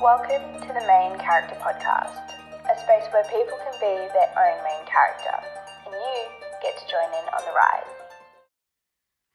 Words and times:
Welcome 0.00 0.58
to 0.62 0.68
the 0.68 0.80
Main 0.88 1.18
Character 1.18 1.56
Podcast, 1.60 2.32
a 2.64 2.80
space 2.80 3.04
where 3.12 3.22
people 3.24 3.58
can 3.60 3.74
be 3.74 4.08
their 4.16 4.32
own 4.32 4.64
main 4.64 4.86
character, 4.88 5.36
and 5.84 5.92
you 5.92 6.24
get 6.62 6.78
to 6.78 6.84
join 6.88 7.04
in 7.04 7.28
on 7.28 7.44
the 7.44 7.52
ride. 7.52 7.84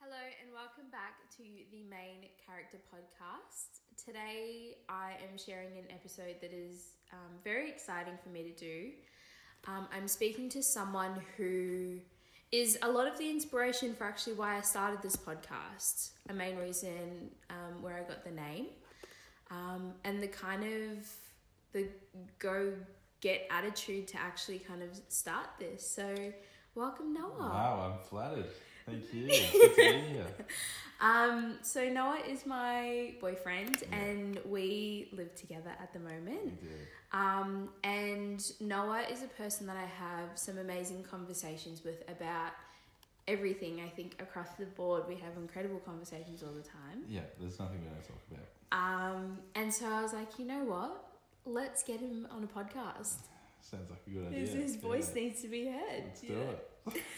Hello 0.02 0.18
and 0.42 0.52
welcome 0.52 0.90
back 0.92 1.22
to 1.38 1.44
the 1.72 1.84
Main 1.88 2.30
Character 2.44 2.78
Podcast. 2.92 3.78
Today 4.04 4.78
I 4.90 5.12
am 5.30 5.38
sharing 5.38 5.78
an 5.78 5.86
episode 5.92 6.38
that 6.42 6.52
is 6.52 6.94
um, 7.14 7.38
very 7.44 7.70
exciting 7.70 8.18
for 8.24 8.30
me 8.30 8.52
to 8.52 8.56
do. 8.60 8.90
Um, 9.68 9.88
I'm 9.96 10.08
speaking 10.08 10.50
to 10.50 10.64
someone 10.64 11.22
who 11.38 12.00
is 12.52 12.80
a 12.82 12.90
lot 12.90 13.06
of 13.06 13.20
the 13.20 13.30
inspiration 13.30 13.94
for 13.94 14.06
actually 14.06 14.34
why 14.34 14.58
I 14.58 14.62
started 14.62 15.04
this 15.04 15.16
podcast, 15.16 16.10
a 16.28 16.34
main 16.34 16.58
reason 16.58 17.30
um, 17.52 17.84
where 17.84 17.98
I 17.98 18.10
got 18.10 18.24
the 18.24 18.32
name, 18.32 18.70
um, 19.52 19.94
and 20.04 20.22
the 20.22 20.28
kind 20.28 20.64
of 20.64 21.08
the 21.74 21.88
go 22.40 22.74
get 23.22 23.48
attitude 23.50 24.08
to 24.10 24.18
actually 24.18 24.60
kind 24.60 24.84
of 24.84 24.90
start 25.10 25.48
this. 25.60 25.90
So, 25.90 26.16
welcome, 26.76 27.14
Noah. 27.14 27.32
Wow, 27.40 27.94
I'm 27.94 28.08
flattered. 28.08 28.46
Thank 28.86 29.04
you. 29.14 29.28
Good 29.28 29.52
to 29.52 29.76
be 29.76 30.14
here. 30.14 30.28
Um, 31.02 31.58
so 31.62 31.90
Noah 31.90 32.20
is 32.28 32.46
my 32.46 33.16
boyfriend, 33.20 33.84
and 33.92 34.40
we 34.46 35.10
live 35.12 35.36
together 35.36 35.72
at 35.82 35.92
the 35.92 36.00
moment. 36.00 36.60
Um, 37.12 37.70
and 37.84 38.44
Noah 38.60 39.04
is 39.12 39.24
a 39.24 39.28
person 39.28 39.68
that 39.68 39.78
I 39.78 39.86
have 39.86 40.30
some 40.36 40.58
amazing 40.58 41.04
conversations 41.04 41.84
with 41.84 42.04
about 42.10 42.52
everything. 43.28 43.82
I 43.86 43.90
think 43.90 44.16
across 44.22 44.50
the 44.60 44.66
board, 44.66 45.04
we 45.08 45.16
have 45.16 45.36
incredible 45.38 45.80
conversations 45.80 46.44
all 46.44 46.52
the 46.54 46.62
time. 46.62 47.04
Yeah, 47.08 47.22
there's 47.40 47.60
nothing 47.60 47.80
we 47.82 47.88
don't 47.90 48.04
talk 48.04 48.22
about. 48.32 48.46
Um, 48.72 49.40
and 49.56 49.74
so 49.74 49.88
I 49.88 50.02
was 50.02 50.14
like, 50.14 50.38
you 50.40 50.46
know 50.46 50.64
what? 50.64 51.06
Let's 51.46 51.84
get 51.84 52.00
him 52.00 52.28
on 52.32 52.44
a 52.44 52.48
podcast. 52.48 53.18
Sounds 53.62 53.90
like 53.90 54.02
a 54.08 54.10
good 54.10 54.28
idea. 54.28 54.40
His, 54.40 54.54
his 54.54 54.76
voice 54.76 55.12
Yeah. 55.16 55.22
needs 55.24 55.42
to 55.42 55.48
be 55.48 55.66
heard. 55.68 56.04
Let's 56.06 56.24
you 56.24 56.30
do 56.30 56.42
it. 56.94 57.02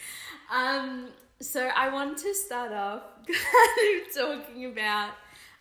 Um, 0.50 1.08
so 1.40 1.68
I 1.76 1.90
want 1.90 2.16
to 2.18 2.34
start 2.34 2.72
off 2.72 3.02
kind 3.26 4.06
of 4.08 4.14
talking 4.46 4.64
about 4.64 5.10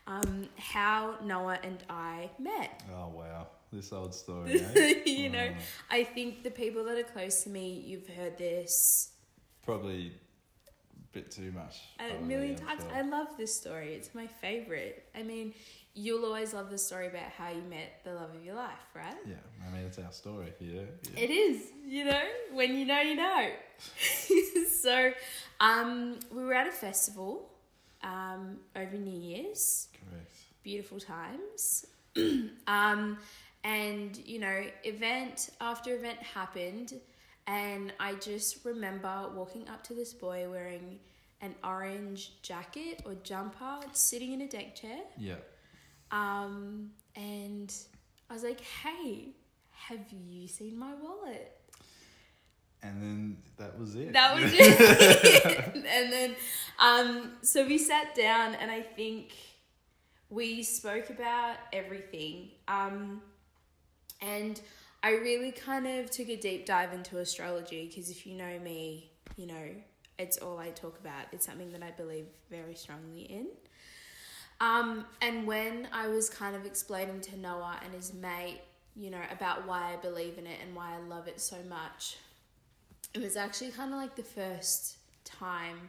um, 0.08 0.48
how 0.58 1.16
Noah 1.23 1.59
and 1.61 1.84
I 1.89 2.30
met. 2.39 2.84
Oh 2.95 3.09
wow, 3.09 3.48
this 3.73 3.92
old 3.92 4.16
story. 4.16 4.61
Eh? 4.78 5.02
you 5.06 5.30
know, 5.30 5.50
I 5.92 6.06
think 6.06 6.44
the 6.44 6.52
people 6.52 6.86
that 6.86 6.98
are 6.98 7.04
close 7.04 7.44
to 7.44 7.50
me, 7.50 7.84
you've 7.86 8.08
heard 8.08 8.38
this 8.38 9.09
probably 9.66 10.08
a 10.08 10.11
bit 11.14 11.32
too 11.32 11.52
much. 11.52 11.82
a 12.00 12.22
million 12.24 12.58
I'm 12.62 12.78
times. 12.78 12.84
sure. 12.84 12.98
I 12.98 13.02
love 13.02 13.28
this 13.38 13.56
story. 13.56 13.94
It's 13.94 14.14
my 14.14 14.28
favorite. 14.28 15.06
I 15.16 15.24
mean, 15.24 15.54
you'll 15.94 16.26
always 16.26 16.54
love 16.54 16.70
the 16.70 16.78
story 16.78 17.08
about 17.08 17.32
how 17.38 17.50
you 17.50 17.62
met 17.70 18.02
the 18.04 18.14
love 18.14 18.36
of 18.36 18.44
your 18.46 18.56
life, 18.56 18.72
right? 18.94 19.16
Yeah, 19.26 19.36
I 19.66 19.74
mean 19.74 19.86
it's 19.86 19.98
our 19.98 20.12
story. 20.12 20.54
Yeah. 20.60 20.82
yeah. 21.14 21.20
It 21.24 21.30
is, 21.32 21.64
you 21.86 22.06
know, 22.06 22.22
when 22.54 22.78
you 22.78 22.86
know, 22.86 23.02
you 23.02 23.16
know. 23.16 23.50
so, 24.70 25.12
um, 25.60 26.20
we 26.32 26.44
were 26.44 26.54
at 26.54 26.68
a 26.68 26.72
festival 26.72 27.50
um, 28.04 28.58
over 28.76 28.96
New 28.96 29.20
Year's. 29.20 29.88
Correct. 29.94 30.32
beautiful 30.64 31.00
times. 31.00 31.86
um, 32.68 33.18
and 33.64 34.18
you 34.26 34.40
know, 34.40 34.64
event 34.84 35.50
after 35.60 35.96
event 35.96 36.20
happened, 36.20 36.94
and 37.48 37.94
I 38.00 38.16
just 38.16 38.66
remember 38.66 39.30
walking 39.34 39.67
up 39.70 39.84
to 39.86 39.94
this 39.94 40.14
boy 40.14 40.48
wearing 40.50 41.00
an 41.42 41.56
orange 41.64 42.42
jacket 42.42 43.02
or 43.06 43.16
jumper, 43.23 43.80
sitting 43.94 44.34
in 44.34 44.42
a 44.42 44.48
deck 44.48 44.76
chair. 44.76 45.00
Yeah. 45.17 45.36
Um, 46.12 46.92
and 47.16 47.73
I 48.30 48.34
was 48.34 48.44
like, 48.44 48.62
"Hey, 48.62 49.30
have 49.72 50.06
you 50.12 50.48
seen 50.48 50.78
my 50.78 50.94
wallet?" 50.95 51.54
And 52.84 53.02
then 53.02 53.38
that 53.58 53.80
was 53.80 53.95
it. 53.95 54.14
That 54.14 54.36
was 54.36 54.52
it. 54.56 55.76
and 55.76 56.11
then, 56.11 56.36
um, 56.80 57.32
so 57.42 57.66
we 57.66 57.77
sat 57.77 58.14
down, 58.14 58.55
and 58.55 58.70
I 58.70 58.82
think 58.82 59.32
we 60.30 60.64
spoke 60.64 61.10
about 61.10 61.55
everything. 61.72 62.49
Um, 62.67 63.22
and 64.22 64.60
I 65.08 65.12
really 65.12 65.54
kind 65.54 65.88
of 65.88 66.12
took 66.12 66.28
a 66.28 66.36
deep 66.36 66.66
dive 66.66 66.92
into 66.92 67.20
astrology 67.20 67.88
because 67.88 68.10
if 68.10 68.28
you 68.28 68.36
know 68.36 68.60
me, 68.60 69.10
you 69.38 69.48
know, 69.48 69.70
it's 70.20 70.38
all 70.38 70.58
I 70.58 70.72
talk 70.72 71.00
about. 71.00 71.28
It's 71.32 71.45
something 71.45 71.72
that 71.72 71.82
I 71.82 71.92
believe 71.92 72.26
very 72.52 72.76
strongly 72.76 73.22
in. 73.22 73.48
Um, 74.60 75.06
and 75.22 75.48
when 75.48 75.88
I 75.94 76.10
was 76.10 76.30
kind 76.30 76.58
of 76.58 76.66
explaining 76.66 77.22
to 77.22 77.38
Noah 77.38 77.80
and 77.86 77.94
his 77.94 78.14
mate, 78.14 78.60
you 78.98 79.10
know, 79.10 79.22
about 79.32 79.66
why 79.66 79.94
I 79.94 79.96
believe 79.96 80.38
in 80.38 80.46
it 80.46 80.60
and 80.62 80.76
why 80.76 80.96
I 80.96 80.98
love 81.08 81.30
it 81.30 81.40
so 81.40 81.56
much, 81.70 82.17
it 83.14 83.22
was 83.22 83.38
actually 83.38 83.72
kind 83.72 83.94
of 83.94 84.00
like 84.00 84.17
the 84.17 84.23
first 84.23 84.98
time 85.23 85.80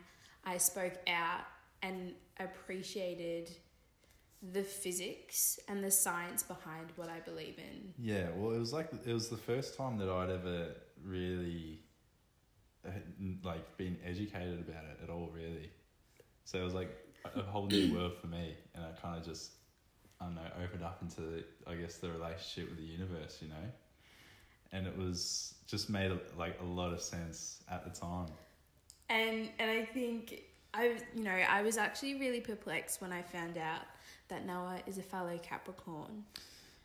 I 0.44 0.58
spoke 0.58 0.94
out 1.08 1.40
and 1.82 2.12
appreciated 2.38 3.50
the 4.42 4.62
physics 4.62 5.58
and 5.68 5.82
the 5.82 5.90
science 5.90 6.42
behind 6.42 6.92
what 6.96 7.08
I 7.08 7.20
believe 7.20 7.58
in. 7.58 7.92
Yeah, 7.98 8.28
well, 8.36 8.52
it 8.52 8.58
was 8.58 8.72
like 8.72 8.90
it 9.04 9.12
was 9.12 9.28
the 9.28 9.36
first 9.36 9.76
time 9.76 9.98
that 9.98 10.08
I'd 10.08 10.30
ever 10.30 10.68
really, 11.04 11.80
uh, 12.86 12.90
like, 13.42 13.76
been 13.76 13.96
educated 14.04 14.64
about 14.68 14.84
it 14.84 15.00
at 15.02 15.10
all. 15.10 15.30
Really, 15.34 15.70
so 16.44 16.58
it 16.58 16.64
was 16.64 16.74
like 16.74 16.96
a 17.24 17.40
a 17.40 17.42
whole 17.42 17.66
new 17.66 17.92
world 17.96 18.12
for 18.20 18.28
me, 18.28 18.54
and 18.74 18.84
I 18.84 18.90
kind 19.00 19.18
of 19.18 19.24
just, 19.24 19.52
I 20.20 20.26
don't 20.26 20.36
know, 20.36 20.42
opened 20.62 20.84
up 20.84 21.02
into, 21.02 21.42
I 21.66 21.74
guess, 21.74 21.96
the 21.96 22.10
relationship 22.10 22.70
with 22.70 22.78
the 22.78 22.84
universe, 22.84 23.38
you 23.40 23.48
know, 23.48 23.54
and 24.72 24.86
it 24.86 24.96
was 24.96 25.54
just 25.66 25.90
made 25.90 26.12
like 26.36 26.58
a 26.60 26.64
lot 26.64 26.92
of 26.92 27.00
sense 27.00 27.62
at 27.70 27.84
the 27.84 27.98
time. 27.98 28.28
And 29.10 29.48
and 29.58 29.70
I 29.70 29.84
think 29.84 30.42
I 30.74 30.96
you 31.14 31.24
know, 31.24 31.30
I 31.30 31.62
was 31.62 31.76
actually 31.76 32.14
really 32.20 32.40
perplexed 32.40 33.00
when 33.00 33.12
I 33.12 33.22
found 33.22 33.58
out 33.58 33.82
that 34.28 34.46
Noah 34.46 34.80
is 34.86 34.98
a 34.98 35.02
fellow 35.02 35.38
Capricorn. 35.42 36.24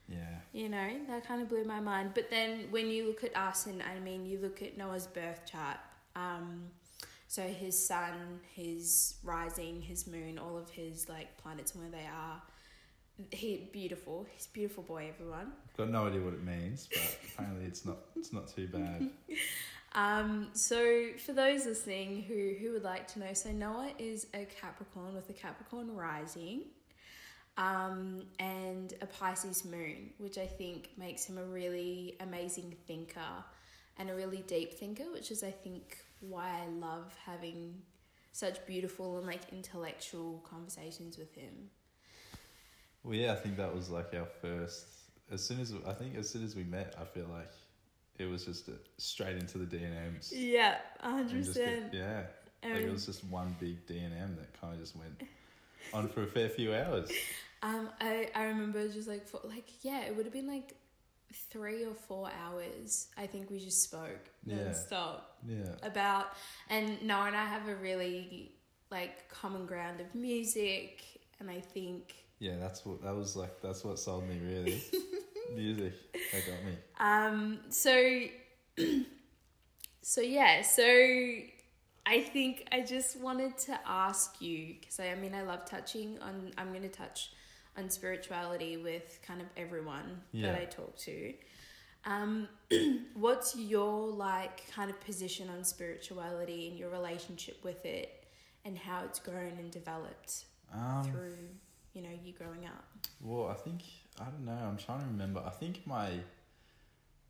Yeah, 0.09 0.19
You 0.51 0.67
know, 0.67 0.89
that 1.07 1.25
kind 1.25 1.41
of 1.41 1.47
blew 1.47 1.63
my 1.63 1.79
mind. 1.79 2.11
But 2.13 2.29
then 2.29 2.67
when 2.71 2.89
you 2.89 3.07
look 3.07 3.23
at 3.23 3.35
us, 3.37 3.67
and 3.67 3.81
I 3.81 3.99
mean, 3.99 4.25
you 4.25 4.37
look 4.37 4.61
at 4.61 4.77
Noah's 4.77 5.07
birth 5.07 5.45
chart, 5.49 5.77
um, 6.15 6.65
so 7.29 7.41
his 7.43 7.87
sun, 7.87 8.41
his 8.53 9.15
rising, 9.23 9.81
his 9.81 10.05
moon, 10.05 10.37
all 10.37 10.57
of 10.57 10.69
his 10.69 11.07
like 11.07 11.37
planets 11.37 11.73
and 11.73 11.81
where 11.81 11.91
they 11.91 12.05
are. 12.05 12.41
He 13.31 13.69
beautiful. 13.71 14.27
He's 14.35 14.45
a 14.45 14.49
beautiful 14.49 14.83
boy, 14.83 15.09
everyone. 15.13 15.53
got 15.77 15.89
no 15.89 16.05
idea 16.07 16.21
what 16.21 16.33
it 16.33 16.43
means, 16.43 16.89
but 16.91 17.17
apparently 17.33 17.65
it's 17.65 17.85
not 17.85 17.97
it's 18.15 18.33
not 18.33 18.47
too 18.49 18.67
bad. 18.67 19.09
Um, 19.95 20.47
so 20.53 21.09
for 21.23 21.33
those 21.33 21.65
listening 21.67 22.23
who 22.23 22.55
who 22.59 22.73
would 22.73 22.83
like 22.83 23.07
to 23.09 23.19
know, 23.19 23.33
so 23.33 23.51
Noah 23.51 23.91
is 23.99 24.25
a 24.33 24.45
Capricorn 24.59 25.13
with 25.13 25.29
a 25.29 25.33
Capricorn 25.33 25.95
rising, 25.95 26.61
um, 27.57 28.23
and 28.39 28.93
a 29.01 29.05
Pisces 29.05 29.63
moon, 29.65 30.11
which 30.17 30.37
I 30.37 30.47
think 30.47 30.89
makes 30.97 31.25
him 31.25 31.37
a 31.37 31.43
really 31.45 32.15
amazing 32.19 32.75
thinker 32.87 33.19
and 33.97 34.09
a 34.09 34.15
really 34.15 34.43
deep 34.47 34.73
thinker, 34.73 35.03
which 35.13 35.29
is 35.31 35.43
I 35.43 35.51
think 35.51 35.97
why 36.19 36.49
I 36.63 36.67
love 36.67 37.15
having 37.25 37.75
such 38.31 38.65
beautiful 38.65 39.17
and 39.19 39.27
like 39.27 39.41
intellectual 39.51 40.43
conversations 40.49 41.17
with 41.17 41.33
him. 41.35 41.69
Well, 43.03 43.15
yeah, 43.15 43.33
I 43.33 43.35
think 43.35 43.57
that 43.57 43.73
was 43.73 43.89
like 43.89 44.13
our 44.15 44.25
first. 44.41 44.85
As 45.31 45.43
soon 45.43 45.59
as 45.59 45.73
I 45.87 45.93
think 45.93 46.15
as 46.17 46.29
soon 46.29 46.43
as 46.43 46.55
we 46.55 46.63
met, 46.63 46.95
I 46.99 47.05
feel 47.05 47.27
like 47.31 47.51
it 48.17 48.25
was 48.25 48.45
just 48.45 48.67
a, 48.69 48.73
straight 48.97 49.37
into 49.37 49.57
the 49.57 49.65
D 49.65 49.77
and 49.83 49.95
M's. 50.15 50.31
Yeah, 50.35 50.77
hundred 50.99 51.35
And 51.35 51.43
just 51.43 51.57
get- 51.57 51.65
percent. 51.65 51.93
yeah, 51.93 52.23
like 52.63 52.81
it 52.83 52.91
was 52.91 53.05
just 53.05 53.23
one 53.25 53.55
big 53.59 53.85
D 53.85 53.99
and 53.99 54.13
M 54.13 54.35
that 54.39 54.59
kind 54.59 54.73
of 54.73 54.79
just 54.79 54.95
went 54.95 55.21
on 55.93 56.07
for 56.09 56.23
a 56.23 56.27
fair 56.27 56.49
few 56.49 56.73
hours. 56.73 57.11
Um, 57.61 57.89
I, 58.01 58.29
I 58.35 58.43
remember 58.45 58.87
just 58.89 59.07
like 59.07 59.27
for, 59.27 59.39
like 59.43 59.67
yeah, 59.83 60.01
it 60.01 60.15
would 60.15 60.25
have 60.25 60.33
been 60.33 60.47
like 60.47 60.75
three 61.49 61.85
or 61.85 61.93
four 61.93 62.29
hours. 62.43 63.07
I 63.17 63.25
think 63.25 63.49
we 63.49 63.59
just 63.59 63.81
spoke 63.83 64.29
Yeah. 64.45 64.63
non-stop 64.65 65.37
Yeah, 65.47 65.75
about, 65.81 66.27
and 66.69 67.01
Noah 67.03 67.27
and 67.27 67.35
I 67.35 67.45
have 67.45 67.67
a 67.67 67.75
really 67.75 68.51
like 68.91 69.29
common 69.29 69.65
ground 69.65 69.99
of 70.01 70.13
music, 70.13 71.01
and 71.39 71.49
I 71.49 71.59
think 71.59 72.15
yeah, 72.39 72.57
that's 72.59 72.85
what 72.85 73.01
that 73.03 73.15
was 73.15 73.35
like. 73.35 73.61
That's 73.61 73.83
what 73.83 73.97
sold 73.99 74.27
me 74.27 74.39
really. 74.43 74.81
Music 75.55 75.93
that 76.31 76.45
got 76.47 76.63
me. 76.65 76.73
um 76.99 77.59
so 77.69 78.21
so 80.01 80.21
yeah 80.21 80.61
so 80.61 80.83
I 82.05 82.21
think 82.21 82.67
I 82.71 82.81
just 82.81 83.19
wanted 83.19 83.57
to 83.59 83.79
ask 83.85 84.41
you 84.41 84.75
because 84.79 84.99
I, 84.99 85.07
I 85.09 85.15
mean 85.15 85.33
I 85.33 85.41
love 85.43 85.65
touching 85.65 86.19
on 86.19 86.51
I'm 86.57 86.69
going 86.69 86.81
to 86.83 86.89
touch 86.89 87.31
on 87.77 87.89
spirituality 87.89 88.77
with 88.77 89.19
kind 89.25 89.41
of 89.41 89.47
everyone 89.57 90.21
Yeah. 90.31 90.51
that 90.51 90.61
I 90.61 90.65
talk 90.65 90.95
to. 90.99 91.33
Um, 92.05 92.47
what's 93.13 93.55
your 93.55 94.07
like 94.09 94.69
kind 94.71 94.89
of 94.89 94.99
position 94.99 95.49
on 95.49 95.63
spirituality 95.63 96.67
and 96.67 96.77
your 96.77 96.89
relationship 96.89 97.63
with 97.63 97.85
it, 97.85 98.25
and 98.65 98.77
how 98.77 99.03
it's 99.05 99.19
grown 99.19 99.53
and 99.57 99.71
developed 99.71 100.45
Um, 100.73 101.03
through 101.05 101.37
you 101.93 102.01
know 102.01 102.09
you 102.23 102.33
growing 102.33 102.65
up? 102.65 102.83
Well, 103.21 103.47
I 103.47 103.53
think 103.53 103.81
I 104.19 104.25
don't 104.25 104.43
know. 104.45 104.51
I'm 104.51 104.77
trying 104.77 104.99
to 104.99 105.05
remember. 105.07 105.41
I 105.45 105.51
think 105.51 105.87
my 105.87 106.09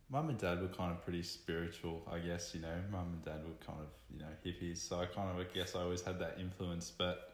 mum 0.09 0.29
and 0.29 0.37
dad 0.37 0.61
were 0.61 0.67
kind 0.67 0.91
of 0.91 1.03
pretty 1.03 1.23
spiritual. 1.23 2.07
I 2.11 2.19
guess 2.19 2.53
you 2.53 2.61
know, 2.61 2.75
mum 2.91 3.07
and 3.13 3.25
dad 3.25 3.43
were 3.45 3.65
kind 3.65 3.79
of 3.79 3.87
you 4.11 4.19
know 4.19 4.31
hippies, 4.45 4.77
so 4.77 4.99
I 4.99 5.05
kind 5.05 5.29
of 5.29 5.37
I 5.37 5.49
guess 5.53 5.75
I 5.75 5.81
always 5.81 6.01
had 6.01 6.19
that 6.19 6.37
influence. 6.39 6.91
But 6.95 7.33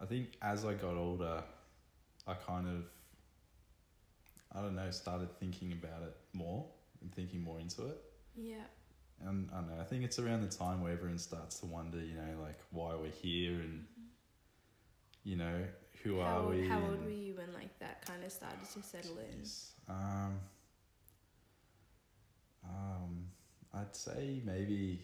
I 0.00 0.06
think 0.06 0.36
as 0.42 0.64
I 0.64 0.74
got 0.74 0.96
older, 0.96 1.42
I 2.26 2.34
kind 2.34 2.66
of 2.66 2.84
I 4.52 4.62
don't 4.62 4.74
know 4.74 4.90
started 4.90 5.28
thinking 5.38 5.72
about 5.72 6.02
it 6.02 6.16
more 6.32 6.66
and 7.00 7.14
thinking 7.14 7.42
more 7.42 7.58
into 7.60 7.86
it. 7.86 7.98
Yeah. 8.36 8.56
And 9.22 9.50
I 9.52 9.56
don't 9.56 9.68
know. 9.68 9.80
I 9.80 9.84
think 9.84 10.04
it's 10.04 10.18
around 10.18 10.40
the 10.42 10.56
time 10.56 10.82
where 10.82 10.92
everyone 10.92 11.18
starts 11.18 11.60
to 11.60 11.66
wonder, 11.66 11.98
you 11.98 12.14
know, 12.14 12.42
like 12.42 12.58
why 12.70 12.94
we're 12.94 13.10
here 13.10 13.52
and 13.52 13.84
you 15.24 15.36
know 15.36 15.62
who 16.02 16.20
how, 16.20 16.46
are 16.46 16.48
we? 16.48 16.66
How 16.66 16.80
old 16.80 16.94
and- 16.94 17.04
were 17.04 17.10
you 17.10 17.34
when 17.34 17.52
like 17.52 17.78
that 17.80 18.04
kind 18.06 18.24
of 18.24 18.32
started 18.32 18.64
to 18.74 18.82
settle 18.82 19.18
in? 19.18 19.46
Um, 19.88 20.40
um, 22.70 23.26
I'd 23.74 23.94
say 23.94 24.40
maybe 24.44 25.00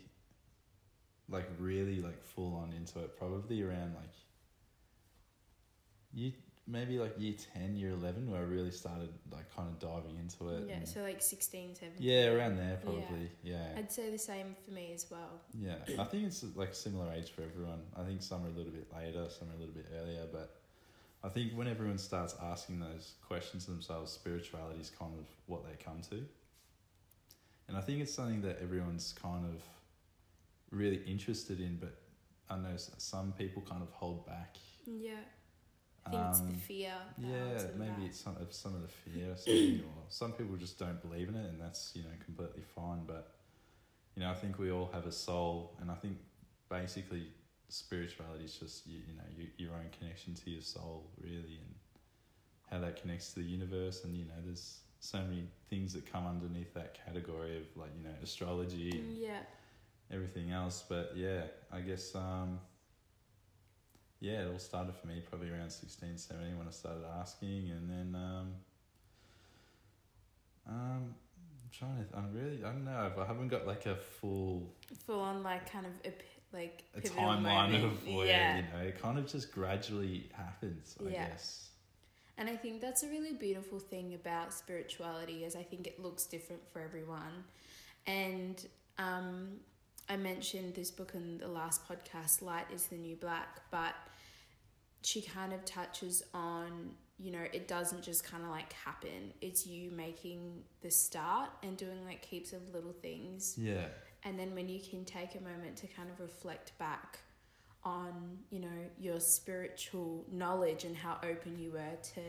like 1.28 1.48
really 1.58 2.00
like 2.00 2.22
full 2.24 2.54
on 2.54 2.72
into 2.72 3.00
it. 3.00 3.18
Probably 3.18 3.62
around 3.62 3.94
like 3.94 4.14
year, 6.12 6.32
maybe 6.66 6.98
like 6.98 7.14
year 7.18 7.34
ten, 7.52 7.76
year 7.76 7.90
eleven, 7.90 8.30
where 8.30 8.40
I 8.40 8.44
really 8.44 8.70
started 8.70 9.10
like 9.30 9.54
kind 9.54 9.68
of 9.68 9.78
diving 9.78 10.16
into 10.18 10.48
it. 10.54 10.68
Yeah, 10.68 10.84
so 10.84 11.02
like 11.02 11.20
16, 11.22 11.74
17. 11.74 11.96
yeah, 11.98 12.26
around 12.26 12.56
there 12.56 12.78
probably. 12.82 13.30
Yeah. 13.42 13.74
I'd 13.76 13.90
say 13.92 14.10
the 14.10 14.18
same 14.18 14.54
for 14.64 14.72
me 14.72 14.92
as 14.94 15.06
well. 15.10 15.40
Yeah, 15.58 15.76
I 15.98 16.04
think 16.04 16.24
it's 16.24 16.44
like 16.54 16.74
similar 16.74 17.12
age 17.12 17.30
for 17.30 17.42
everyone. 17.42 17.80
I 17.96 18.02
think 18.04 18.22
some 18.22 18.44
are 18.44 18.48
a 18.48 18.56
little 18.56 18.72
bit 18.72 18.88
later, 18.94 19.26
some 19.28 19.48
are 19.50 19.54
a 19.54 19.58
little 19.58 19.74
bit 19.74 19.86
earlier, 20.00 20.26
but 20.32 20.56
I 21.24 21.28
think 21.28 21.52
when 21.54 21.66
everyone 21.66 21.98
starts 21.98 22.36
asking 22.40 22.78
those 22.78 23.14
questions 23.26 23.64
to 23.64 23.72
themselves, 23.72 24.12
spirituality 24.12 24.80
is 24.80 24.90
kind 24.90 25.12
of 25.18 25.24
what 25.46 25.64
they 25.64 25.82
come 25.82 26.00
to. 26.10 26.24
And 27.68 27.76
I 27.76 27.80
think 27.80 28.00
it's 28.00 28.14
something 28.14 28.42
that 28.42 28.60
everyone's 28.62 29.14
kind 29.20 29.44
of 29.44 29.62
really 30.70 31.02
interested 31.06 31.60
in, 31.60 31.76
but 31.80 31.96
I 32.48 32.56
know 32.56 32.76
some 32.76 33.32
people 33.32 33.62
kind 33.62 33.82
of 33.82 33.90
hold 33.90 34.26
back. 34.26 34.56
Yeah. 34.86 35.14
I 36.06 36.10
think 36.10 36.22
it's 36.30 36.40
Um, 36.40 36.48
the 36.52 36.54
fear. 36.54 36.94
Yeah, 37.18 37.66
maybe 37.76 38.06
it's 38.06 38.20
some 38.20 38.36
of 38.36 38.52
some 38.52 38.74
of 38.76 38.82
the 38.82 38.88
fear, 38.88 39.32
or 39.32 39.36
something, 39.36 39.80
or 39.80 40.04
some 40.08 40.32
people 40.32 40.56
just 40.56 40.78
don't 40.78 41.00
believe 41.02 41.28
in 41.28 41.34
it, 41.34 41.46
and 41.50 41.60
that's 41.60 41.92
you 41.96 42.02
know 42.04 42.10
completely 42.24 42.62
fine. 42.62 43.04
But 43.04 43.34
you 44.14 44.22
know, 44.22 44.30
I 44.30 44.34
think 44.34 44.58
we 44.60 44.70
all 44.70 44.88
have 44.92 45.06
a 45.06 45.12
soul, 45.12 45.76
and 45.80 45.90
I 45.90 45.94
think 45.94 46.18
basically 46.68 47.26
spirituality 47.68 48.44
is 48.44 48.54
just 48.56 48.86
you, 48.86 49.00
you 49.08 49.14
know 49.16 49.24
you, 49.36 49.48
your 49.58 49.74
own 49.74 49.90
connection 49.98 50.34
to 50.34 50.50
your 50.50 50.62
soul, 50.62 51.10
really, 51.20 51.58
and 51.60 51.74
how 52.70 52.78
that 52.78 53.00
connects 53.00 53.32
to 53.32 53.40
the 53.40 53.46
universe. 53.46 54.04
And 54.04 54.16
you 54.16 54.26
know, 54.26 54.40
there's 54.44 54.78
so 55.00 55.18
many 55.18 55.44
things 55.70 55.92
that 55.92 56.10
come 56.10 56.26
underneath 56.26 56.72
that 56.74 56.96
category 57.04 57.58
of 57.58 57.64
like 57.76 57.90
you 57.96 58.04
know 58.04 58.14
astrology 58.22 58.90
and 58.98 59.16
Yeah. 59.18 59.40
everything 60.10 60.50
else. 60.50 60.82
But 60.88 61.12
yeah, 61.16 61.42
I 61.72 61.80
guess 61.80 62.14
um, 62.14 62.58
yeah, 64.20 64.42
it 64.42 64.52
all 64.52 64.58
started 64.58 64.94
for 64.96 65.06
me 65.06 65.22
probably 65.28 65.50
around 65.50 65.70
16, 65.70 66.16
17 66.16 66.58
when 66.58 66.66
I 66.66 66.70
started 66.70 67.04
asking, 67.20 67.70
and 67.70 67.90
then 67.90 68.20
um, 68.20 68.52
um, 70.66 71.14
I'm 71.14 71.70
trying 71.70 71.96
to. 72.04 72.16
I'm 72.16 72.32
really. 72.32 72.64
I 72.64 72.72
don't 72.72 72.84
know. 72.84 73.10
If 73.12 73.18
I 73.18 73.26
haven't 73.26 73.48
got 73.48 73.66
like 73.66 73.86
a 73.86 73.96
full 73.96 74.74
Full 75.06 75.20
on 75.20 75.42
like 75.42 75.70
kind 75.70 75.86
of 75.86 75.92
a, 76.04 76.10
p- 76.10 76.24
like 76.52 76.84
a 76.96 77.00
timeline 77.00 77.42
moment. 77.72 77.84
of 77.84 78.06
where 78.08 78.26
yeah. 78.26 78.56
you 78.56 78.62
know 78.62 78.84
it 78.88 79.00
kind 79.00 79.18
of 79.18 79.26
just 79.30 79.52
gradually 79.52 80.28
happens. 80.32 80.96
I 81.00 81.10
Yeah. 81.10 81.28
guess. 81.28 81.70
And 82.38 82.50
I 82.50 82.56
think 82.56 82.80
that's 82.80 83.02
a 83.02 83.08
really 83.08 83.32
beautiful 83.32 83.78
thing 83.78 84.14
about 84.14 84.52
spirituality 84.52 85.44
is 85.44 85.56
I 85.56 85.62
think 85.62 85.86
it 85.86 86.00
looks 86.00 86.26
different 86.26 86.62
for 86.70 86.80
everyone. 86.80 87.44
And 88.06 88.64
um, 88.98 89.60
I 90.08 90.16
mentioned 90.16 90.74
this 90.74 90.90
book 90.90 91.12
in 91.14 91.38
the 91.38 91.48
last 91.48 91.82
podcast, 91.88 92.42
Light 92.42 92.66
is 92.72 92.86
the 92.86 92.96
New 92.96 93.16
Black, 93.16 93.60
but 93.70 93.94
she 95.02 95.22
kind 95.22 95.52
of 95.52 95.64
touches 95.64 96.22
on, 96.34 96.90
you 97.18 97.30
know, 97.30 97.44
it 97.52 97.68
doesn't 97.68 98.02
just 98.02 98.22
kind 98.22 98.44
of 98.44 98.50
like 98.50 98.72
happen. 98.72 99.32
It's 99.40 99.66
you 99.66 99.90
making 99.90 100.62
the 100.82 100.90
start 100.90 101.50
and 101.62 101.76
doing 101.76 102.04
like 102.04 102.24
heaps 102.24 102.52
of 102.52 102.74
little 102.74 102.92
things. 102.92 103.56
Yeah. 103.56 103.86
And 104.24 104.38
then 104.38 104.54
when 104.54 104.68
you 104.68 104.80
can 104.80 105.04
take 105.04 105.36
a 105.36 105.40
moment 105.40 105.76
to 105.78 105.86
kind 105.86 106.10
of 106.10 106.20
reflect 106.20 106.76
back 106.78 107.20
on, 107.86 108.38
you 108.50 108.58
know, 108.58 108.78
your 108.98 109.20
spiritual 109.20 110.24
knowledge 110.30 110.82
and 110.82 110.96
how 110.96 111.18
open 111.22 111.56
you 111.56 111.70
were 111.70 111.96
to 112.02 112.20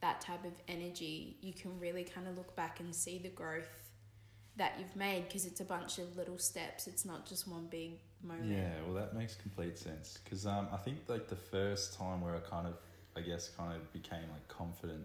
that 0.00 0.20
type 0.20 0.44
of 0.44 0.52
energy, 0.68 1.36
you 1.40 1.52
can 1.52 1.78
really 1.80 2.04
kind 2.04 2.28
of 2.28 2.36
look 2.36 2.54
back 2.54 2.78
and 2.78 2.94
see 2.94 3.18
the 3.18 3.28
growth 3.28 3.90
that 4.56 4.74
you've 4.78 4.94
made 4.94 5.26
because 5.26 5.46
it's 5.46 5.60
a 5.60 5.64
bunch 5.64 5.98
of 5.98 6.16
little 6.16 6.38
steps. 6.38 6.86
It's 6.86 7.04
not 7.04 7.26
just 7.26 7.48
one 7.48 7.66
big 7.66 7.98
moment. 8.22 8.52
Yeah, 8.52 8.70
well, 8.86 8.94
that 8.94 9.16
makes 9.16 9.34
complete 9.34 9.76
sense 9.76 10.18
because 10.22 10.46
um, 10.46 10.68
I 10.72 10.76
think 10.76 10.98
like 11.08 11.28
the 11.28 11.36
first 11.36 11.98
time 11.98 12.20
where 12.20 12.36
I 12.36 12.38
kind 12.38 12.68
of, 12.68 12.74
I 13.16 13.20
guess, 13.20 13.48
kind 13.48 13.74
of 13.74 13.92
became 13.92 14.28
like 14.32 14.46
confident 14.46 15.04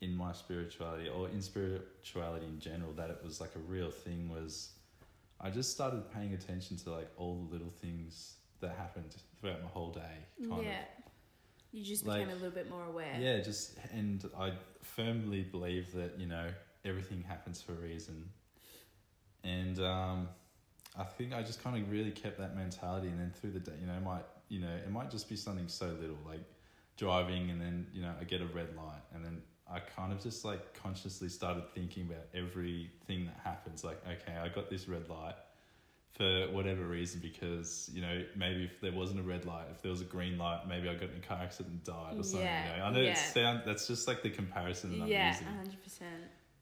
in 0.00 0.14
my 0.14 0.32
spirituality 0.32 1.08
or 1.08 1.28
in 1.28 1.42
spirituality 1.42 2.46
in 2.46 2.60
general 2.60 2.92
that 2.92 3.10
it 3.10 3.20
was 3.24 3.40
like 3.40 3.50
a 3.56 3.58
real 3.58 3.90
thing 3.90 4.30
was 4.30 4.70
I 5.40 5.50
just 5.50 5.72
started 5.72 6.10
paying 6.12 6.34
attention 6.34 6.76
to 6.78 6.90
like 6.90 7.08
all 7.16 7.34
the 7.34 7.52
little 7.52 7.72
things 7.82 8.36
that 8.60 8.76
happened 8.76 9.14
throughout 9.40 9.62
my 9.62 9.68
whole 9.68 9.92
day. 9.92 10.26
Kind 10.48 10.64
yeah. 10.64 10.84
You 11.72 11.84
just 11.84 12.04
Like- 12.04 12.20
became 12.20 12.30
a 12.32 12.34
little 12.34 12.50
bit 12.54 12.68
more 12.68 12.84
aware. 12.84 13.16
Yeah, 13.18 13.40
just 13.40 13.76
and 13.92 14.28
I 14.36 14.52
firmly 14.82 15.42
believe 15.42 15.92
that 15.92 16.18
you 16.18 16.26
know 16.26 16.52
everything 16.84 17.22
happens 17.22 17.62
for 17.62 17.72
a 17.72 17.76
reason, 17.76 18.30
and 19.44 19.78
um, 19.80 20.28
I 20.96 21.04
think 21.04 21.32
I 21.32 21.42
just 21.42 21.62
kind 21.62 21.80
of 21.80 21.90
really 21.90 22.10
kept 22.10 22.38
that 22.38 22.56
mentality, 22.56 23.08
and 23.08 23.20
then 23.20 23.30
through 23.30 23.52
the 23.52 23.60
day, 23.60 23.72
you 23.80 23.86
know, 23.86 23.94
it 23.94 24.02
might 24.02 24.24
you 24.48 24.60
know 24.60 24.74
it 24.74 24.90
might 24.90 25.10
just 25.10 25.28
be 25.28 25.36
something 25.36 25.68
so 25.68 25.86
little 26.00 26.18
like 26.26 26.42
driving, 26.96 27.50
and 27.50 27.60
then 27.60 27.86
you 27.92 28.02
know 28.02 28.12
I 28.20 28.24
get 28.24 28.40
a 28.40 28.46
red 28.46 28.74
light, 28.76 29.02
and 29.14 29.24
then 29.24 29.40
I 29.70 29.78
kind 29.78 30.12
of 30.12 30.20
just 30.20 30.44
like 30.44 30.74
consciously 30.74 31.28
started 31.28 31.70
thinking 31.72 32.06
about 32.06 32.26
everything 32.34 33.26
that 33.26 33.38
happens. 33.44 33.84
Like, 33.84 34.02
okay, 34.06 34.36
I 34.36 34.48
got 34.48 34.68
this 34.68 34.88
red 34.88 35.08
light 35.08 35.36
for 36.12 36.48
whatever 36.52 36.82
reason 36.84 37.20
because 37.20 37.90
you 37.92 38.02
know 38.02 38.24
maybe 38.36 38.64
if 38.64 38.80
there 38.80 38.92
wasn't 38.92 39.20
a 39.20 39.22
red 39.22 39.44
light, 39.44 39.66
if 39.70 39.82
there 39.82 39.90
was 39.90 40.00
a 40.00 40.04
green 40.04 40.38
light, 40.38 40.62
maybe 40.68 40.88
I 40.88 40.94
got 40.94 41.10
in 41.10 41.16
a 41.22 41.26
car 41.26 41.38
accident 41.42 41.74
and 41.74 41.84
died 41.84 42.18
or 42.18 42.22
something. 42.22 42.46
Yeah, 42.46 42.74
you 42.74 42.80
know, 42.80 42.84
I 42.86 42.92
know 42.92 43.00
yeah. 43.00 43.10
it 43.12 43.18
sound 43.18 43.62
that's 43.64 43.86
just 43.86 44.06
like 44.08 44.22
the 44.22 44.30
comparison 44.30 44.90
that 44.98 45.04
I'm 45.04 45.10
Yeah, 45.10 45.30
using. 45.30 45.46
100%. 45.46 46.02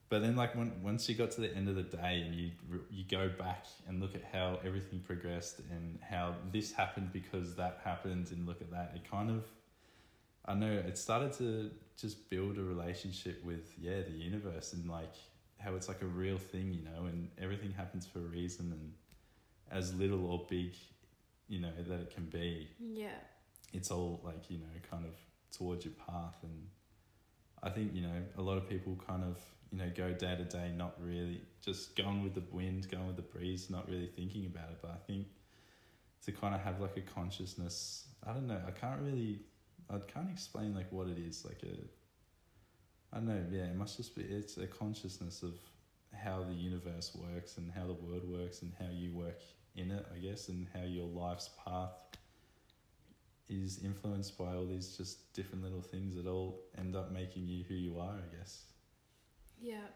But 0.09 0.23
then, 0.23 0.35
like 0.35 0.55
when 0.55 0.81
once 0.81 1.07
you 1.07 1.15
got 1.15 1.31
to 1.31 1.41
the 1.41 1.55
end 1.55 1.69
of 1.69 1.75
the 1.75 1.83
day 1.83 2.23
and 2.25 2.33
you 2.33 2.51
you 2.89 3.03
go 3.09 3.29
back 3.29 3.65
and 3.87 4.01
look 4.01 4.15
at 4.15 4.23
how 4.31 4.59
everything 4.65 4.99
progressed 4.99 5.59
and 5.71 5.99
how 6.01 6.35
this 6.51 6.71
happened 6.71 7.11
because 7.13 7.55
that 7.55 7.81
happened 7.83 8.31
and 8.31 8.47
look 8.47 8.61
at 8.61 8.71
that, 8.71 8.93
it 8.95 9.09
kind 9.09 9.29
of 9.29 9.45
I 10.45 10.55
know 10.55 10.71
it 10.71 10.97
started 10.97 11.33
to 11.33 11.69
just 11.95 12.29
build 12.29 12.57
a 12.57 12.63
relationship 12.63 13.43
with 13.45 13.73
yeah 13.79 14.01
the 14.01 14.11
universe 14.11 14.73
and 14.73 14.89
like 14.89 15.13
how 15.59 15.75
it's 15.75 15.87
like 15.87 16.01
a 16.01 16.07
real 16.07 16.37
thing, 16.37 16.73
you 16.73 16.81
know, 16.81 17.05
and 17.05 17.29
everything 17.39 17.71
happens 17.71 18.07
for 18.07 18.19
a 18.19 18.29
reason 18.29 18.71
and 18.71 18.93
as 19.71 19.93
little 19.95 20.25
or 20.31 20.45
big, 20.49 20.73
you 21.47 21.59
know, 21.59 21.71
that 21.87 21.99
it 21.99 22.13
can 22.13 22.25
be 22.25 22.69
Yeah. 22.79 23.09
it's 23.73 23.91
all 23.91 24.21
like 24.23 24.49
you 24.49 24.57
know 24.57 24.65
kind 24.89 25.05
of 25.05 25.13
towards 25.55 25.85
your 25.85 25.93
path 25.95 26.37
and 26.43 26.67
i 27.63 27.69
think 27.69 27.93
you 27.93 28.01
know 28.01 28.21
a 28.37 28.41
lot 28.41 28.57
of 28.57 28.67
people 28.69 28.95
kind 29.07 29.23
of 29.23 29.37
you 29.71 29.77
know 29.77 29.89
go 29.95 30.11
day 30.13 30.35
to 30.35 30.43
day 30.45 30.71
not 30.75 30.93
really 31.01 31.41
just 31.61 31.95
going 31.95 32.23
with 32.23 32.33
the 32.35 32.43
wind 32.51 32.89
going 32.89 33.07
with 33.07 33.15
the 33.15 33.21
breeze 33.21 33.69
not 33.69 33.87
really 33.89 34.07
thinking 34.15 34.45
about 34.45 34.69
it 34.69 34.77
but 34.81 34.91
i 34.91 34.97
think 35.07 35.27
to 36.23 36.31
kind 36.31 36.53
of 36.55 36.61
have 36.61 36.79
like 36.81 36.97
a 36.97 37.01
consciousness 37.01 38.07
i 38.27 38.31
don't 38.33 38.47
know 38.47 38.61
i 38.67 38.71
can't 38.71 39.01
really 39.01 39.39
i 39.89 39.97
can't 40.13 40.29
explain 40.31 40.73
like 40.75 40.91
what 40.91 41.07
it 41.07 41.17
is 41.17 41.43
like 41.45 41.61
a 41.63 43.15
i 43.15 43.17
don't 43.17 43.27
know 43.27 43.43
yeah 43.51 43.63
it 43.65 43.75
must 43.75 43.97
just 43.97 44.15
be 44.15 44.21
it's 44.23 44.57
a 44.57 44.67
consciousness 44.67 45.41
of 45.43 45.55
how 46.13 46.43
the 46.43 46.53
universe 46.53 47.15
works 47.15 47.57
and 47.57 47.71
how 47.71 47.85
the 47.85 47.93
world 47.93 48.23
works 48.27 48.61
and 48.61 48.71
how 48.79 48.87
you 48.91 49.11
work 49.13 49.41
in 49.79 49.91
it 49.91 50.05
i 50.15 50.17
guess 50.19 50.49
and 50.49 50.67
how 50.73 50.83
your 50.83 51.07
life's 51.07 51.49
path 51.65 52.09
is 53.49 53.79
influenced 53.83 54.37
by 54.37 54.53
all 54.53 54.65
these 54.65 54.95
just 54.95 55.33
different 55.33 55.63
little 55.63 55.81
things 55.81 56.15
that 56.15 56.27
all 56.27 56.61
end 56.77 56.95
up 56.95 57.11
making 57.11 57.47
you 57.47 57.63
who 57.67 57.73
you 57.73 57.99
are, 57.99 58.13
I 58.13 58.35
guess. 58.37 58.63
Yeah. 59.59 59.87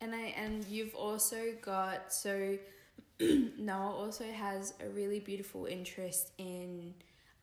And 0.00 0.14
I 0.14 0.34
and 0.36 0.64
you've 0.66 0.94
also 0.94 1.52
got 1.60 2.12
so 2.12 2.56
Noah 3.20 3.94
also 3.94 4.24
has 4.24 4.74
a 4.80 4.88
really 4.88 5.20
beautiful 5.20 5.66
interest 5.66 6.32
in 6.38 6.94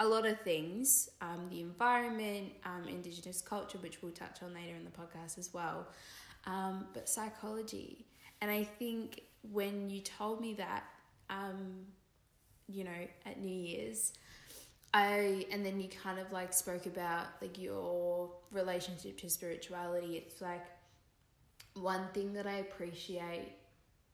a 0.02 0.08
lot 0.08 0.26
of 0.26 0.40
things, 0.42 1.10
um, 1.22 1.48
the 1.50 1.60
environment, 1.60 2.54
um, 2.66 2.88
indigenous 2.88 3.42
culture, 3.42 3.78
which 3.80 4.02
we'll 4.02 4.14
touch 4.14 4.42
on 4.42 4.54
later 4.54 4.76
in 4.76 4.86
the 4.86 4.92
podcast 4.92 5.38
as 5.38 5.54
well, 5.54 5.88
um, 6.46 6.88
but 6.94 7.10
psychology. 7.10 8.06
And 8.42 8.50
I 8.50 8.64
think 8.64 9.24
when 9.52 9.90
you 9.90 10.00
told 10.00 10.40
me 10.40 10.54
that, 10.54 10.86
um, 11.30 11.86
you 12.68 12.84
know, 12.84 13.08
at 13.26 13.40
New 13.40 13.54
Year's, 13.54 14.14
I 14.94 15.46
and 15.52 15.66
then 15.66 15.80
you 15.80 15.90
kind 15.90 16.20
of 16.20 16.32
like 16.32 16.54
spoke 16.54 16.86
about 16.86 17.28
like 17.42 17.60
your 17.60 18.32
relationship 18.52 19.18
to 19.20 19.30
spirituality. 19.30 20.18
It's 20.18 20.42
like 20.42 20.66
one 21.76 22.08
thing 22.14 22.34
that 22.34 22.48
I 22.48 22.58
appreciate 22.58 23.54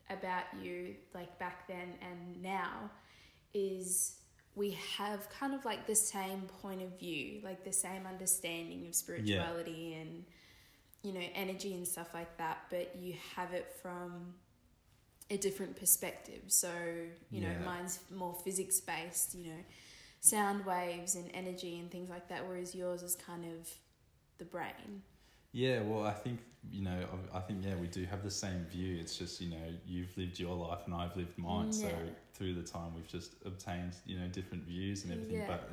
about 0.09 0.43
you 0.61 0.95
like 1.13 1.39
back 1.39 1.67
then 1.67 1.93
and 2.01 2.41
now 2.41 2.91
is 3.53 4.17
we 4.53 4.77
have 4.97 5.29
kind 5.29 5.53
of 5.53 5.65
like 5.65 5.87
the 5.87 5.95
same 5.95 6.43
point 6.61 6.81
of 6.81 6.99
view, 6.99 7.41
like 7.43 7.63
the 7.63 7.73
same 7.73 8.05
understanding 8.05 8.85
of 8.87 8.95
spirituality 8.95 9.91
yeah. 9.91 10.01
and 10.01 10.25
you 11.03 11.13
know 11.13 11.25
energy 11.35 11.73
and 11.73 11.87
stuff 11.87 12.13
like 12.13 12.37
that, 12.37 12.59
but 12.69 12.95
you 12.99 13.15
have 13.35 13.53
it 13.53 13.73
from 13.81 14.33
a 15.29 15.37
different 15.37 15.75
perspective. 15.75 16.41
So, 16.47 16.69
you 17.31 17.41
yeah. 17.41 17.53
know, 17.53 17.65
mine's 17.65 17.99
more 18.13 18.35
physics 18.43 18.79
based, 18.79 19.35
you 19.35 19.47
know, 19.47 19.59
sound 20.19 20.65
waves 20.65 21.15
and 21.15 21.29
energy 21.33 21.79
and 21.79 21.89
things 21.89 22.09
like 22.09 22.29
that, 22.29 22.47
whereas 22.47 22.75
yours 22.75 23.01
is 23.03 23.15
kind 23.15 23.45
of 23.45 23.69
the 24.37 24.45
brain. 24.45 25.03
Yeah, 25.51 25.81
well, 25.81 26.05
I 26.05 26.11
think 26.11 26.39
you 26.69 26.81
know, 26.81 27.05
I 27.33 27.39
think 27.39 27.63
yeah, 27.63 27.75
we 27.75 27.87
do 27.87 28.03
have 28.05 28.23
the 28.23 28.29
same 28.31 28.65
view. 28.65 28.97
It's 28.99 29.17
just 29.17 29.39
you 29.39 29.51
know, 29.51 29.67
you've 29.87 30.15
lived 30.17 30.37
your 30.37 30.53
life 30.53 30.79
and 30.85 30.93
I've 30.93 31.15
lived 31.15 31.37
mine. 31.37 31.67
Yeah. 31.67 31.71
So 31.71 31.89
through 32.33 32.55
the 32.55 32.63
time, 32.63 32.93
we've 32.93 33.07
just 33.07 33.35
obtained 33.45 33.93
you 34.05 34.19
know 34.19 34.27
different 34.27 34.65
views 34.65 35.03
and 35.03 35.13
everything. 35.13 35.37
Yeah. 35.37 35.47
But 35.47 35.69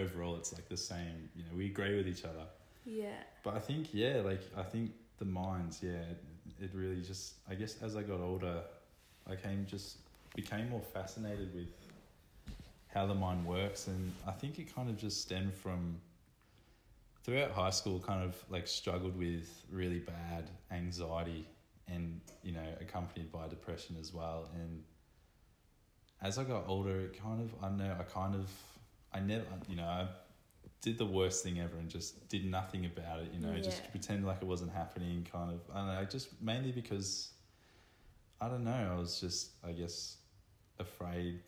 overall, 0.00 0.36
it's 0.36 0.54
like 0.54 0.68
the 0.70 0.76
same. 0.76 1.28
You 1.34 1.42
know, 1.42 1.50
we 1.54 1.66
agree 1.66 1.96
with 1.96 2.08
each 2.08 2.24
other. 2.24 2.46
Yeah. 2.86 3.08
But 3.44 3.56
I 3.56 3.58
think 3.58 3.88
yeah, 3.92 4.22
like 4.24 4.40
I 4.56 4.62
think 4.62 4.92
the 5.18 5.26
minds, 5.26 5.80
yeah, 5.82 5.90
it, 5.90 6.22
it 6.58 6.70
really 6.72 7.02
just. 7.02 7.34
I 7.46 7.54
guess 7.56 7.76
as 7.82 7.94
I 7.94 8.02
got 8.02 8.20
older, 8.20 8.62
I 9.30 9.36
came 9.36 9.66
just 9.66 9.98
became 10.34 10.68
more 10.70 10.82
fascinated 10.92 11.54
with 11.54 11.68
how 12.88 13.06
the 13.06 13.14
mind 13.14 13.44
works, 13.46 13.88
and 13.88 14.12
I 14.26 14.32
think 14.32 14.58
it 14.58 14.74
kind 14.74 14.88
of 14.88 14.96
just 14.96 15.20
stemmed 15.20 15.54
from 15.54 16.00
throughout 17.24 17.50
high 17.50 17.70
school, 17.70 17.98
kind 17.98 18.22
of 18.22 18.36
like 18.48 18.68
struggled 18.68 19.18
with 19.18 19.64
really 19.70 19.98
bad 19.98 20.48
anxiety 20.70 21.46
and, 21.88 22.20
you 22.42 22.52
know, 22.52 22.66
accompanied 22.80 23.32
by 23.32 23.48
depression 23.48 23.96
as 24.00 24.14
well. 24.14 24.48
And 24.54 24.82
as 26.22 26.38
I 26.38 26.44
got 26.44 26.64
older, 26.68 27.00
it 27.00 27.20
kind 27.20 27.40
of, 27.42 27.52
I 27.62 27.68
know, 27.68 27.96
I 27.98 28.04
kind 28.04 28.34
of, 28.34 28.48
I 29.12 29.20
never, 29.20 29.44
you 29.68 29.76
know, 29.76 29.84
I 29.84 30.06
did 30.82 30.98
the 30.98 31.06
worst 31.06 31.42
thing 31.42 31.58
ever 31.58 31.76
and 31.78 31.88
just 31.88 32.28
did 32.28 32.44
nothing 32.44 32.86
about 32.86 33.20
it, 33.20 33.28
you 33.34 33.40
know, 33.40 33.52
yeah. 33.54 33.60
just 33.62 33.90
pretend 33.90 34.24
like 34.24 34.38
it 34.40 34.46
wasn't 34.46 34.72
happening, 34.72 35.26
kind 35.30 35.50
of. 35.52 35.60
I 35.74 35.78
don't 35.78 35.86
know, 35.88 36.04
just 36.04 36.40
mainly 36.40 36.70
because, 36.70 37.30
I 38.40 38.48
don't 38.48 38.64
know, 38.64 38.94
I 38.96 38.98
was 38.98 39.20
just, 39.20 39.50
I 39.64 39.72
guess, 39.72 40.18
afraid 40.78 41.40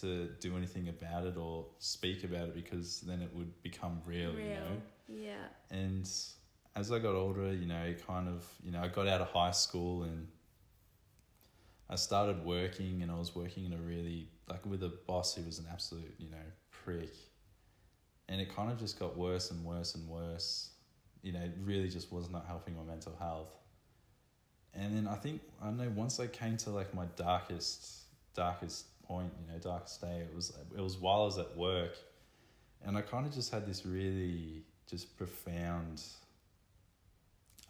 to 0.00 0.28
do 0.40 0.56
anything 0.56 0.88
about 0.88 1.26
it 1.26 1.36
or 1.36 1.66
speak 1.78 2.24
about 2.24 2.48
it 2.48 2.54
because 2.54 3.00
then 3.02 3.20
it 3.20 3.30
would 3.34 3.62
become 3.62 4.00
real, 4.06 4.32
real. 4.32 4.38
you 4.40 4.50
know? 4.50 4.82
Yeah. 5.08 5.46
And 5.70 6.08
as 6.74 6.90
I 6.90 6.98
got 6.98 7.14
older, 7.14 7.52
you 7.52 7.66
know, 7.66 7.94
kind 8.06 8.28
of, 8.28 8.46
you 8.64 8.72
know, 8.72 8.80
I 8.80 8.88
got 8.88 9.06
out 9.06 9.20
of 9.20 9.28
high 9.28 9.50
school 9.50 10.04
and 10.04 10.28
I 11.90 11.96
started 11.96 12.44
working 12.44 13.02
and 13.02 13.10
I 13.10 13.18
was 13.18 13.34
working 13.34 13.66
in 13.66 13.74
a 13.74 13.76
really, 13.76 14.30
like 14.48 14.64
with 14.64 14.82
a 14.82 14.92
boss 15.06 15.34
who 15.34 15.42
was 15.42 15.58
an 15.58 15.66
absolute, 15.70 16.14
you 16.18 16.30
know, 16.30 16.36
prick. 16.70 17.14
And 18.28 18.40
it 18.40 18.54
kind 18.54 18.72
of 18.72 18.78
just 18.78 18.98
got 18.98 19.16
worse 19.16 19.50
and 19.50 19.62
worse 19.62 19.94
and 19.94 20.08
worse. 20.08 20.70
You 21.22 21.32
know, 21.32 21.40
it 21.40 21.52
really 21.62 21.90
just 21.90 22.10
was 22.10 22.30
not 22.30 22.46
helping 22.46 22.76
my 22.76 22.82
mental 22.82 23.14
health. 23.18 23.52
And 24.74 24.96
then 24.96 25.06
I 25.06 25.16
think, 25.16 25.42
I 25.62 25.70
know, 25.70 25.90
once 25.94 26.18
I 26.18 26.26
came 26.26 26.56
to 26.58 26.70
like 26.70 26.94
my 26.94 27.04
darkest, 27.16 28.04
darkest 28.34 28.86
point, 29.02 29.32
you 29.40 29.52
know, 29.52 29.58
darkest 29.58 30.00
day. 30.00 30.22
It 30.28 30.34
was 30.34 30.52
it 30.76 30.80
was 30.80 30.96
while 30.96 31.22
I 31.22 31.24
was 31.24 31.38
at 31.38 31.56
work, 31.56 31.96
and 32.84 32.96
I 32.96 33.02
kind 33.02 33.26
of 33.26 33.34
just 33.34 33.50
had 33.52 33.66
this 33.66 33.84
really 33.84 34.62
just 34.88 35.16
profound. 35.16 36.02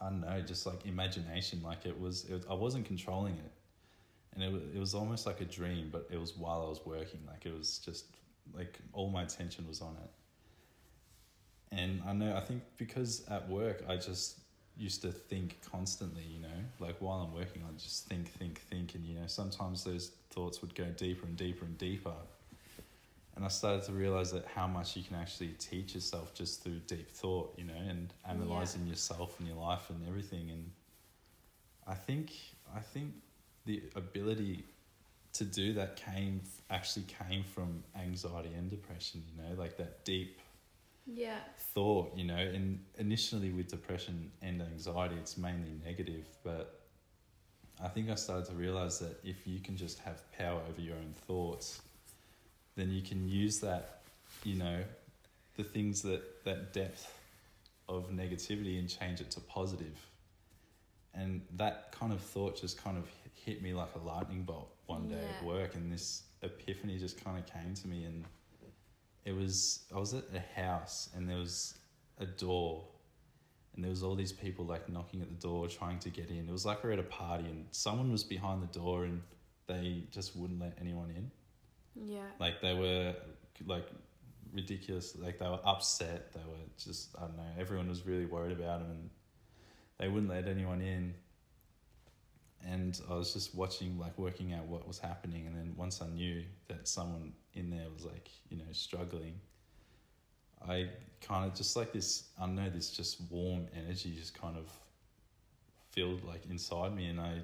I 0.01 0.09
don't 0.09 0.21
know, 0.21 0.41
just 0.41 0.67
like 0.67 0.87
imagination. 0.87 1.63
Like 1.63 1.87
it 1.87 1.99
was, 1.99 2.25
it, 2.25 2.45
I 2.51 2.55
wasn't 2.55 2.87
controlling 2.87 3.35
it, 3.35 3.53
and 4.35 4.43
it 4.45 4.77
it 4.77 4.79
was 4.79 4.95
almost 4.95 5.27
like 5.27 5.41
a 5.41 5.45
dream, 5.45 5.89
but 5.91 6.09
it 6.11 6.21
was 6.21 6.37
while 6.37 6.63
I 6.67 6.69
was 6.69 6.81
working. 6.85 7.21
Like 7.27 7.47
it 7.47 7.57
was 7.57 7.79
just 7.79 8.07
like 8.55 8.79
all 8.93 9.11
my 9.11 9.23
attention 9.23 9.67
was 9.69 9.81
on 9.81 9.97
it. 10.03 10.11
And 11.75 12.03
I 12.07 12.13
know, 12.13 12.37
I 12.37 12.41
think 12.41 12.63
because 12.77 13.25
at 13.31 13.49
work, 13.49 13.83
I 13.89 13.97
just 13.97 14.39
used 14.77 15.03
to 15.03 15.13
think 15.13 15.59
constantly, 15.71 16.23
you 16.23 16.41
know, 16.41 16.49
like 16.79 16.97
while 17.01 17.21
I'm 17.21 17.35
working, 17.35 17.63
I 17.69 17.73
just 17.79 18.07
think, 18.07 18.29
think, 18.33 18.61
think, 18.61 18.95
and 18.95 19.05
you 19.05 19.15
know, 19.15 19.27
sometimes 19.27 19.85
those 19.85 20.13
thoughts 20.31 20.61
would 20.63 20.75
go 20.75 20.85
deeper 20.97 21.27
and 21.27 21.37
deeper 21.37 21.65
and 21.65 21.77
deeper. 21.79 22.15
And 23.35 23.45
I 23.45 23.49
started 23.49 23.85
to 23.85 23.93
realize 23.93 24.31
that 24.33 24.47
how 24.47 24.67
much 24.67 24.97
you 24.97 25.03
can 25.03 25.17
actually 25.17 25.55
teach 25.59 25.95
yourself 25.95 26.35
just 26.35 26.63
through 26.63 26.81
deep 26.87 27.11
thought, 27.11 27.55
you 27.57 27.65
know, 27.65 27.81
and 27.89 28.13
analyzing 28.29 28.83
yeah. 28.83 28.91
yourself 28.91 29.39
and 29.39 29.49
your 29.49 29.57
life 29.57 29.89
and 29.89 30.07
everything. 30.07 30.51
And 30.51 30.71
I 31.87 31.95
think, 31.95 32.33
I 32.75 32.81
think 32.81 33.13
the 33.65 33.83
ability 33.97 34.65
to 35.35 35.45
do 35.45 35.73
that 35.73 35.97
came 35.97 36.43
actually 36.69 37.07
came 37.07 37.43
from 37.43 37.83
anxiety 37.99 38.53
and 38.55 38.69
depression, 38.69 39.23
you 39.31 39.43
know, 39.43 39.59
like 39.59 39.79
that 39.79 40.05
deep 40.05 40.41
yeah 41.07 41.39
thought 41.59 42.13
you 42.17 42.25
know 42.25 42.37
and 42.37 42.79
initially 42.99 43.51
with 43.51 43.69
depression 43.69 44.31
and 44.41 44.63
anxiety 44.63 45.17
it's 45.19 45.37
mainly 45.37 45.73
negative 45.85 46.27
but 46.45 46.81
i 47.83 47.89
think 47.89 48.09
i 48.09 48.15
started 48.15 48.47
to 48.47 48.53
realize 48.53 48.99
that 49.01 49.19
if 49.25 49.47
you 49.47 49.59
can 49.59 49.77
just 49.77 49.99
have 49.99 50.23
power 50.33 50.61
over 50.71 50.81
your 50.81 50.95
own 50.95 51.15
thoughts 51.27 51.83
then 52.77 52.91
you 52.91 53.03
can 53.03 53.29
use 53.29 53.59
that 53.59 54.03
you 54.45 54.55
know 54.55 54.83
the 55.57 55.65
things 55.65 56.03
that 56.03 56.45
that 56.45 56.73
depth 56.73 57.19
of 57.89 58.11
negativity 58.11 58.79
and 58.79 58.89
change 58.89 59.21
it 59.21 59.31
to 59.31 59.41
positive. 59.41 59.99
and 61.15 61.43
that 61.57 61.93
kind 61.93 62.13
of 62.13 62.21
thought 62.21 62.59
just 62.59 62.83
kind 62.83 62.97
of 62.97 63.05
hit 63.35 63.61
me 63.61 63.75
like 63.75 63.91
a 63.97 64.07
lightning 64.07 64.43
bolt 64.43 64.73
one 64.87 65.09
day 65.09 65.19
yeah. 65.21 65.37
at 65.39 65.45
work 65.45 65.75
and 65.75 65.93
this 65.93 66.23
epiphany 66.43 66.99
just 66.99 67.23
kind 67.23 67.39
of 67.39 67.45
came 67.47 67.75
to 67.75 67.89
me 67.89 68.05
and 68.05 68.25
it 69.25 69.35
was 69.35 69.85
I 69.95 69.99
was 69.99 70.15
at 70.15 70.25
a 70.35 70.61
house 70.61 71.11
and 71.15 71.29
there 71.29 71.39
was 71.39 71.75
a 72.19 72.27
door 72.27 72.85
and 73.75 73.83
there 73.83 73.91
was 73.91 74.03
all 74.03 74.15
these 74.15 74.33
people 74.33 74.65
like 74.65 74.89
knocking 74.89 75.23
at 75.23 75.29
the 75.29 75.47
door 75.47 75.67
trying 75.69 75.99
to 76.01 76.11
get 76.11 76.29
in. 76.29 76.49
It 76.49 76.53
was 76.53 76.67
like 76.67 76.83
we 76.83 76.91
are 76.91 76.93
at 76.93 76.99
a 76.99 77.05
party 77.05 77.45
and 77.45 77.67
someone 77.71 78.11
was 78.13 78.25
behind 78.25 78.63
the 78.63 78.79
door 78.79 79.05
and 79.05 79.23
they 79.67 80.05
just 80.11 80.37
wouldn't 80.37 80.61
let 80.61 80.77
anyone 80.81 81.11
in. 81.17 81.31
Yeah. 81.95 82.21
Like 82.39 82.61
they 82.61 82.75
were 82.75 83.15
like 83.67 83.89
ridiculous. 84.53 85.17
Like 85.17 85.39
they 85.39 85.47
were 85.47 85.61
upset. 85.65 86.33
They 86.33 86.41
were 86.41 86.67
just 86.77 87.15
I 87.17 87.23
don't 87.23 87.37
know. 87.37 87.45
Everyone 87.59 87.89
was 87.89 88.05
really 88.05 88.27
worried 88.27 88.59
about 88.59 88.81
them 88.81 88.91
and 88.91 89.11
they 89.99 90.09
wouldn't 90.09 90.31
let 90.31 90.49
anyone 90.49 90.81
in. 90.81 91.15
And 92.65 93.01
I 93.11 93.15
was 93.15 93.33
just 93.33 93.55
watching, 93.57 93.99
like 93.99 94.17
working 94.19 94.53
out 94.53 94.67
what 94.67 94.87
was 94.87 94.99
happening. 94.99 95.47
And 95.47 95.57
then 95.57 95.75
once 95.77 96.01
I 96.01 96.07
knew 96.09 96.45
that 96.69 96.87
someone 96.87 97.33
in 97.55 97.71
there 97.71 97.87
was 97.93 98.05
like 98.05 98.31
you 98.49 98.57
know 98.57 98.65
struggling. 98.73 99.35
I 100.67 100.89
kind 101.21 101.45
of 101.45 101.57
just 101.57 101.77
like 101.77 101.93
this 101.93 102.25
i 102.41 102.47
know 102.47 102.69
this 102.69 102.91
just 102.91 103.21
warm 103.31 103.67
energy 103.77 104.13
just 104.17 104.41
kind 104.41 104.57
of 104.57 104.69
filled 105.91 106.25
like 106.25 106.43
inside 106.51 106.95
me 106.95 107.07
and 107.07 107.21
i 107.21 107.39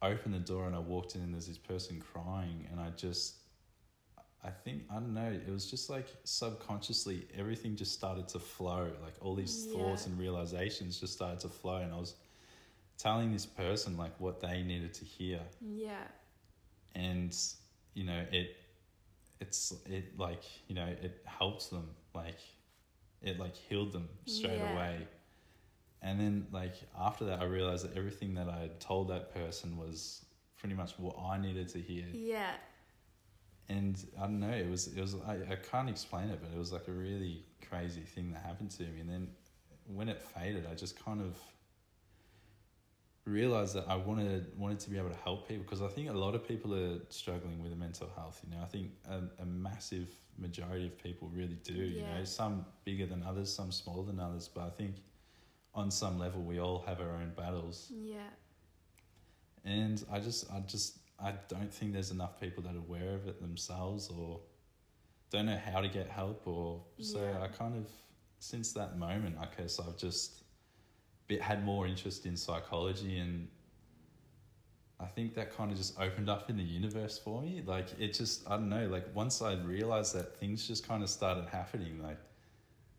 opened 0.00 0.34
the 0.34 0.38
door 0.38 0.66
and 0.66 0.76
i 0.76 0.78
walked 0.78 1.16
in 1.16 1.22
and 1.22 1.32
there's 1.32 1.48
this 1.48 1.58
person 1.58 2.00
crying 2.12 2.66
and 2.70 2.80
i 2.80 2.88
just 2.90 3.34
i 4.44 4.50
think 4.50 4.82
i 4.90 4.94
don't 4.94 5.14
know 5.14 5.32
it 5.32 5.50
was 5.50 5.68
just 5.68 5.90
like 5.90 6.06
subconsciously 6.22 7.26
everything 7.36 7.74
just 7.74 7.92
started 7.92 8.28
to 8.28 8.38
flow 8.38 8.88
like 9.02 9.14
all 9.20 9.34
these 9.34 9.66
yeah. 9.68 9.76
thoughts 9.76 10.06
and 10.06 10.16
realizations 10.18 11.00
just 11.00 11.12
started 11.12 11.40
to 11.40 11.48
flow 11.48 11.78
and 11.78 11.92
i 11.92 11.96
was 11.96 12.14
telling 13.02 13.32
this 13.32 13.46
person 13.46 13.96
like 13.96 14.12
what 14.20 14.40
they 14.40 14.62
needed 14.62 14.94
to 14.94 15.04
hear. 15.04 15.40
Yeah. 15.60 16.04
And 16.94 17.36
you 17.94 18.04
know 18.04 18.24
it 18.30 18.56
it's 19.42 19.74
it 19.86 20.16
like 20.18 20.44
you 20.68 20.74
know 20.74 20.86
it 21.02 21.20
helps 21.24 21.66
them 21.66 21.88
like 22.14 22.38
it 23.20 23.38
like 23.38 23.56
healed 23.56 23.92
them 23.92 24.08
straight 24.26 24.58
yeah. 24.58 24.72
away. 24.74 25.08
And 26.00 26.18
then 26.18 26.46
like 26.52 26.74
after 26.98 27.24
that 27.26 27.40
i 27.40 27.44
realized 27.44 27.84
that 27.84 27.96
everything 27.96 28.34
that 28.34 28.48
i 28.48 28.58
had 28.58 28.80
told 28.80 29.08
that 29.08 29.32
person 29.34 29.76
was 29.76 30.24
pretty 30.58 30.74
much 30.74 30.92
what 30.98 31.16
i 31.18 31.36
needed 31.38 31.68
to 31.70 31.78
hear. 31.78 32.06
Yeah. 32.12 32.52
And 33.68 33.96
i 34.18 34.22
don't 34.22 34.40
know 34.40 34.56
it 34.64 34.70
was 34.70 34.88
it 34.88 35.00
was 35.00 35.16
I, 35.26 35.34
I 35.50 35.56
can't 35.70 35.90
explain 35.90 36.28
it 36.28 36.38
but 36.40 36.50
it 36.54 36.58
was 36.58 36.72
like 36.72 36.88
a 36.88 36.92
really 36.92 37.44
crazy 37.68 38.00
thing 38.14 38.32
that 38.32 38.42
happened 38.42 38.70
to 38.72 38.84
me. 38.84 39.00
And 39.00 39.10
then 39.10 39.28
when 39.86 40.08
it 40.08 40.22
faded 40.22 40.66
i 40.70 40.74
just 40.74 41.04
kind 41.04 41.20
of 41.20 41.36
realized 43.24 43.74
that 43.74 43.84
I 43.88 43.96
wanted 43.96 44.46
wanted 44.58 44.80
to 44.80 44.90
be 44.90 44.98
able 44.98 45.10
to 45.10 45.16
help 45.16 45.46
people 45.46 45.62
because 45.64 45.82
I 45.82 45.88
think 45.88 46.10
a 46.10 46.12
lot 46.12 46.34
of 46.34 46.46
people 46.46 46.74
are 46.74 46.98
struggling 47.08 47.62
with 47.62 47.76
mental 47.76 48.10
health. 48.16 48.40
You 48.44 48.56
know, 48.56 48.62
I 48.62 48.66
think 48.66 48.90
a, 49.08 49.42
a 49.42 49.46
massive 49.46 50.08
majority 50.38 50.86
of 50.86 50.98
people 50.98 51.30
really 51.32 51.58
do. 51.62 51.74
Yeah. 51.74 52.00
You 52.00 52.18
know, 52.18 52.24
some 52.24 52.66
bigger 52.84 53.06
than 53.06 53.22
others, 53.22 53.52
some 53.52 53.70
smaller 53.70 54.04
than 54.04 54.18
others, 54.18 54.48
but 54.52 54.62
I 54.62 54.70
think 54.70 54.96
on 55.74 55.90
some 55.90 56.18
level 56.18 56.42
we 56.42 56.58
all 56.58 56.82
have 56.86 57.00
our 57.00 57.12
own 57.16 57.32
battles. 57.36 57.90
Yeah. 57.90 58.18
And 59.64 60.02
I 60.10 60.18
just, 60.18 60.50
I 60.52 60.60
just, 60.60 60.98
I 61.22 61.34
don't 61.48 61.72
think 61.72 61.92
there's 61.92 62.10
enough 62.10 62.40
people 62.40 62.62
that 62.64 62.74
are 62.74 62.78
aware 62.78 63.14
of 63.14 63.28
it 63.28 63.40
themselves 63.40 64.08
or 64.08 64.40
don't 65.30 65.46
know 65.46 65.58
how 65.72 65.80
to 65.80 65.88
get 65.88 66.08
help 66.08 66.46
or 66.46 66.82
so 67.00 67.22
Yeah. 67.22 67.42
I 67.42 67.48
kind 67.48 67.76
of 67.76 67.86
since 68.38 68.72
that 68.72 68.98
moment 68.98 69.36
I 69.40 69.46
guess 69.56 69.78
I've 69.78 69.96
just 69.96 70.41
had 71.40 71.64
more 71.64 71.86
interest 71.86 72.26
in 72.26 72.36
psychology 72.36 73.18
and 73.18 73.48
I 75.00 75.06
think 75.06 75.34
that 75.34 75.56
kind 75.56 75.70
of 75.72 75.76
just 75.76 75.98
opened 76.00 76.28
up 76.28 76.48
in 76.48 76.56
the 76.56 76.62
universe 76.62 77.18
for 77.18 77.42
me 77.42 77.62
like 77.66 77.86
it 77.98 78.14
just 78.14 78.48
I 78.48 78.56
don't 78.56 78.68
know 78.68 78.86
like 78.88 79.06
once 79.14 79.42
I 79.42 79.54
realized 79.54 80.14
that 80.14 80.36
things 80.38 80.66
just 80.66 80.86
kind 80.86 81.02
of 81.02 81.10
started 81.10 81.46
happening 81.48 82.00
like 82.02 82.18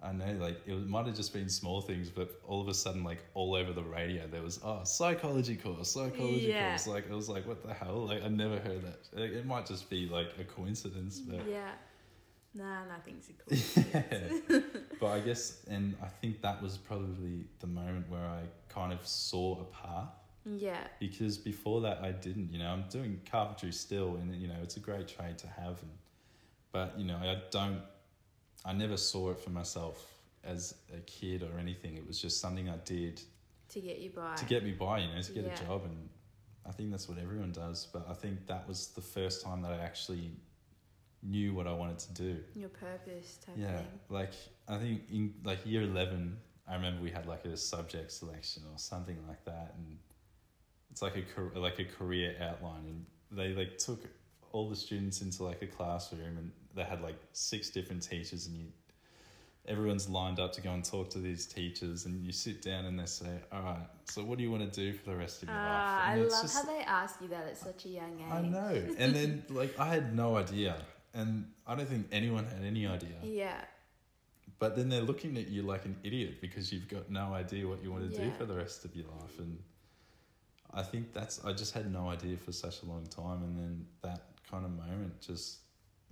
I 0.01 0.11
know 0.11 0.33
like 0.39 0.59
it 0.67 0.87
might 0.87 1.05
have 1.05 1.15
just 1.15 1.31
been 1.33 1.47
small 1.47 1.79
things 1.81 2.09
but 2.09 2.29
all 2.45 2.59
of 2.59 2.67
a 2.67 2.73
sudden 2.73 3.03
like 3.05 3.23
all 3.35 3.55
over 3.55 3.71
the 3.71 3.83
radio 3.83 4.27
there 4.27 4.41
was 4.41 4.59
oh 4.63 4.81
psychology 4.83 5.55
course 5.55 5.91
psychology 5.91 6.49
Yeah. 6.49 6.67
course 6.69 6.87
like 6.87 7.09
I 7.09 7.15
was 7.15 7.29
like 7.29 7.47
what 7.47 7.65
the 7.65 7.73
hell 7.73 8.05
like 8.05 8.21
I 8.21 8.27
never 8.27 8.59
heard 8.59 8.83
that 8.83 8.99
Like, 9.13 9.31
it 9.31 9.45
might 9.45 9.65
just 9.65 9.89
be 9.89 10.07
like 10.09 10.27
a 10.39 10.43
coincidence 10.43 11.19
but 11.19 11.45
Yeah. 11.47 11.71
Nah, 12.55 12.85
nothing's 12.85 13.29
a 13.29 13.33
cool. 13.33 14.61
but 14.99 15.07
I 15.07 15.19
guess, 15.21 15.63
and 15.69 15.95
I 16.03 16.07
think 16.07 16.41
that 16.41 16.61
was 16.61 16.77
probably 16.77 17.45
the 17.59 17.67
moment 17.67 18.09
where 18.09 18.21
I 18.25 18.41
kind 18.69 18.93
of 18.93 19.05
saw 19.07 19.59
a 19.59 19.63
path 19.65 20.09
yeah. 20.45 20.87
because 20.99 21.37
before 21.37 21.81
that 21.81 21.99
I 22.03 22.11
didn't. 22.11 22.51
You 22.51 22.59
know, 22.59 22.69
I'm 22.69 22.85
doing 22.89 23.19
carpentry 23.29 23.71
still, 23.71 24.15
and 24.15 24.35
you 24.35 24.47
know, 24.47 24.57
it's 24.61 24.77
a 24.77 24.79
great 24.79 25.07
trade 25.07 25.37
to 25.39 25.47
have, 25.47 25.81
and 25.81 25.91
but 26.71 26.97
you 26.97 27.05
know, 27.05 27.17
I 27.17 27.41
don't. 27.51 27.81
I 28.65 28.73
never 28.73 28.97
saw 28.97 29.31
it 29.31 29.39
for 29.39 29.49
myself 29.49 30.05
as 30.43 30.75
a 30.95 30.99
kid 31.01 31.43
or 31.43 31.59
anything. 31.59 31.97
It 31.97 32.05
was 32.07 32.21
just 32.21 32.39
something 32.39 32.69
I 32.69 32.77
did 32.85 33.21
To 33.69 33.79
get 33.81 33.99
you 33.99 34.11
by. 34.11 34.35
to 34.35 34.45
get 34.45 34.63
me 34.63 34.71
by, 34.71 34.99
you 34.99 35.07
know, 35.13 35.21
to 35.21 35.31
get 35.31 35.45
Yeah. 35.45 35.53
a 35.55 35.65
job, 35.65 35.83
and 35.85 36.09
I 36.65 36.71
think 36.71 36.91
that's 36.91 37.09
what 37.09 37.17
everyone 37.17 37.51
does. 37.51 37.87
But 37.91 38.07
I 38.09 38.13
think 38.13 38.45
that 38.47 38.67
was 38.67 38.87
the 38.89 39.01
first 39.01 39.43
time 39.43 39.61
that 39.63 39.71
I 39.71 39.79
actually 39.83 40.31
knew 41.23 41.53
what 41.53 41.67
I 41.67 41.73
wanted 41.73 41.99
to 41.99 42.13
do. 42.13 42.37
Your 42.55 42.69
purpose 42.69 43.37
type 43.45 43.55
Yeah, 43.57 43.77
thing. 43.77 43.87
like 44.09 44.31
I 44.67 44.77
think 44.77 45.03
in 45.11 45.33
like 45.43 45.65
year 45.65 45.83
eleven, 45.83 46.37
I 46.67 46.75
remember 46.75 47.01
we 47.01 47.11
had 47.11 47.25
like 47.25 47.45
a 47.45 47.55
subject 47.57 48.11
selection 48.11 48.63
or 48.71 48.77
something 48.77 49.17
like 49.27 49.43
that, 49.45 49.73
and 49.77 49.97
it's 50.91 51.01
like 51.01 51.15
a 51.15 51.59
like 51.59 51.79
a 51.79 51.85
career 51.85 52.35
outline, 52.41 52.85
and 52.85 53.05
they 53.31 53.53
like 53.53 53.77
took 53.77 54.01
all 54.51 54.69
the 54.69 54.75
students 54.75 55.21
into 55.21 55.43
like 55.43 55.61
a 55.61 55.67
classroom, 55.67 56.37
and 56.37 56.51
they 56.75 56.83
had 56.83 57.01
like 57.01 57.19
six 57.31 57.69
different 57.69 58.03
teachers, 58.03 58.47
and 58.47 58.55
you 58.57 58.65
everyone's 59.65 60.09
lined 60.09 60.39
up 60.39 60.51
to 60.53 60.59
go 60.61 60.71
and 60.73 60.83
talk 60.83 61.09
to 61.11 61.19
these 61.19 61.45
teachers, 61.45 62.05
and 62.05 62.25
you 62.25 62.31
sit 62.33 62.61
down 62.61 62.85
and 62.85 62.99
they 62.99 63.05
say, 63.05 63.39
"All 63.51 63.61
right, 63.61 63.87
so 64.05 64.23
what 64.23 64.37
do 64.37 64.43
you 64.43 64.51
want 64.51 64.71
to 64.71 64.79
do 64.79 64.91
for 64.97 65.11
the 65.11 65.15
rest 65.15 65.41
of 65.43 65.47
your 65.49 65.57
life?" 65.57 65.65
Ah, 65.65 66.03
I 66.07 66.15
love 66.17 66.41
just- 66.41 66.53
how 66.55 66.63
they 66.63 66.79
ask 66.81 67.21
you 67.21 67.29
that 67.29 67.45
at 67.47 67.57
such 67.57 67.85
a 67.85 67.89
young 67.89 68.19
age. 68.19 68.25
I 68.31 68.41
know, 68.41 68.93
and 68.97 69.15
then 69.15 69.43
like 69.49 69.77
I 69.79 69.87
had 69.87 70.15
no 70.15 70.35
idea, 70.37 70.75
and 71.13 71.45
I 71.67 71.75
don't 71.75 71.87
think 71.87 72.07
anyone 72.11 72.45
had 72.45 72.63
any 72.65 72.87
idea. 72.87 73.15
Yeah. 73.23 73.61
But 74.59 74.75
then 74.75 74.89
they're 74.89 75.01
looking 75.01 75.37
at 75.37 75.47
you 75.47 75.61
like 75.61 75.85
an 75.85 75.97
idiot 76.03 76.39
because 76.41 76.71
you've 76.71 76.87
got 76.87 77.09
no 77.09 77.33
idea 77.33 77.67
what 77.67 77.83
you 77.83 77.91
want 77.91 78.09
to 78.11 78.17
do 78.17 78.31
for 78.37 78.45
the 78.45 78.55
rest 78.55 78.85
of 78.85 78.95
your 78.95 79.05
life. 79.19 79.37
And 79.37 79.59
I 80.73 80.81
think 80.83 81.13
that's, 81.13 81.43
I 81.43 81.53
just 81.53 81.73
had 81.73 81.91
no 81.91 82.09
idea 82.09 82.37
for 82.37 82.51
such 82.51 82.81
a 82.83 82.85
long 82.85 83.05
time. 83.07 83.43
And 83.43 83.57
then 83.57 83.85
that 84.03 84.21
kind 84.49 84.65
of 84.65 84.71
moment 84.71 85.19
just, 85.19 85.59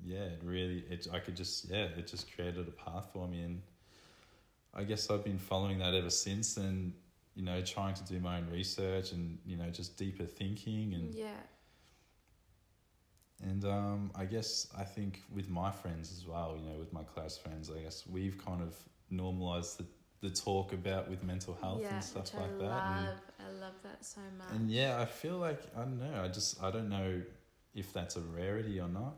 yeah, 0.04 0.24
it 0.24 0.42
really, 0.44 0.84
it, 0.90 1.08
I 1.14 1.20
could 1.20 1.36
just, 1.36 1.70
yeah, 1.70 1.86
it 1.98 2.08
just 2.08 2.34
created 2.36 2.68
a 2.68 2.72
path 2.72 3.10
for 3.14 3.28
me. 3.28 3.42
And 3.42 3.62
I 4.74 4.84
guess 4.84 5.10
I've 5.10 5.24
been 5.24 5.40
following 5.40 5.80
that 5.80 5.94
ever 5.94 6.10
since 6.10 6.58
and, 6.58 6.94
you 7.36 7.44
know, 7.44 7.62
trying 7.62 7.94
to 7.94 8.04
do 8.04 8.20
my 8.20 8.38
own 8.38 8.48
research 8.52 9.14
and, 9.14 9.38
you 9.46 9.56
know, 9.56 9.70
just 9.70 9.98
deeper 9.98 10.26
thinking 10.26 10.94
and, 10.94 11.16
Yeah. 11.16 11.30
And 13.44 13.66
um, 13.66 14.12
I 14.16 14.26
guess 14.26 14.68
I 14.78 14.84
think 14.84 15.22
with 15.34 15.50
my 15.50 15.72
friends 15.72 16.12
as 16.16 16.28
well, 16.28 16.58
you 16.62 16.70
know, 16.70 16.78
with 16.78 16.94
my 16.94 17.04
close 17.04 17.38
friends, 17.38 17.70
I 17.76 17.80
guess 17.82 18.04
we've 18.08 18.38
kind 18.44 18.62
of 18.62 18.76
normalized 19.10 19.80
the, 19.80 19.86
the 20.22 20.30
talk 20.34 20.74
about 20.74 21.10
with 21.10 21.24
mental 21.24 21.58
health 21.62 21.82
yeah, 21.82 21.96
and 21.96 22.04
stuff 22.04 22.34
like 22.36 22.46
I 22.46 22.58
that. 22.58 22.64
love. 22.64 23.08
And, 23.08 23.48
I 23.48 23.66
love 23.66 23.74
that 23.84 24.06
so 24.06 24.22
much. 24.38 24.48
and 24.52 24.70
yeah, 24.70 25.00
I 25.02 25.06
feel 25.06 25.38
like 25.38 25.62
I 25.76 25.80
don't 25.82 26.00
know. 26.00 26.22
I 26.24 26.28
just 26.28 26.62
I 26.64 26.72
don't 26.72 26.90
know 26.90 27.22
if 27.74 27.92
that's 27.94 28.16
a 28.16 28.22
rarity 28.22 28.80
or 28.80 28.88
not, 28.88 29.16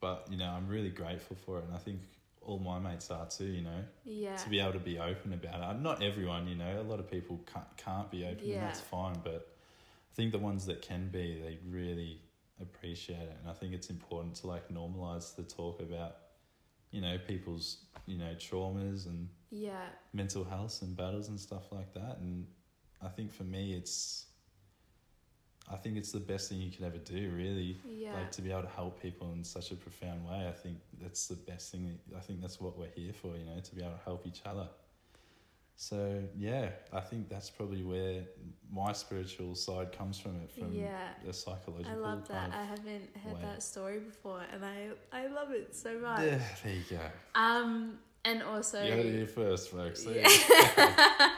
but 0.00 0.26
you 0.30 0.36
know, 0.36 0.46
I'm 0.48 0.68
really 0.68 0.90
grateful 0.90 1.36
for 1.44 1.58
it, 1.58 1.64
and 1.64 1.74
I 1.74 1.78
think 1.78 2.00
all 2.42 2.58
my 2.58 2.78
mates 2.78 3.10
are 3.10 3.26
too. 3.26 3.44
You 3.46 3.62
know, 3.62 3.84
yeah. 4.04 4.36
to 4.36 4.48
be 4.50 4.60
able 4.60 4.72
to 4.72 4.78
be 4.78 4.98
open 4.98 5.32
about 5.32 5.76
it. 5.76 5.80
Not 5.80 6.02
everyone, 6.02 6.48
you 6.48 6.56
know, 6.56 6.80
a 6.80 6.82
lot 6.82 6.98
of 6.98 7.10
people 7.10 7.40
can't 7.52 7.76
can't 7.76 8.10
be 8.10 8.24
open, 8.24 8.38
Yeah. 8.44 8.54
and 8.56 8.62
that's 8.64 8.80
fine. 8.80 9.16
But 9.22 9.54
I 10.12 10.14
think 10.14 10.32
the 10.32 10.38
ones 10.38 10.66
that 10.66 10.82
can 10.82 11.08
be, 11.08 11.40
they 11.40 11.58
really 11.68 12.20
appreciate 12.60 13.16
it, 13.22 13.36
and 13.40 13.50
I 13.50 13.52
think 13.52 13.74
it's 13.74 13.90
important 13.90 14.34
to 14.36 14.46
like 14.46 14.68
normalize 14.68 15.34
the 15.34 15.42
talk 15.42 15.80
about, 15.80 16.16
you 16.90 17.00
know, 17.00 17.18
people's 17.26 17.78
you 18.06 18.18
know 18.18 18.34
traumas 18.38 19.06
and 19.06 19.28
yeah. 19.50 19.86
mental 20.12 20.44
health 20.44 20.82
and 20.82 20.96
battles 20.96 21.28
and 21.28 21.38
stuff 21.38 21.72
like 21.72 21.92
that. 21.94 22.18
And 22.20 22.46
I 23.02 23.08
think 23.08 23.32
for 23.32 23.44
me, 23.44 23.74
it's. 23.74 24.26
I 25.72 25.76
think 25.76 25.96
it's 25.96 26.12
the 26.12 26.20
best 26.20 26.50
thing 26.50 26.60
you 26.60 26.70
could 26.70 26.84
ever 26.84 26.98
do, 26.98 27.32
really. 27.34 27.80
Yeah. 27.88 28.12
Like 28.12 28.30
to 28.32 28.42
be 28.42 28.50
able 28.50 28.64
to 28.64 28.68
help 28.68 29.00
people 29.00 29.32
in 29.32 29.42
such 29.42 29.70
a 29.70 29.74
profound 29.76 30.26
way. 30.28 30.46
I 30.46 30.52
think 30.52 30.76
that's 31.00 31.26
the 31.26 31.36
best 31.36 31.72
thing. 31.72 31.98
I 32.14 32.20
think 32.20 32.42
that's 32.42 32.60
what 32.60 32.78
we're 32.78 32.90
here 32.94 33.14
for, 33.14 33.28
you 33.28 33.46
know, 33.46 33.58
to 33.58 33.74
be 33.74 33.80
able 33.80 33.92
to 33.92 34.04
help 34.04 34.26
each 34.26 34.42
other. 34.44 34.68
So 35.76 36.22
yeah, 36.36 36.70
I 36.92 37.00
think 37.00 37.28
that's 37.28 37.50
probably 37.50 37.82
where 37.82 38.22
my 38.72 38.92
spiritual 38.92 39.54
side 39.54 39.92
comes 39.92 40.18
from 40.18 40.36
it, 40.36 40.50
from 40.50 40.72
Yeah. 40.72 41.08
the 41.24 41.32
psychological. 41.32 41.92
I 41.92 41.96
love 41.96 42.28
that. 42.28 42.52
I 42.52 42.64
haven't 42.64 43.16
heard 43.16 43.34
way. 43.34 43.42
that 43.42 43.62
story 43.62 43.98
before, 43.98 44.42
and 44.52 44.64
I 44.64 44.90
I 45.12 45.26
love 45.26 45.50
it 45.50 45.74
so 45.74 45.98
much. 45.98 46.20
yeah, 46.20 46.40
there 46.62 46.74
you 46.74 46.84
go. 46.88 47.00
Um, 47.34 47.98
and 48.24 48.42
also, 48.42 48.82
you 48.82 48.92
heard 48.92 49.06
it 49.06 49.14
here 49.14 49.26
first, 49.26 49.70
folks. 49.70 50.04
There 50.04 50.16
Yeah. 50.16 51.30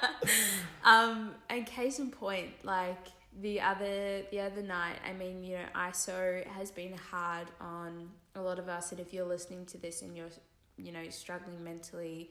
um, 0.85 1.35
and 1.49 1.67
case 1.67 1.99
in 1.99 2.11
point, 2.11 2.51
like 2.63 3.09
the 3.41 3.61
other 3.61 4.23
the 4.31 4.41
other 4.41 4.63
night, 4.63 4.99
I 5.09 5.13
mean, 5.15 5.43
you 5.43 5.57
know, 5.57 5.65
ISO 5.75 6.47
has 6.49 6.71
been 6.71 6.95
hard 7.11 7.49
on 7.61 8.11
a 8.35 8.41
lot 8.43 8.59
of 8.59 8.69
us, 8.69 8.93
and 8.93 9.01
if 9.01 9.13
you're 9.13 9.27
listening 9.27 9.67
to 9.67 9.79
this 9.79 10.03
and 10.03 10.17
you're, 10.17 10.31
you 10.77 10.93
know, 10.93 11.09
struggling 11.09 11.65
mentally, 11.65 12.31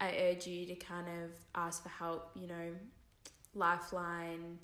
I 0.00 0.16
urge 0.30 0.46
you 0.46 0.66
to 0.66 0.74
kind 0.74 1.06
of 1.08 1.30
ask 1.54 1.82
for 1.82 1.88
help. 1.88 2.30
You 2.34 2.48
know, 2.48 2.74
Lifeline. 3.54 4.58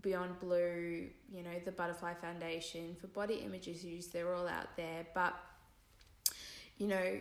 Beyond 0.00 0.38
Blue, 0.38 1.08
you 1.28 1.42
know, 1.42 1.58
the 1.64 1.72
Butterfly 1.72 2.14
Foundation 2.20 2.94
for 3.00 3.08
body 3.08 3.42
image 3.44 3.66
issues, 3.66 4.06
they're 4.06 4.32
all 4.32 4.46
out 4.46 4.76
there. 4.76 5.04
But, 5.12 5.34
you 6.76 6.86
know, 6.86 7.18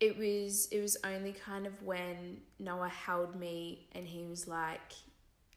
it 0.00 0.18
was 0.18 0.66
it 0.70 0.80
was 0.80 0.96
only 1.04 1.32
kind 1.32 1.66
of 1.66 1.82
when 1.82 2.42
Noah 2.58 2.88
held 2.88 3.36
me 3.36 3.88
and 3.92 4.06
he 4.06 4.26
was 4.26 4.46
like, 4.46 4.92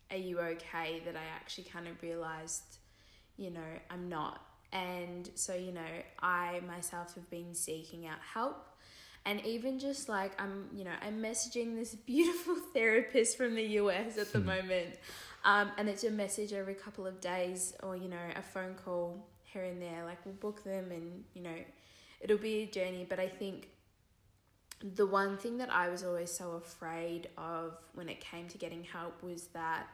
"Are 0.09 0.17
you 0.17 0.39
okay?" 0.39 1.01
that 1.05 1.15
I 1.15 1.25
actually 1.35 1.65
kind 1.65 1.87
of 1.87 2.01
realized, 2.01 2.77
you 3.35 3.49
know, 3.49 3.79
I'm 3.89 4.07
not. 4.07 4.41
And 4.71 5.29
so, 5.35 5.53
you 5.53 5.71
know, 5.71 5.81
I 6.21 6.61
myself 6.67 7.15
have 7.15 7.29
been 7.29 7.55
seeking 7.55 8.05
out 8.05 8.19
help. 8.33 8.66
And 9.27 9.45
even 9.45 9.77
just 9.77 10.07
like 10.07 10.31
I'm, 10.41 10.69
you 10.73 10.85
know, 10.85 10.93
I'm 11.01 11.21
messaging 11.21 11.75
this 11.75 11.93
beautiful 12.07 12.55
therapist 12.73 13.37
from 13.37 13.55
the 13.55 13.63
US 13.81 14.17
at 14.17 14.31
the 14.31 14.39
moment. 14.39 14.95
Um, 15.43 15.69
and 15.77 15.89
it's 15.89 16.05
a 16.05 16.11
message 16.11 16.53
every 16.53 16.73
couple 16.73 17.05
of 17.05 17.19
days 17.19 17.73
or, 17.83 17.95
you 17.95 18.07
know, 18.07 18.17
a 18.35 18.41
phone 18.41 18.75
call 18.85 19.27
here 19.43 19.63
and 19.63 19.81
there. 19.81 20.05
Like 20.05 20.25
we'll 20.25 20.33
book 20.35 20.63
them 20.63 20.91
and, 20.91 21.25
you 21.33 21.41
know, 21.43 21.55
it'll 22.21 22.37
be 22.37 22.63
a 22.63 22.65
journey. 22.67 23.05
But 23.07 23.19
I 23.19 23.27
think 23.27 23.67
the 24.95 25.05
one 25.05 25.37
thing 25.37 25.57
that 25.57 25.73
I 25.73 25.89
was 25.89 26.03
always 26.03 26.31
so 26.31 26.51
afraid 26.51 27.27
of 27.37 27.77
when 27.95 28.07
it 28.07 28.21
came 28.21 28.47
to 28.47 28.57
getting 28.57 28.83
help 28.83 29.21
was 29.21 29.47
that 29.47 29.87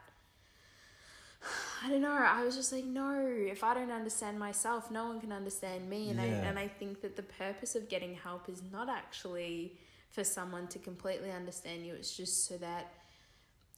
I 1.84 1.90
don't 1.90 2.00
know, 2.00 2.12
I 2.12 2.44
was 2.44 2.56
just 2.56 2.72
like, 2.72 2.84
no, 2.84 3.20
if 3.20 3.62
I 3.62 3.74
don't 3.74 3.90
understand 3.90 4.38
myself, 4.38 4.90
no 4.90 5.06
one 5.06 5.20
can 5.20 5.32
understand 5.32 5.88
me. 5.88 6.10
And 6.10 6.20
I 6.20 6.26
and 6.26 6.58
I 6.58 6.68
think 6.68 7.00
that 7.02 7.16
the 7.16 7.22
purpose 7.22 7.74
of 7.74 7.88
getting 7.88 8.14
help 8.14 8.48
is 8.48 8.62
not 8.72 8.88
actually 8.88 9.78
for 10.10 10.24
someone 10.24 10.68
to 10.68 10.78
completely 10.78 11.30
understand 11.30 11.84
you. 11.84 11.94
It's 11.94 12.16
just 12.16 12.46
so 12.46 12.56
that 12.58 12.92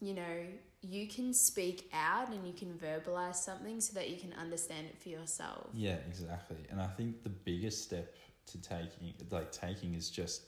you 0.01 0.15
know, 0.15 0.47
you 0.83 1.09
can 1.09 1.33
speak 1.33 1.89
out 1.93 2.31
and 2.31 2.47
you 2.47 2.53
can 2.53 2.75
verbalize 2.75 3.37
something 3.37 3.81
so 3.81 3.95
that 3.95 4.11
you 4.11 4.17
can 4.17 4.33
understand 4.35 4.87
it 4.87 4.99
for 4.99 5.09
yourself. 5.09 5.69
Yeah, 5.73 5.97
exactly. 6.07 6.59
And 6.71 6.81
I 6.81 6.87
think 6.87 7.23
the 7.23 7.31
biggest 7.31 7.83
step 7.83 8.15
to 8.49 8.61
taking, 8.61 9.15
like 9.31 9.53
taking, 9.53 9.95
is 9.95 10.11
just 10.11 10.43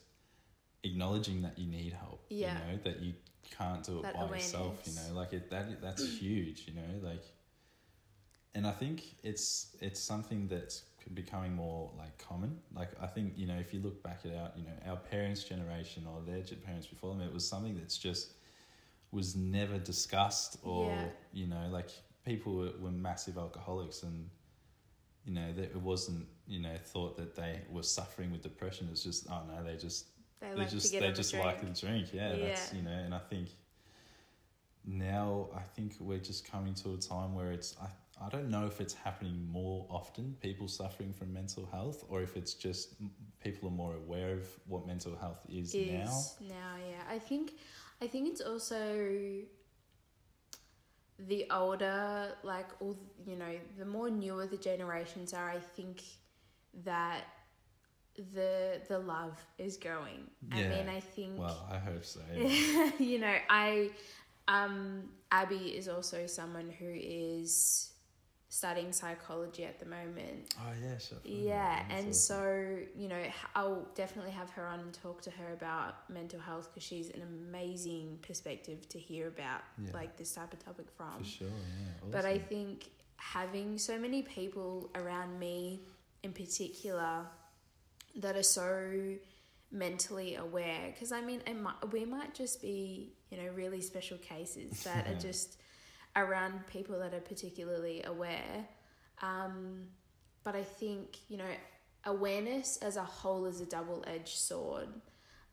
acknowledging 0.85 1.43
that 1.43 1.59
you 1.59 1.67
need 1.67 1.93
help. 1.95 2.25
Yeah. 2.29 2.53
You 2.53 2.73
know 2.73 2.79
that 2.85 3.01
you 3.01 3.15
can't 3.57 3.83
do 3.85 3.99
it 3.99 4.03
That 4.03 4.15
by 4.15 4.37
yourself. 4.37 4.77
You 4.85 4.95
know, 4.95 5.19
like 5.19 5.33
it, 5.33 5.51
that 5.51 5.81
that's 5.81 6.07
huge. 6.19 6.67
You 6.67 6.75
know, 6.75 7.09
like, 7.09 7.25
and 8.55 8.67
I 8.67 8.73
think 8.73 9.17
it's 9.23 9.77
it's 9.81 10.01
something 10.01 10.49
that's 10.49 10.83
becoming 11.15 11.55
more 11.55 11.91
like 11.97 12.19
common. 12.19 12.59
Like 12.75 12.91
I 13.01 13.07
think 13.07 13.35
you 13.37 13.47
know 13.47 13.59
if 13.59 13.73
you 13.73 13.81
look 13.81 14.03
back 14.03 14.21
at 14.25 14.33
our 14.33 14.51
you 14.57 14.65
know 14.65 14.91
our 14.91 14.97
parents' 14.97 15.45
generation 15.45 16.07
or 16.07 16.21
their 16.27 16.43
parents 16.65 16.87
before 16.87 17.15
them, 17.15 17.23
it 17.23 17.33
was 17.33 17.47
something 17.47 17.77
that's 17.77 17.97
just 17.99 18.35
was 19.11 19.35
never 19.35 19.79
discussed 19.79 20.59
or 20.63 20.87
Yeah. 20.87 21.09
you 21.33 21.47
know 21.47 21.69
like 21.71 21.89
people 22.27 22.55
were, 22.55 22.73
were 22.79 22.91
massive 22.91 23.39
alcoholics 23.39 24.03
and 24.03 24.29
you 25.29 25.35
know, 25.35 25.53
that 25.53 25.65
it 25.65 25.77
wasn't, 25.77 26.27
you 26.47 26.59
know, 26.59 26.75
thought 26.83 27.17
that 27.19 27.37
they 27.37 27.61
were 27.71 27.83
suffering 27.83 28.33
with 28.33 28.43
depression. 28.43 28.89
It's 28.91 29.03
just, 29.05 29.27
oh 29.31 29.43
no, 29.47 29.63
they 29.63 29.77
just, 29.77 30.07
They 30.41 30.49
they 30.49 30.55
like 30.55 30.71
just, 30.71 30.87
to 30.87 30.93
get 30.93 31.01
they 31.03 31.13
just 31.13 31.35
like 31.35 31.61
the 31.61 31.81
drink. 31.87 32.09
Yeah, 32.13 32.37
that's, 32.37 32.73
you 32.73 32.83
know, 32.83 32.91
and 32.91 33.15
I 33.15 33.19
think 33.19 33.49
now, 34.85 35.49
I 35.55 35.61
think 35.61 35.95
we're 36.01 36.19
just 36.19 36.51
coming 36.51 36.75
to 36.75 36.95
a 36.95 36.97
time 36.97 37.35
where 37.35 37.53
it's, 37.53 37.77
I, 37.81 37.89
I 38.25 38.29
don't 38.31 38.49
know 38.49 38.67
if 38.67 38.81
it's 38.81 38.95
happening 38.95 39.47
more 39.51 39.87
often, 39.91 40.37
people 40.41 40.67
suffering 40.67 41.13
from 41.13 41.33
mental 41.33 41.69
health, 41.71 42.05
or 42.09 42.23
if 42.23 42.37
it's 42.37 42.55
just 42.55 42.95
people 43.43 43.69
are 43.69 43.73
more 43.73 43.95
aware 43.95 44.33
of 44.33 44.47
what 44.67 44.87
mental 44.87 45.15
health 45.17 45.45
is, 45.49 45.75
is 45.75 45.87
now. 46.41 46.49
now 46.55 46.75
yeah 46.89 47.03
i 47.09 47.19
think 47.19 47.53
i 48.03 48.07
think 48.07 48.29
it's 48.29 48.41
also 48.41 49.07
the 51.29 51.47
older 51.51 52.33
like 52.43 52.69
all 52.81 52.97
you 53.27 53.37
know 53.37 53.55
the 53.79 53.85
more 53.85 54.11
newer 54.11 54.47
the 54.47 54.57
generations 54.57 55.33
are 55.33 55.51
i 55.51 55.59
think 55.59 56.03
that 56.85 57.25
the 58.35 58.81
the 58.89 58.99
love 58.99 59.39
is 59.59 59.77
growing 59.77 60.29
Yeah. 60.55 60.65
i 60.65 60.69
mean 60.69 60.89
i 60.89 61.01
think 61.01 61.39
Well, 61.39 61.67
I 61.71 61.79
hope 61.79 62.05
so. 62.05 62.21
you 62.99 63.19
know 63.19 63.35
i 63.49 63.91
um 64.49 65.05
abby 65.31 65.57
is 65.77 65.89
also 65.89 66.27
someone 66.27 66.71
who 66.79 66.89
is 66.91 67.91
studying 68.51 68.93
psychology 68.93 69.65
at 69.67 69.79
the 69.79 69.85
moment 69.85 70.55
oh, 70.59 70.73
yeah, 70.83 70.97
sure. 70.97 71.19
yeah, 71.23 71.81
That's 71.83 71.91
and 72.01 72.09
awesome. 72.09 72.13
so 72.15 72.79
you 72.97 73.09
know, 73.09 73.23
I'll 73.55 73.87
definitely 73.95 74.31
have 74.33 74.49
her 74.53 74.67
on 74.67 74.81
and 74.81 74.93
talk 74.95 75.21
to 75.23 75.31
her 75.33 75.53
about 75.53 76.09
mental 76.09 76.41
health 76.41 76.71
because 76.73 76.83
she's 76.83 77.11
an 77.11 77.23
amazing 77.23 78.19
perspective 78.23 78.89
to 78.89 78.99
hear 78.99 79.29
about 79.29 79.61
Yeah. 79.85 79.91
like 79.93 80.17
this 80.17 80.33
type 80.33 80.51
of 80.55 80.65
topic 80.65 80.87
from. 80.97 81.19
For 81.19 81.25
sure, 81.25 81.49
yeah. 81.49 82.09
But 82.11 82.25
I 82.25 82.39
think 82.39 82.87
having 83.17 83.77
so 83.77 83.99
many 83.99 84.23
people 84.23 84.89
around 84.95 85.39
me, 85.39 85.83
in 86.23 86.33
particular, 86.33 87.27
that 88.19 88.37
are 88.37 88.43
so 88.43 89.17
mentally 89.71 90.37
aware, 90.37 90.91
because 90.93 91.13
I 91.13 91.21
mean, 91.21 91.43
it 91.47 91.59
might, 91.59 91.93
we 91.93 92.05
might 92.05 92.35
just 92.35 92.61
be 92.61 93.15
you 93.31 93.39
know 93.39 93.51
really 93.55 93.81
special 93.81 94.19
cases 94.19 94.85
that 94.85 95.07
are 95.09 95.15
just 95.21 95.59
around 96.17 96.67
people 96.67 96.99
that 96.99 97.15
are 97.15 97.21
particularly 97.21 98.03
aware. 98.05 98.67
Um, 99.23 99.89
but 100.45 100.55
I 100.55 100.63
think, 100.63 101.19
you 101.29 101.37
know, 101.37 101.51
awareness 102.05 102.79
as 102.79 102.97
a 102.97 103.03
whole 103.03 103.47
is 103.47 103.61
a 103.61 103.67
double 103.67 104.05
edged 104.07 104.39
sword. 104.39 104.89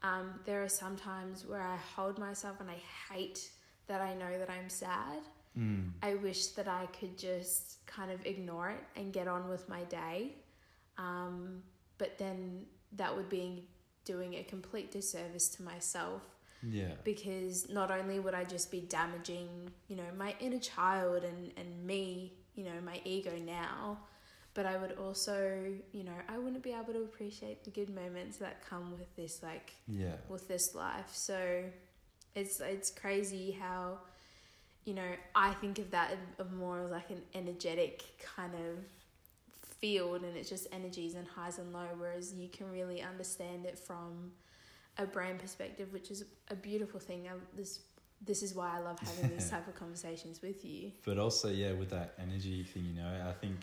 Um, 0.03 0.39
there 0.45 0.63
are 0.63 0.69
some 0.69 0.95
times 0.95 1.45
where 1.45 1.61
I 1.61 1.77
hold 1.95 2.19
myself 2.19 2.59
and 2.59 2.69
I 2.69 2.77
hate 3.11 3.49
that 3.87 4.01
I 4.01 4.13
know 4.13 4.37
that 4.37 4.49
I'm 4.49 4.69
sad. 4.69 5.19
Mm, 5.57 5.91
I 6.03 6.15
wish 6.15 6.47
that 6.47 6.67
I 6.67 6.87
could 6.99 7.17
just 7.17 7.85
kind 7.85 8.11
of 8.11 8.25
ignore 8.25 8.69
it 8.69 8.83
and 8.95 9.13
get 9.13 9.27
on 9.27 9.49
with 9.49 9.67
my 9.69 9.83
day. 9.83 10.35
Um, 10.97 11.63
but 11.97 12.17
then 12.17 12.65
that 12.93 13.15
would 13.15 13.29
be 13.29 13.67
doing 14.05 14.35
a 14.35 14.43
complete 14.43 14.91
disservice 14.91 15.49
to 15.49 15.63
myself 15.63 16.21
yeah. 16.63 16.91
because 17.03 17.69
not 17.69 17.91
only 17.91 18.19
would 18.19 18.33
I 18.33 18.43
just 18.43 18.71
be 18.71 18.81
damaging, 18.81 19.69
you 19.87 19.95
know, 19.95 20.03
my 20.17 20.35
inner 20.39 20.59
child 20.59 21.23
and, 21.23 21.51
and 21.57 21.85
me, 21.85 22.33
you 22.55 22.63
know, 22.63 22.79
my 22.83 23.01
ego 23.03 23.31
now, 23.45 23.99
but 24.53 24.65
I 24.65 24.77
would 24.77 24.93
also, 24.93 25.65
you 25.91 26.03
know, 26.03 26.13
I 26.29 26.37
wouldn't 26.37 26.63
be 26.63 26.71
able 26.71 26.93
to 26.93 27.01
appreciate 27.01 27.63
the 27.65 27.71
good 27.71 27.89
moments 27.89 28.37
that 28.37 28.65
come 28.67 28.91
with 28.91 29.13
this, 29.15 29.43
like, 29.43 29.73
Yeah. 29.87 30.15
with 30.29 30.47
this 30.47 30.73
life. 30.73 31.09
So 31.11 31.63
it's, 32.35 32.59
it's 32.61 32.89
crazy 32.89 33.51
how, 33.51 33.99
you 34.85 34.93
know, 34.93 35.11
I 35.35 35.53
think 35.55 35.79
of 35.79 35.91
that 35.91 36.15
of 36.39 36.53
more 36.53 36.85
like 36.89 37.09
an 37.09 37.21
energetic 37.33 38.03
kind 38.35 38.53
of 38.53 38.83
field 39.79 40.23
and 40.23 40.35
it's 40.37 40.49
just 40.49 40.67
energies 40.71 41.15
and 41.15 41.27
highs 41.27 41.57
and 41.59 41.71
low, 41.73 41.87
whereas 41.97 42.33
you 42.33 42.49
can 42.49 42.71
really 42.71 43.01
understand 43.01 43.65
it 43.65 43.77
from 43.77 44.31
a 44.97 45.05
brain 45.05 45.37
perspective, 45.37 45.91
which 45.91 46.11
is 46.11 46.25
a 46.49 46.55
beautiful 46.55 46.99
thing. 46.99 47.27
I, 47.27 47.33
this 47.55 47.79
this 48.21 48.41
is 48.41 48.55
why 48.55 48.75
I 48.75 48.79
love 48.79 48.97
having 48.99 49.35
these 49.35 49.49
type 49.51 49.67
of 49.67 49.75
conversations 49.75 50.41
with 50.41 50.63
you. 50.63 50.91
But 51.03 51.17
also, 51.17 51.49
yeah, 51.49 51.73
with 51.73 51.89
that 51.91 52.13
energy 52.19 52.63
thing, 52.63 52.85
you 52.85 53.01
know, 53.01 53.07
I 53.27 53.33
think, 53.33 53.57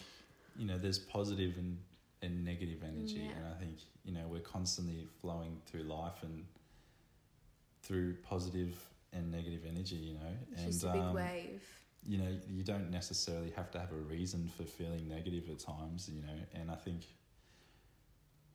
you 0.56 0.66
know, 0.66 0.78
there's 0.78 0.98
positive 0.98 1.56
and, 1.56 1.78
and 2.20 2.44
negative 2.44 2.82
energy. 2.86 3.22
Yeah. 3.24 3.36
And 3.36 3.46
I 3.46 3.58
think, 3.58 3.78
you 4.04 4.12
know, 4.12 4.26
we're 4.28 4.40
constantly 4.40 5.08
flowing 5.20 5.56
through 5.66 5.84
life 5.84 6.22
and 6.22 6.44
through 7.82 8.14
positive 8.22 8.76
and 9.12 9.32
negative 9.32 9.60
energy, 9.68 9.96
you 9.96 10.14
know. 10.14 10.20
It's 10.52 10.62
and, 10.62 10.72
just 10.72 10.84
a 10.84 10.88
big 10.88 11.02
um, 11.02 11.14
wave. 11.14 11.62
You 12.06 12.18
know, 12.18 12.36
you 12.48 12.62
don't 12.62 12.90
necessarily 12.90 13.50
have 13.56 13.70
to 13.72 13.78
have 13.78 13.92
a 13.92 13.96
reason 13.96 14.50
for 14.56 14.64
feeling 14.64 15.08
negative 15.08 15.48
at 15.50 15.58
times, 15.60 16.10
you 16.12 16.22
know, 16.22 16.38
and 16.54 16.70
I 16.70 16.74
think, 16.74 17.02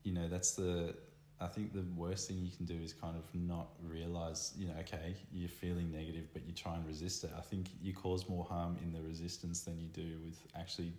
you 0.03 0.13
know, 0.13 0.27
that's 0.27 0.51
the, 0.51 0.95
I 1.39 1.47
think 1.47 1.73
the 1.73 1.85
worst 1.95 2.27
thing 2.27 2.39
you 2.39 2.51
can 2.51 2.65
do 2.65 2.75
is 2.83 2.93
kind 2.93 3.15
of 3.15 3.23
not 3.33 3.67
realize, 3.83 4.53
you 4.57 4.67
know, 4.67 4.73
okay, 4.81 5.15
you're 5.31 5.49
feeling 5.49 5.91
negative, 5.91 6.25
but 6.33 6.45
you 6.45 6.53
try 6.53 6.75
and 6.75 6.85
resist 6.85 7.23
it. 7.23 7.31
I 7.37 7.41
think 7.41 7.67
you 7.81 7.93
cause 7.93 8.27
more 8.27 8.43
harm 8.43 8.77
in 8.83 8.91
the 8.91 9.01
resistance 9.01 9.61
than 9.61 9.79
you 9.79 9.87
do 9.87 10.17
with 10.25 10.39
actually, 10.55 10.93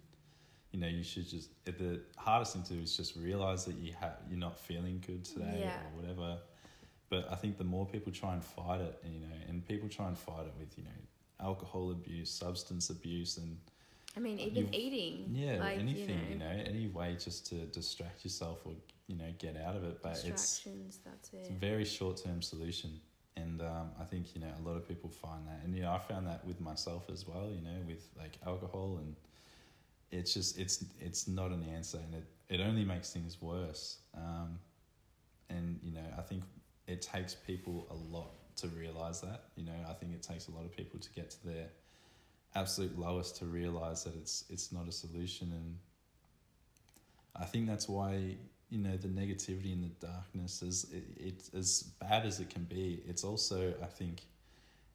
you 0.70 0.78
know, 0.80 0.86
you 0.86 1.02
should 1.02 1.28
just, 1.28 1.50
the 1.64 2.00
hardest 2.16 2.54
thing 2.54 2.62
to 2.64 2.74
do 2.74 2.80
is 2.80 2.96
just 2.96 3.16
realize 3.16 3.64
that 3.64 3.76
you 3.76 3.92
have, 4.00 4.16
you're 4.28 4.38
not 4.38 4.58
feeling 4.58 5.02
good 5.06 5.24
today 5.24 5.64
Yeah. 5.66 5.80
or 5.80 6.00
whatever. 6.00 6.38
But 7.10 7.28
I 7.30 7.36
think 7.36 7.56
the 7.58 7.64
more 7.64 7.86
people 7.86 8.12
try 8.12 8.34
and 8.34 8.44
fight 8.44 8.80
it, 8.80 9.02
you 9.04 9.20
know, 9.20 9.34
and 9.48 9.66
people 9.66 9.88
try 9.88 10.06
and 10.08 10.16
fight 10.16 10.46
it 10.46 10.52
with, 10.58 10.76
you 10.76 10.84
know, 10.84 10.90
alcohol 11.40 11.90
abuse, 11.90 12.30
substance 12.30 12.90
abuse, 12.90 13.36
and 13.36 13.58
I 14.16 14.20
mean, 14.20 14.38
even 14.38 14.64
you- 14.64 14.68
eating. 14.72 15.30
yeah, 15.32 15.58
like, 15.60 15.78
anything, 15.78 16.20
you 16.30 16.38
know. 16.38 16.46
any 16.46 16.88
way 16.88 17.16
just 17.18 17.46
to 17.46 17.66
distract 17.66 18.24
yourself 18.24 18.60
or 18.64 18.72
you 19.06 19.16
know 19.16 19.32
get 19.38 19.56
out 19.56 19.76
of 19.76 19.84
it. 19.84 20.02
But 20.02 20.12
it's. 20.12 20.22
That's 20.22 20.66
it's 21.32 21.50
a 21.50 21.52
very 21.52 21.84
short 21.84 22.22
term 22.22 22.42
solution, 22.42 23.00
and 23.36 23.60
um, 23.62 23.90
I 24.00 24.04
think 24.04 24.34
you 24.34 24.40
know 24.40 24.52
a 24.58 24.68
lot 24.68 24.76
of 24.76 24.86
people 24.88 25.10
find 25.10 25.46
that, 25.46 25.60
and 25.64 25.74
you 25.74 25.82
know 25.82 25.92
I 25.92 25.98
found 25.98 26.26
that 26.26 26.44
with 26.44 26.60
myself 26.60 27.04
as 27.10 27.26
well. 27.26 27.50
You 27.54 27.62
know, 27.62 27.78
with 27.86 28.08
like 28.18 28.38
alcohol, 28.46 28.98
and 29.00 29.14
it's 30.10 30.34
just 30.34 30.58
it's 30.58 30.84
it's 31.00 31.28
not 31.28 31.50
an 31.50 31.64
answer, 31.74 31.98
and 31.98 32.14
it 32.14 32.24
it 32.48 32.60
only 32.60 32.84
makes 32.84 33.12
things 33.12 33.40
worse. 33.40 33.98
Um, 34.16 34.58
and 35.50 35.78
you 35.82 35.92
know 35.92 36.04
I 36.16 36.22
think 36.22 36.42
it 36.86 37.02
takes 37.02 37.34
people 37.34 37.86
a 37.90 37.94
lot 38.16 38.32
to 38.58 38.68
realize 38.68 39.20
that. 39.22 39.44
You 39.56 39.64
know, 39.64 39.72
I 39.88 39.92
think 39.94 40.12
it 40.12 40.22
takes 40.22 40.48
a 40.48 40.50
lot 40.52 40.64
of 40.64 40.76
people 40.76 40.98
to 41.00 41.10
get 41.12 41.30
to 41.30 41.46
their 41.46 41.66
absolute 42.54 42.98
lowest 42.98 43.36
to 43.36 43.44
realize 43.44 44.04
that 44.04 44.14
it's 44.16 44.44
it's 44.48 44.72
not 44.72 44.88
a 44.88 44.92
solution 44.92 45.52
and 45.52 45.76
I 47.36 47.44
think 47.44 47.66
that's 47.66 47.88
why 47.88 48.36
you 48.70 48.78
know 48.78 48.96
the 48.96 49.08
negativity 49.08 49.72
and 49.72 49.84
the 49.84 50.06
darkness 50.06 50.62
is 50.62 50.86
it, 50.92 51.04
it's 51.16 51.50
as 51.54 51.82
bad 52.00 52.24
as 52.26 52.40
it 52.40 52.50
can 52.50 52.64
be 52.64 53.02
it's 53.06 53.22
also 53.22 53.74
I 53.82 53.86
think 53.86 54.22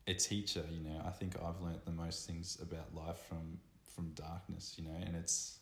a 0.08 0.14
teacher 0.14 0.64
you 0.72 0.82
know 0.82 1.02
I 1.06 1.12
think 1.12 1.36
I've 1.38 1.62
learnt 1.62 1.86
the 1.86 1.92
most 1.92 2.28
things 2.28 2.58
about 2.62 2.94
life 2.94 3.20
from 3.30 3.60
from 3.96 4.10
darkness 4.16 4.76
you 4.78 4.84
know 4.86 4.98
and 5.06 5.16
it's 5.16 5.60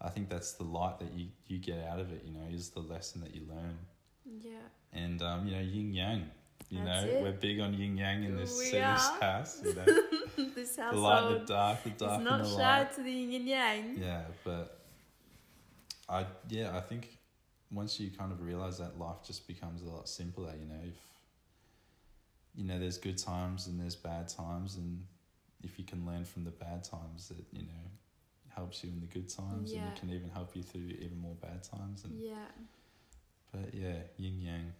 I 0.00 0.10
think 0.10 0.28
that's 0.30 0.52
the 0.52 0.64
light 0.64 1.00
that 1.00 1.12
you 1.12 1.26
you 1.48 1.58
get 1.58 1.84
out 1.84 1.98
of 1.98 2.12
it 2.12 2.22
you 2.24 2.32
know 2.32 2.46
is 2.50 2.70
the 2.70 2.80
lesson 2.80 3.20
that 3.22 3.34
you 3.34 3.42
learn 3.48 3.76
Yeah. 4.40 4.52
and 4.92 5.20
um, 5.22 5.46
you 5.46 5.54
know 5.56 5.62
yin 5.62 5.92
yang. 5.92 6.30
You 6.70 6.84
That's 6.84 7.04
know, 7.04 7.10
it. 7.10 7.22
we're 7.22 7.32
big 7.32 7.60
on 7.60 7.72
yin 7.74 7.96
yang 7.96 8.24
in 8.24 8.36
this, 8.36 8.60
in 8.72 8.80
this 8.92 9.08
house. 9.20 9.62
You 9.64 9.74
know, 9.74 9.84
this 10.54 10.76
the 10.76 10.92
light 10.92 11.32
and 11.32 11.40
the 11.40 11.46
dark, 11.46 11.82
the 11.82 11.90
dark 11.90 12.16
and 12.16 12.24
not 12.24 12.42
the 12.42 12.48
shy 12.48 12.78
light. 12.78 12.92
to 12.94 13.02
the 13.02 13.10
yin 13.10 13.34
and 13.40 13.48
yang. 13.48 13.96
Yeah, 13.98 14.22
but 14.44 14.78
I 16.08 16.26
yeah, 16.48 16.76
I 16.76 16.80
think 16.80 17.08
once 17.72 17.98
you 17.98 18.10
kind 18.10 18.32
of 18.32 18.42
realize 18.42 18.78
that 18.78 18.98
life 18.98 19.16
just 19.26 19.46
becomes 19.46 19.80
a 19.82 19.86
lot 19.86 20.08
simpler. 20.08 20.52
You 20.60 20.66
know, 20.66 20.80
if 20.86 20.98
you 22.54 22.64
know 22.64 22.78
there's 22.78 22.98
good 22.98 23.16
times 23.18 23.66
and 23.66 23.80
there's 23.80 23.96
bad 23.96 24.28
times, 24.28 24.76
and 24.76 25.04
if 25.62 25.78
you 25.78 25.84
can 25.84 26.04
learn 26.04 26.24
from 26.24 26.44
the 26.44 26.50
bad 26.50 26.84
times, 26.84 27.30
it 27.30 27.44
you 27.50 27.62
know 27.62 27.84
helps 28.54 28.84
you 28.84 28.90
in 28.90 29.00
the 29.00 29.06
good 29.06 29.28
times, 29.28 29.72
and 29.72 29.88
it 29.88 29.96
can 29.98 30.10
even 30.10 30.28
help 30.28 30.54
you 30.54 30.62
through 30.62 30.88
even 31.00 31.18
more 31.20 31.36
bad 31.40 31.62
times. 31.62 32.04
And 32.04 32.12
Yeah. 32.20 32.34
but 33.52 33.72
yeah, 33.72 34.00
yin 34.18 34.40
yang. 34.42 34.72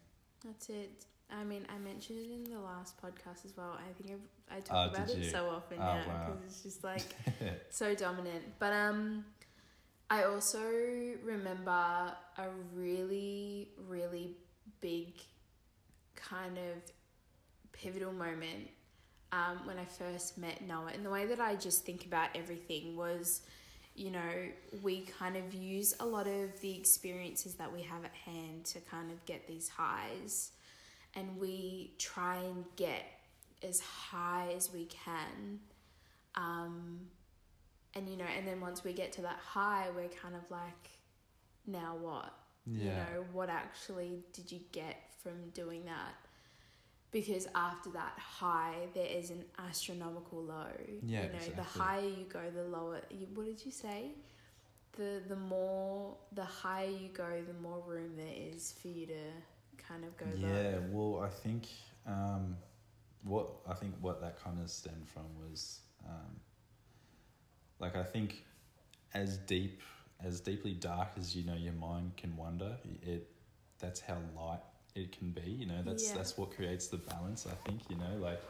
That's 0.45 0.69
it. 0.69 1.07
I 1.31 1.45
mean, 1.45 1.67
I 1.69 1.79
mentioned 1.79 2.19
it 2.19 2.31
in 2.33 2.45
the 2.53 2.59
last 2.61 3.01
podcast 3.03 3.45
as 3.45 3.57
well. 3.57 3.77
I 3.79 3.93
think 4.03 4.19
I 4.51 4.57
Ah, 4.57 4.61
talk 4.61 4.95
about 4.97 5.11
it 5.11 5.19
you? 5.19 5.31
so 5.31 5.49
often 5.51 5.79
Oh, 5.79 5.83
now 5.85 6.03
wow. 6.09 6.27
because 6.33 6.43
it's 6.47 6.63
just 6.63 6.83
like 6.85 7.03
so 7.71 7.95
dominant. 7.95 8.45
But 8.59 8.73
um, 8.73 9.25
I 10.11 10.25
also 10.25 10.61
remember 11.23 11.71
a 12.39 12.49
really, 12.75 13.69
really 13.89 14.37
big 14.81 15.13
kind 16.17 16.57
of 16.57 16.83
pivotal 17.73 18.13
moment 18.13 18.69
um, 19.33 19.61
when 19.67 19.79
I 19.79 19.85
first 19.85 20.39
met 20.39 20.63
Noah. 20.67 20.93
And 20.95 21.05
the 21.05 21.11
way 21.11 21.27
that 21.27 21.41
I 21.41 21.57
just 21.57 21.85
think 21.85 22.07
about 22.07 22.31
everything 22.35 22.97
was, 22.97 23.43
you 23.95 24.11
know, 24.11 24.31
we 24.83 25.03
kind 25.19 25.37
of 25.37 25.53
use 25.53 25.95
a 26.01 26.07
lot 26.07 26.27
of 26.27 26.59
the 26.61 26.75
experiences 26.75 27.55
that 27.57 27.71
we 27.71 27.83
have 27.83 28.05
at 28.05 28.15
hand 28.15 28.65
to 28.67 28.81
kind 28.81 29.11
of 29.11 29.23
get 29.27 29.47
these 29.47 29.69
highs. 29.69 30.53
And 31.19 31.39
we 31.39 31.95
try 31.99 32.37
and 32.37 32.65
get 32.77 33.05
as 33.63 33.81
high 33.81 34.53
as 34.57 34.73
we 34.73 34.85
can. 34.87 35.59
Um, 36.35 37.01
and 37.95 38.09
you 38.09 38.17
know, 38.17 38.25
and 38.37 38.47
then 38.47 38.61
once 38.61 38.85
we 38.85 38.93
get 38.93 39.13
to 39.13 39.23
that 39.23 39.39
high, 39.45 39.87
we're 39.97 40.09
kind 40.09 40.35
of 40.37 40.49
like, 40.51 40.91
now 41.67 41.97
what? 42.01 42.33
Yeah. 42.67 42.85
You 42.85 42.91
know, 42.91 43.25
what 43.33 43.49
actually 43.49 44.23
did 44.33 44.53
you 44.53 44.61
get 44.73 44.97
from 45.23 45.51
doing 45.55 45.85
that? 45.87 46.15
Because 47.11 47.49
after 47.55 47.91
that 47.91 48.13
high, 48.19 48.75
there 48.95 49.07
is 49.07 49.31
an 49.31 49.43
astronomical 49.67 50.43
low. 50.43 50.67
Yeah, 51.03 51.23
You 51.23 51.29
know, 51.31 51.39
the 51.57 51.63
higher 51.63 52.03
you 52.03 52.27
go, 52.29 52.41
the 52.55 52.65
lower. 52.65 53.01
You, 53.11 53.27
what 53.35 53.47
did 53.47 53.65
you 53.65 53.73
say? 53.73 54.11
The 54.97 55.23
the 55.27 55.37
more 55.37 56.17
the 56.33 56.45
higher 56.45 56.91
you 56.91 57.09
go, 57.09 57.29
the 57.47 57.61
more 57.63 57.83
room 57.87 58.13
there 58.17 58.53
is 58.55 58.75
for 58.81 58.89
you 58.89 59.07
to 59.07 59.23
kind 59.89 60.05
of 60.05 60.17
go 60.17 60.27
Yeah, 60.37 60.51
low. 60.51 60.83
well, 60.91 61.23
I 61.25 61.29
think 61.29 61.67
um, 62.07 62.57
what 63.25 63.49
I 63.69 63.75
think 63.75 63.95
what 64.01 64.21
that 64.21 64.43
kind 64.43 64.61
of 64.61 64.71
stemmed 64.71 65.09
from 65.09 65.25
was 65.51 65.81
um, 66.07 66.41
like 67.81 67.97
I 67.97 68.03
think 68.03 68.45
as 69.15 69.39
deep 69.39 69.81
as 70.23 70.41
deeply 70.41 70.73
dark 70.75 71.09
as 71.19 71.35
you 71.35 71.45
know 71.45 71.55
your 71.55 71.73
mind 71.75 72.17
can 72.17 72.37
wander, 72.37 72.77
it 73.03 73.31
that's 73.79 74.01
how 74.01 74.19
light 74.37 74.61
it 74.95 75.17
can 75.17 75.31
be. 75.31 75.51
You 75.51 75.67
know, 75.67 75.83
that's 75.85 76.09
Yeah. 76.11 76.17
that's 76.19 76.37
what 76.37 76.55
creates 76.55 76.89
the 76.89 76.99
balance. 76.99 77.47
I 77.47 77.55
think 77.69 77.81
you 77.89 77.97
know, 77.97 78.17
like 78.21 78.43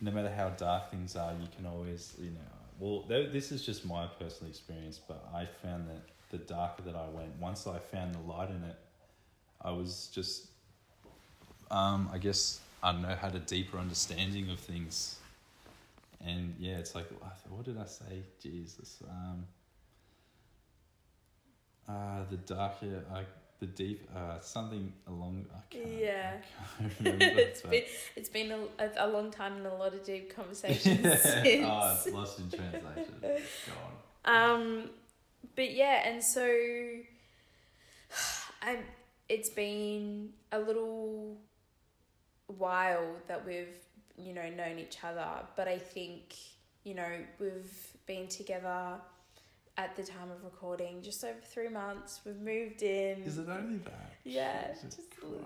no 0.00 0.10
matter 0.10 0.30
how 0.34 0.48
dark 0.50 0.90
things 0.90 1.16
are, 1.16 1.32
you 1.40 1.48
can 1.54 1.66
always 1.66 2.14
you 2.18 2.30
know. 2.30 2.40
Well, 2.78 3.02
th- 3.06 3.32
this 3.32 3.52
is 3.52 3.64
just 3.64 3.84
my 3.86 4.06
personal 4.18 4.50
experience, 4.50 4.98
but 5.06 5.24
I 5.32 5.46
found 5.62 5.88
that 5.88 6.02
the 6.30 6.38
darker 6.38 6.82
that 6.82 6.96
I 6.96 7.06
went, 7.10 7.36
once 7.38 7.66
I 7.66 7.78
found 7.78 8.14
the 8.14 8.18
light 8.20 8.50
in 8.50 8.64
it, 8.64 8.76
I 9.64 9.70
was 9.70 10.10
just, 10.14 10.46
um, 11.70 12.10
I 12.12 12.18
guess 12.18 12.60
I 12.82 12.92
don't 12.92 13.02
know, 13.02 13.14
had 13.14 13.34
a 13.34 13.38
deeper 13.38 13.78
understanding 13.78 14.50
of 14.50 14.58
things. 14.58 15.16
And 16.24 16.54
yeah, 16.58 16.78
it's 16.78 16.94
like, 16.94 17.06
what 17.48 17.64
did 17.64 17.78
I 17.78 17.86
say? 17.86 18.22
Jesus. 18.40 19.02
Um, 19.08 19.46
uh, 21.88 22.24
the 22.30 22.36
darker, 22.36 23.04
I, 23.12 23.22
the 23.60 23.66
deep, 23.66 24.08
uh, 24.14 24.40
something 24.40 24.92
along. 25.06 25.46
I 25.54 25.60
can't, 25.70 25.88
Yeah. 25.88 26.32
I 26.60 26.82
can't 26.82 26.92
remember. 27.00 27.40
it's 27.40 27.62
been 27.62 27.84
it's 28.16 28.28
been 28.28 28.52
a, 28.78 28.90
a, 28.98 29.08
long 29.08 29.30
time 29.30 29.56
and 29.56 29.66
a 29.66 29.74
lot 29.74 29.94
of 29.94 30.04
deep 30.04 30.34
conversations 30.34 31.04
yeah. 31.04 31.16
since. 31.16 31.66
Oh, 31.68 31.92
it's 31.96 32.14
lost 32.14 32.38
in 32.40 32.50
translation. 32.50 33.14
Go 33.20 33.36
on. 34.24 34.50
Um, 34.50 34.90
but 35.54 35.72
yeah, 35.72 36.08
and 36.08 36.22
so 36.22 36.44
I'm. 38.62 38.78
It's 39.32 39.48
been 39.48 40.28
a 40.52 40.58
little 40.58 41.38
while 42.48 43.16
that 43.28 43.46
we've 43.46 43.78
you 44.16 44.34
know 44.34 44.50
known 44.50 44.78
each 44.78 44.98
other, 45.02 45.26
but 45.56 45.68
I 45.68 45.78
think 45.78 46.34
you 46.84 46.94
know 46.94 47.12
we've 47.40 47.96
been 48.06 48.28
together 48.28 49.00
at 49.78 49.96
the 49.96 50.02
time 50.02 50.30
of 50.30 50.44
recording 50.44 51.00
just 51.00 51.24
over 51.24 51.40
three 51.42 51.70
months. 51.70 52.20
We've 52.26 52.36
moved 52.40 52.82
in. 52.82 53.22
Is 53.22 53.38
it 53.38 53.48
only 53.48 53.78
that? 53.78 54.12
Yeah, 54.24 54.74
Jesus 54.74 54.98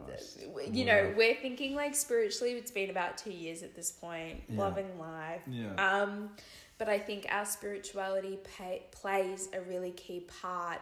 just 0.08 0.74
you 0.74 0.84
know, 0.84 1.14
we're 1.16 1.36
thinking 1.36 1.76
like 1.76 1.94
spiritually. 1.94 2.54
It's 2.54 2.72
been 2.72 2.90
about 2.90 3.16
two 3.18 3.30
years 3.30 3.62
at 3.62 3.76
this 3.76 3.92
point, 3.92 4.42
Yeah. 4.48 4.58
loving 4.58 4.98
life. 4.98 5.42
Yeah. 5.46 5.74
Um, 5.76 6.30
but 6.76 6.88
I 6.88 6.98
think 6.98 7.26
our 7.30 7.44
spirituality 7.44 8.40
pay, 8.56 8.82
plays 8.90 9.48
a 9.52 9.60
really 9.60 9.92
key 9.92 10.26
part 10.42 10.80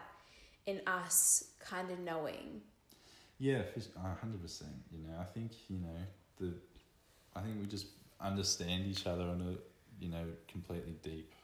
in 0.64 0.80
us 0.86 1.44
kind 1.60 1.90
of 1.90 1.98
knowing. 1.98 2.62
Yeah, 3.38 3.62
a 3.96 4.14
hundred 4.20 4.42
percent. 4.42 4.72
You 4.90 4.98
know, 5.06 5.14
I 5.20 5.24
think 5.24 5.52
you 5.68 5.78
know 5.78 5.98
the, 6.38 6.54
I 7.36 7.40
think 7.42 7.60
we 7.60 7.66
just 7.66 7.86
understand 8.20 8.86
each 8.86 9.06
other 9.06 9.24
on 9.24 9.40
a 9.40 10.02
you 10.04 10.10
know 10.10 10.24
completely 10.48 10.96
deep, 11.02 11.34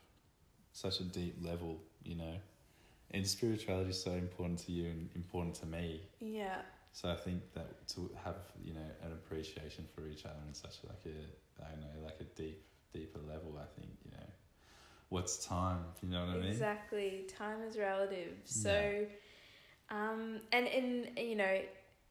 such 0.72 1.00
a 1.00 1.04
deep 1.04 1.36
level. 1.42 1.78
You 2.04 2.16
know, 2.16 2.34
and 3.10 3.26
spirituality 3.26 3.90
is 3.90 4.02
so 4.02 4.12
important 4.12 4.60
to 4.60 4.72
you 4.72 4.86
and 4.86 5.10
important 5.14 5.54
to 5.56 5.66
me. 5.66 6.02
Yeah, 6.20 6.60
So 6.92 7.10
I 7.10 7.16
think 7.16 7.52
that 7.54 7.86
to 7.88 8.10
have 8.24 8.36
you 8.62 8.74
know 8.74 8.90
an 9.04 9.12
appreciation 9.12 9.84
for 9.94 10.06
each 10.06 10.24
other 10.24 10.40
in 10.46 10.54
such 10.54 10.76
like 10.86 11.04
a 11.06 11.64
I 11.64 11.70
don't 11.70 11.80
know 11.80 12.04
like 12.04 12.20
a 12.20 12.24
deep 12.40 12.62
deeper 12.92 13.20
level. 13.28 13.58
I 13.60 13.66
think 13.80 13.92
you 14.04 14.12
know, 14.12 14.26
what's 15.08 15.44
time? 15.44 15.78
You 16.02 16.10
know 16.10 16.26
what 16.26 16.36
I 16.36 16.38
mean? 16.38 16.50
exactly. 16.50 17.24
Time 17.36 17.62
is 17.68 17.76
relative. 17.76 18.34
So, 18.44 19.06
um, 19.90 20.40
and 20.52 20.66
in 20.66 21.10
you 21.16 21.36
know 21.36 21.58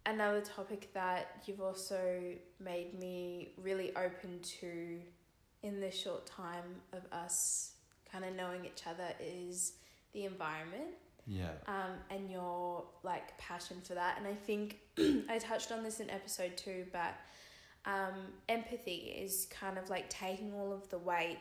another 0.06 0.42
topic 0.42 0.92
that 0.94 1.42
you've 1.46 1.62
also 1.62 2.20
made 2.60 2.98
me 3.00 3.50
really 3.58 3.96
open 3.96 4.40
to 4.60 5.00
in 5.64 5.80
this 5.80 5.96
short 5.96 6.26
time 6.26 6.82
of 6.94 7.02
us 7.12 7.74
kind 8.12 8.26
of 8.26 8.34
knowing 8.36 8.66
each 8.66 8.84
other 8.88 9.08
is 9.20 9.74
the 10.14 10.26
environment 10.26 10.96
Yeah. 11.28 11.50
um, 11.68 11.92
and 12.10 12.32
your 12.32 12.86
like 13.04 13.38
passion 13.38 13.78
for 13.84 13.94
that. 13.94 14.18
And 14.18 14.26
I 14.28 14.34
think 14.34 14.80
I 15.30 15.38
touched 15.38 15.72
on 15.72 15.84
this 15.84 16.00
in 16.00 16.10
episode 16.10 16.58
two, 16.58 16.86
but 16.92 17.14
um, 17.86 18.16
empathy 18.48 19.14
is 19.22 19.48
kind 19.52 19.78
of 19.78 19.90
like 19.90 20.10
taking 20.10 20.54
all 20.54 20.72
of 20.74 20.90
the 20.90 20.98
weight 20.98 21.40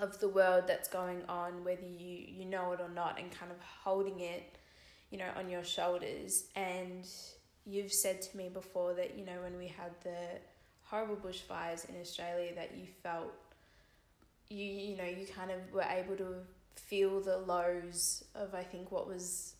of 0.00 0.18
the 0.18 0.28
world 0.28 0.64
that's 0.66 0.88
going 0.88 1.22
on, 1.28 1.64
whether 1.64 1.86
you 1.86 2.24
you 2.28 2.44
know 2.44 2.72
it 2.72 2.80
or 2.80 2.88
not, 2.88 3.18
and 3.18 3.30
kind 3.30 3.50
of 3.52 3.58
holding 3.84 4.20
it, 4.20 4.58
you 5.10 5.18
know, 5.18 5.28
on 5.36 5.48
your 5.48 5.62
shoulders. 5.64 6.44
And 6.56 7.06
you've 7.66 7.92
said 7.92 8.20
to 8.22 8.36
me 8.36 8.48
before 8.48 8.94
that 8.94 9.16
you 9.16 9.24
know 9.24 9.40
when 9.42 9.56
we 9.56 9.66
had 9.66 9.90
the 10.02 10.16
horrible 10.82 11.16
bushfires 11.16 11.88
in 11.88 12.00
Australia 12.00 12.52
that 12.54 12.76
you 12.76 12.86
felt 13.02 13.32
you 14.48 14.64
you 14.64 14.96
know 14.96 15.04
you 15.04 15.26
kind 15.26 15.50
of 15.50 15.58
were 15.72 15.86
able 15.88 16.16
to 16.16 16.34
feel 16.76 17.20
the 17.20 17.38
lows 17.38 18.24
of 18.34 18.54
I 18.54 18.62
think 18.62 18.90
what 18.92 19.06
was 19.06 19.54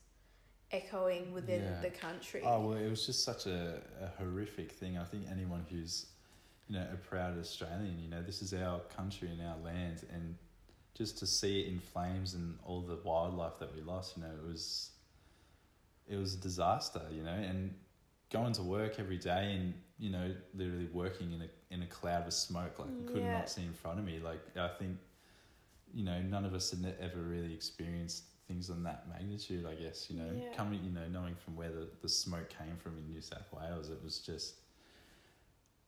echoing 0.73 1.33
within 1.33 1.63
Yeah. 1.63 1.81
the 1.81 1.91
country. 1.91 2.43
Oh 2.45 2.61
well, 2.69 2.79
it 2.79 2.89
was 2.91 3.07
just 3.07 3.25
such 3.25 3.47
a, 3.47 3.81
a 4.01 4.09
horrific 4.23 4.73
thing. 4.73 4.99
I 4.99 5.05
think 5.05 5.25
anyone 5.31 5.65
who's, 5.71 6.07
you 6.69 6.75
know, 6.77 6.87
a 6.93 6.97
proud 6.97 7.39
Australian, 7.39 7.99
you 8.03 8.09
know, 8.09 8.23
this 8.23 8.43
is 8.43 8.53
our 8.53 8.81
country 8.97 9.29
and 9.29 9.41
our 9.41 9.57
land, 9.59 10.05
and 10.13 10.35
just 10.95 11.19
to 11.19 11.27
see 11.27 11.61
it 11.61 11.69
in 11.69 11.79
flames 11.79 12.35
and 12.35 12.59
all 12.67 12.81
the 12.81 12.97
wildlife 13.05 13.59
that 13.61 13.75
we 13.75 13.83
lost, 13.83 14.17
you 14.17 14.23
know, 14.25 14.31
it 14.31 14.47
was, 14.47 14.91
it 16.09 16.17
was 16.17 16.35
a 16.35 16.39
disaster, 16.39 17.03
you 17.13 17.23
know, 17.23 17.33
and 17.33 17.75
going 18.39 18.53
to 18.61 18.63
work 18.63 18.93
every 19.05 19.21
day 19.33 19.45
and 19.57 19.75
you 20.05 20.11
know 20.11 20.27
literally 20.61 20.89
working 20.93 21.29
in 21.37 21.41
a 21.43 21.49
in 21.75 21.81
a 21.83 21.87
cloud 21.99 22.27
of 22.27 22.33
smoke, 22.35 22.75
like 22.79 22.95
I 23.01 23.05
could 23.13 23.25
Yeah. 23.25 23.37
not 23.39 23.49
see 23.55 23.63
in 23.63 23.73
front 23.83 23.99
of 24.01 24.05
me. 24.05 24.17
Like 24.31 24.43
I 24.57 24.71
think, 24.79 24.99
you 25.93 26.05
know, 26.05 26.19
none 26.35 26.45
of 26.45 26.53
us 26.55 26.71
had 26.73 26.97
ever 27.01 27.21
really 27.35 27.53
experienced 27.61 28.25
things 28.49 28.71
on 28.71 28.83
that 28.89 29.01
magnitude. 29.09 29.65
I 29.67 29.75
guess 29.83 29.99
you 30.11 30.17
know, 30.21 30.31
Yeah. 30.43 30.57
coming 30.57 30.81
you 30.85 30.91
know 30.99 31.07
knowing 31.17 31.37
from 31.37 31.57
where 31.57 31.71
the, 31.79 31.87
the 32.03 32.09
smoke 32.09 32.49
came 32.61 32.77
from 32.83 32.93
in 32.99 33.05
New 33.15 33.23
South 33.23 33.49
Wales, 33.53 33.89
it 33.91 34.01
was 34.05 34.19
just. 34.19 34.55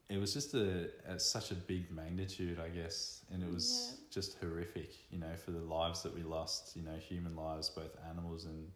It 0.09 0.19
was 0.21 0.33
just 0.33 0.55
a, 0.55 0.89
a 1.09 1.19
such 1.19 1.51
a 1.51 1.57
big 1.57 1.91
magnitude, 1.91 2.61
I 2.61 2.69
guess, 2.69 3.25
and 3.33 3.43
it 3.43 3.53
was 3.53 3.67
Yeah. 3.69 4.15
just 4.17 4.39
horrific, 4.41 4.91
you 5.11 5.19
know, 5.19 5.35
for 5.45 5.51
the 5.51 5.65
lives 5.79 6.05
that 6.05 6.15
we 6.15 6.23
lost, 6.23 6.77
you 6.77 6.83
know, 6.83 6.97
human 6.97 7.35
lives, 7.35 7.69
both 7.71 7.91
animals 8.09 8.45
and 8.45 8.71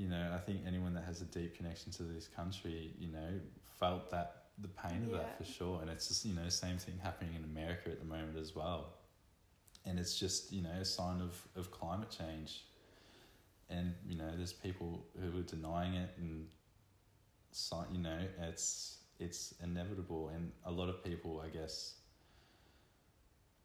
you 0.00 0.08
know, 0.08 0.32
I 0.34 0.38
think 0.38 0.60
anyone 0.66 0.94
that 0.94 1.04
has 1.04 1.20
a 1.20 1.26
deep 1.26 1.58
connection 1.58 1.92
to 1.92 2.04
this 2.04 2.26
country, 2.26 2.94
you 2.98 3.12
know, 3.12 3.30
felt 3.78 4.10
that 4.10 4.44
the 4.58 4.68
pain 4.68 5.04
of 5.04 5.12
that 5.12 5.36
for 5.36 5.44
sure. 5.44 5.78
And 5.82 5.90
it's 5.90 6.08
just, 6.08 6.24
you 6.24 6.34
know, 6.34 6.48
same 6.48 6.78
thing 6.78 6.94
happening 7.02 7.34
in 7.34 7.44
America 7.44 7.90
at 7.90 7.98
the 7.98 8.06
moment 8.06 8.38
as 8.38 8.56
well. 8.56 8.94
And 9.84 9.98
it's 9.98 10.18
just, 10.18 10.52
you 10.52 10.62
know, 10.62 10.72
a 10.80 10.84
sign 10.86 11.20
of, 11.20 11.38
of 11.54 11.70
climate 11.70 12.08
change. 12.10 12.64
And, 13.68 13.92
you 14.08 14.16
know, 14.16 14.30
there's 14.36 14.54
people 14.54 15.04
who 15.20 15.38
are 15.38 15.42
denying 15.42 15.94
it 15.94 16.10
and 16.16 16.46
so 17.52 17.84
you 17.92 17.98
know, 17.98 18.18
it's 18.42 18.98
it's 19.18 19.54
inevitable 19.62 20.30
and 20.34 20.50
a 20.64 20.70
lot 20.70 20.88
of 20.88 21.04
people 21.04 21.42
I 21.44 21.48
guess 21.48 21.94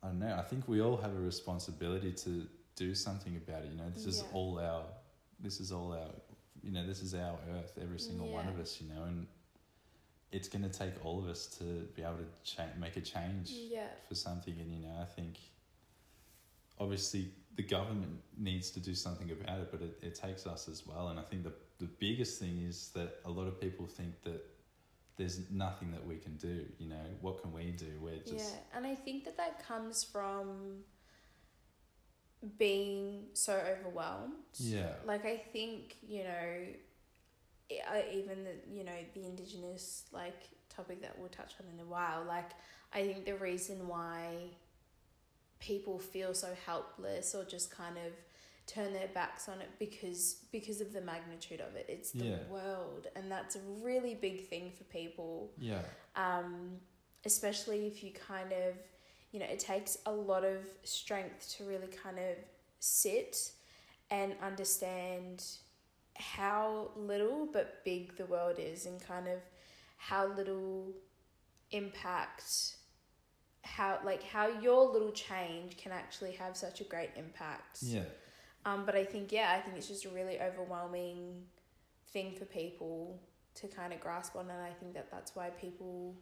I 0.04 0.08
don't 0.08 0.20
know, 0.20 0.36
I 0.38 0.42
think 0.42 0.68
we 0.68 0.82
all 0.82 0.98
have 0.98 1.16
a 1.16 1.20
responsibility 1.20 2.12
to 2.12 2.46
do 2.76 2.94
something 2.94 3.38
about 3.38 3.64
it. 3.64 3.70
You 3.72 3.78
know, 3.78 3.90
this 3.94 4.06
is 4.06 4.24
all 4.34 4.60
our 4.60 4.84
this 5.40 5.60
is 5.60 5.72
all 5.72 5.94
our 5.94 6.10
you 6.66 6.72
know 6.72 6.86
this 6.86 7.02
is 7.02 7.14
our 7.14 7.38
earth 7.56 7.74
every 7.82 8.00
single 8.00 8.28
one 8.28 8.48
of 8.48 8.60
us 8.60 8.82
you 8.82 8.88
know 8.94 9.04
and 9.04 9.28
it's 10.32 10.50
going 10.50 10.64
to 10.70 10.80
take 10.84 10.94
all 11.06 11.20
of 11.20 11.28
us 11.30 11.46
to 11.46 11.64
be 11.96 12.02
able 12.02 12.18
to 12.18 12.52
cha- 12.56 12.74
make 12.80 12.98
a 12.98 13.02
change 13.02 13.52
Yeah. 13.52 13.88
for 14.10 14.16
something 14.16 14.56
and 14.60 14.74
you 14.74 14.80
know 14.80 14.96
i 15.02 15.06
think 15.06 15.36
obviously 16.80 17.30
the 17.56 17.64
government 17.64 18.20
needs 18.38 18.70
to 18.72 18.80
do 18.80 18.94
something 18.96 19.32
about 19.32 19.60
it 19.60 19.70
but 19.72 19.82
it, 19.82 19.98
it 20.02 20.16
takes 20.16 20.46
us 20.46 20.68
as 20.68 20.86
well 20.86 21.10
and 21.10 21.20
i 21.20 21.24
think 21.24 21.44
the, 21.44 21.54
the 21.80 21.90
biggest 22.00 22.40
thing 22.40 22.62
is 22.68 22.90
that 22.96 23.20
a 23.26 23.30
lot 23.30 23.48
of 23.48 23.60
people 23.62 23.86
think 23.86 24.22
that 24.24 24.42
there's 25.18 25.40
nothing 25.50 25.92
that 25.92 26.06
we 26.06 26.16
can 26.18 26.36
do 26.38 26.66
you 26.80 26.90
know 26.90 27.06
what 27.22 27.42
can 27.42 27.54
we 27.54 27.72
do 27.72 27.88
we're 28.02 28.18
just 28.18 28.34
Yeah, 28.54 28.60
and 28.78 28.86
I 28.86 28.96
think 28.96 29.24
that 29.26 29.38
that 29.38 29.66
comes 29.66 30.04
from 30.04 30.84
being 32.58 33.26
so 33.34 33.54
overwhelmed. 33.54 34.34
yeah 34.60 34.94
Like 35.06 35.26
I 35.26 35.38
think 35.38 35.96
you 36.08 36.24
know, 36.24 36.68
even 38.14 38.44
the 38.44 38.56
you 38.72 38.84
know 38.84 38.92
the 39.14 39.26
indigenous 39.26 40.04
like 40.12 40.42
topic 40.70 41.02
that 41.02 41.18
we'll 41.18 41.30
touch 41.30 41.54
on 41.60 41.68
in 41.74 41.80
a 41.80 41.90
while. 41.90 42.24
Like 42.28 42.52
I 42.94 43.02
think 43.04 43.26
the 43.26 43.36
reason 43.36 43.88
why 43.88 44.26
people 45.60 45.98
feel 46.00 46.34
so 46.34 46.50
helpless 46.66 47.34
or 47.34 47.44
just 47.44 47.72
kind 47.72 47.98
of 47.98 48.12
turn 48.68 48.94
their 48.94 49.08
backs 49.14 49.48
on 49.48 49.62
it 49.62 49.70
because 49.80 50.38
because 50.52 50.82
of 50.82 50.92
the 50.94 51.02
magnitude 51.02 51.62
of 51.62 51.76
it. 51.76 51.86
It's 51.88 52.12
the 52.12 52.26
Yeah. 52.26 52.44
world, 52.50 53.08
and 53.16 53.32
that's 53.32 53.56
a 53.56 53.60
really 53.82 54.16
big 54.16 54.48
thing 54.48 54.72
for 54.72 54.84
people. 54.86 55.52
Yeah. 55.58 55.82
Um, 56.16 56.80
especially 57.26 57.88
if 57.88 58.04
you 58.04 58.12
kind 58.12 58.52
of, 58.52 58.76
you 59.36 59.42
know, 59.42 59.48
it 59.48 59.60
takes 59.60 59.98
a 60.06 60.12
lot 60.14 60.46
of 60.46 60.60
strength 60.86 61.54
to 61.58 61.66
really 61.66 61.88
kind 61.88 62.18
of 62.18 62.38
sit 62.80 63.52
and 64.10 64.34
understand 64.42 65.44
how 66.16 66.90
little 66.96 67.46
but 67.52 67.84
big 67.84 68.16
the 68.16 68.26
world 68.28 68.56
is 68.58 68.86
and 68.86 69.06
kind 69.06 69.28
of 69.28 69.40
how 69.98 70.28
little 70.28 70.94
impact 71.72 72.78
how 73.64 74.00
like 74.06 74.24
how 74.24 74.48
your 74.48 74.90
little 74.94 75.12
change 75.12 75.76
can 75.76 75.92
actually 75.92 76.32
have 76.32 76.56
such 76.56 76.80
a 76.80 76.86
great 76.86 77.10
impact 77.18 77.80
Yeah. 77.82 78.04
um, 78.66 78.86
but 78.86 78.96
I 78.96 79.04
think 79.04 79.34
yeah, 79.34 79.54
I 79.58 79.60
think 79.60 79.76
it's 79.76 79.90
just 79.90 80.06
a 80.06 80.10
really 80.10 80.40
overwhelming 80.40 81.44
thing 82.14 82.32
for 82.40 82.46
people 82.46 83.20
to 83.56 83.68
kind 83.68 83.92
of 83.92 84.00
grasp 84.00 84.38
on, 84.38 84.50
and 84.50 84.62
I 84.62 84.72
think 84.80 84.94
that 84.94 85.12
that's 85.12 85.36
why 85.36 85.50
people 85.50 86.16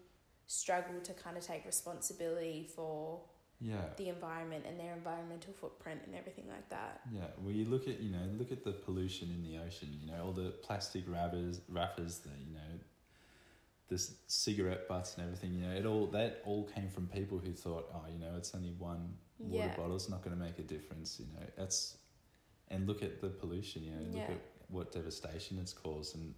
struggle 0.48 1.00
to 1.02 1.14
kind 1.14 1.38
of 1.38 1.46
take 1.46 1.66
responsibility 1.66 2.70
for 2.76 3.22
Yeah. 3.60 3.90
the 3.98 4.10
environment 4.10 4.66
and 4.68 4.78
their 4.80 4.94
environmental 4.94 5.54
footprint 5.54 6.02
and 6.06 6.16
everything 6.16 6.48
like 6.50 6.68
that. 6.70 7.02
Yeah, 7.12 7.28
well, 7.40 7.54
you 7.54 7.66
look 7.66 7.88
at 7.88 8.00
you 8.00 8.10
know 8.12 8.26
look 8.38 8.52
at 8.52 8.64
the 8.64 8.74
pollution 8.74 9.30
in 9.30 9.42
the 9.44 9.58
ocean. 9.66 9.90
You 10.00 10.08
know 10.12 10.26
all 10.26 10.34
the 10.34 10.50
plastic 10.52 11.04
wrappers, 11.08 11.62
wrappers, 11.70 12.20
the 12.20 12.30
you 12.46 12.54
know, 12.54 12.80
the 13.90 13.98
cigarette 14.28 14.88
butts 14.88 15.16
and 15.16 15.24
everything. 15.26 15.54
You 15.54 15.62
know 15.68 15.74
it 15.76 15.86
all 15.86 16.08
that 16.08 16.42
all 16.46 16.64
came 16.66 16.90
from 16.90 17.08
people 17.08 17.38
who 17.40 17.54
thought, 17.54 17.90
oh, 17.94 18.06
you 18.12 18.20
know, 18.20 18.36
it's 18.38 18.54
only 18.56 18.72
one 18.72 19.18
water 19.40 19.68
Yeah. 19.70 19.76
bottle. 19.76 19.96
It's 19.96 20.10
not 20.10 20.24
going 20.24 20.36
to 20.38 20.42
make 20.44 20.60
a 20.60 20.64
difference. 20.64 21.20
You 21.20 21.28
know, 21.28 21.46
that's 21.58 21.98
and 22.70 22.88
look 22.88 23.04
at 23.04 23.22
the 23.22 23.30
pollution. 23.30 23.84
You 23.84 23.92
know, 23.92 24.02
look 24.18 24.30
Yeah. 24.30 24.32
at 24.36 24.42
what 24.70 24.92
devastation 24.92 25.58
it's 25.60 25.74
caused. 25.74 26.16
And 26.16 26.34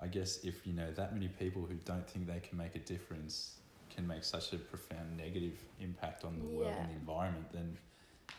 I 0.00 0.06
guess 0.08 0.44
if 0.44 0.66
you 0.66 0.72
know 0.72 0.90
that 0.92 1.12
many 1.14 1.28
people 1.28 1.62
who 1.62 1.74
don't 1.84 2.08
think 2.08 2.26
they 2.26 2.40
can 2.40 2.58
make 2.58 2.74
a 2.74 2.80
difference 2.80 3.56
can 3.94 4.06
make 4.06 4.24
such 4.24 4.52
a 4.52 4.58
profound 4.58 5.16
negative 5.16 5.54
impact 5.80 6.24
on 6.24 6.38
the 6.38 6.44
world 6.44 6.74
and 6.78 6.90
the 6.90 6.94
environment, 6.94 7.46
then 7.52 7.78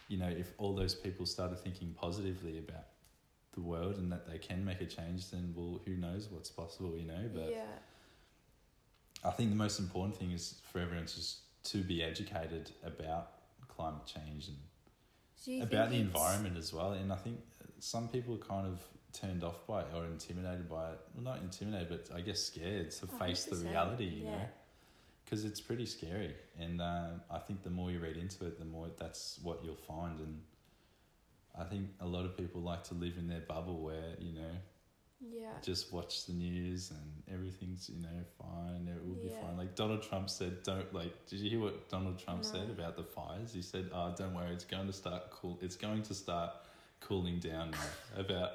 you 0.08 0.18
know 0.18 0.28
if 0.28 0.54
all 0.58 0.76
those 0.76 0.94
people 0.94 1.26
started 1.26 1.60
thinking 1.60 1.96
positively 2.00 2.60
about 2.60 2.86
the 3.58 3.62
world 3.62 3.98
and 3.98 4.12
that 4.12 4.30
they 4.30 4.38
can 4.38 4.64
make 4.64 4.82
a 4.82 4.86
change, 4.86 5.30
then 5.32 5.54
well, 5.56 5.82
who 5.86 5.96
knows 5.96 6.30
what's 6.30 6.50
possible, 6.50 6.96
you 6.96 7.06
know? 7.06 7.30
But 7.34 7.50
yeah, 7.52 7.64
I 9.26 9.32
think 9.32 9.50
the 9.50 9.56
most 9.56 9.80
important 9.80 10.16
thing 10.16 10.32
is 10.32 10.62
for 10.72 10.80
everyone 10.80 11.08
just 11.08 11.40
to 11.72 11.80
be 11.80 12.04
educated 12.04 12.72
about 12.86 13.32
climate 13.68 14.06
change 14.06 14.48
and 14.48 15.62
about 15.62 15.90
the 15.90 15.98
environment 15.98 16.56
as 16.58 16.72
well. 16.72 16.94
And 16.94 17.12
I 17.12 17.16
think 17.16 17.40
some 17.80 18.08
people 18.08 18.36
are 18.36 18.38
kind 18.38 18.68
of 18.68 18.80
turned 19.14 19.44
off 19.44 19.66
by 19.68 19.82
it 19.82 19.88
or 19.96 20.06
intimidated 20.06 20.70
by 20.70 20.92
it. 20.92 21.00
Well, 21.16 21.24
not 21.24 21.42
intimidated, 21.42 21.90
but 21.90 22.16
I 22.16 22.22
guess 22.22 22.40
scared 22.42 22.92
to 22.92 23.08
face 23.08 23.46
the 23.46 23.56
reality, 23.70 24.06
you 24.06 24.26
know, 24.26 24.42
because 25.26 25.44
it's 25.46 25.62
pretty 25.62 25.86
scary. 25.86 26.36
And 26.60 26.82
um, 26.82 27.22
I 27.32 27.40
think 27.40 27.64
the 27.64 27.70
more 27.70 27.92
you 27.92 28.00
read 28.00 28.18
into 28.18 28.46
it, 28.46 28.60
the 28.60 28.66
more 28.66 28.88
that's 28.98 29.40
what 29.44 29.64
you'll 29.64 29.76
find. 29.76 30.20
And 30.20 30.42
I 31.58 31.64
think 31.64 31.88
a 32.00 32.06
lot 32.06 32.26
of 32.26 32.38
people 32.38 32.62
like 32.62 32.84
to 32.86 32.94
live 32.94 33.18
in 33.18 33.28
their 33.28 33.42
bubble 33.42 33.80
where, 33.82 34.16
you 34.20 34.34
know, 34.34 34.52
Yeah, 35.20 35.54
just 35.64 35.92
watch 35.92 36.26
the 36.28 36.34
news 36.34 36.92
and 36.92 37.34
everything's 37.34 37.90
you 37.90 38.00
know 38.00 38.20
fine 38.38 38.88
it 38.88 39.04
will 39.06 39.16
be 39.16 39.30
Yeah. 39.30 39.42
fine 39.42 39.58
like 39.58 39.76
donald 39.76 40.04
trump 40.04 40.30
said 40.30 40.62
don't 40.64 40.94
like 40.94 41.26
did 41.26 41.40
you 41.40 41.50
hear 41.50 41.60
what 41.60 41.90
donald 41.90 42.20
trump 42.20 42.46
said 42.46 42.70
about 42.70 42.96
the 42.96 43.04
fires 43.04 43.52
he 43.52 43.64
said 43.64 43.90
oh 43.92 44.14
don't 44.16 44.36
worry 44.36 44.54
it's 44.54 44.64
going 44.64 44.86
to 44.86 44.94
start 44.94 45.32
cool 45.32 45.58
it's 45.62 45.76
going 45.76 46.04
to 46.04 46.14
start 46.14 46.52
cooling 47.00 47.40
down 47.40 47.72
now 47.72 48.22
about 48.22 48.52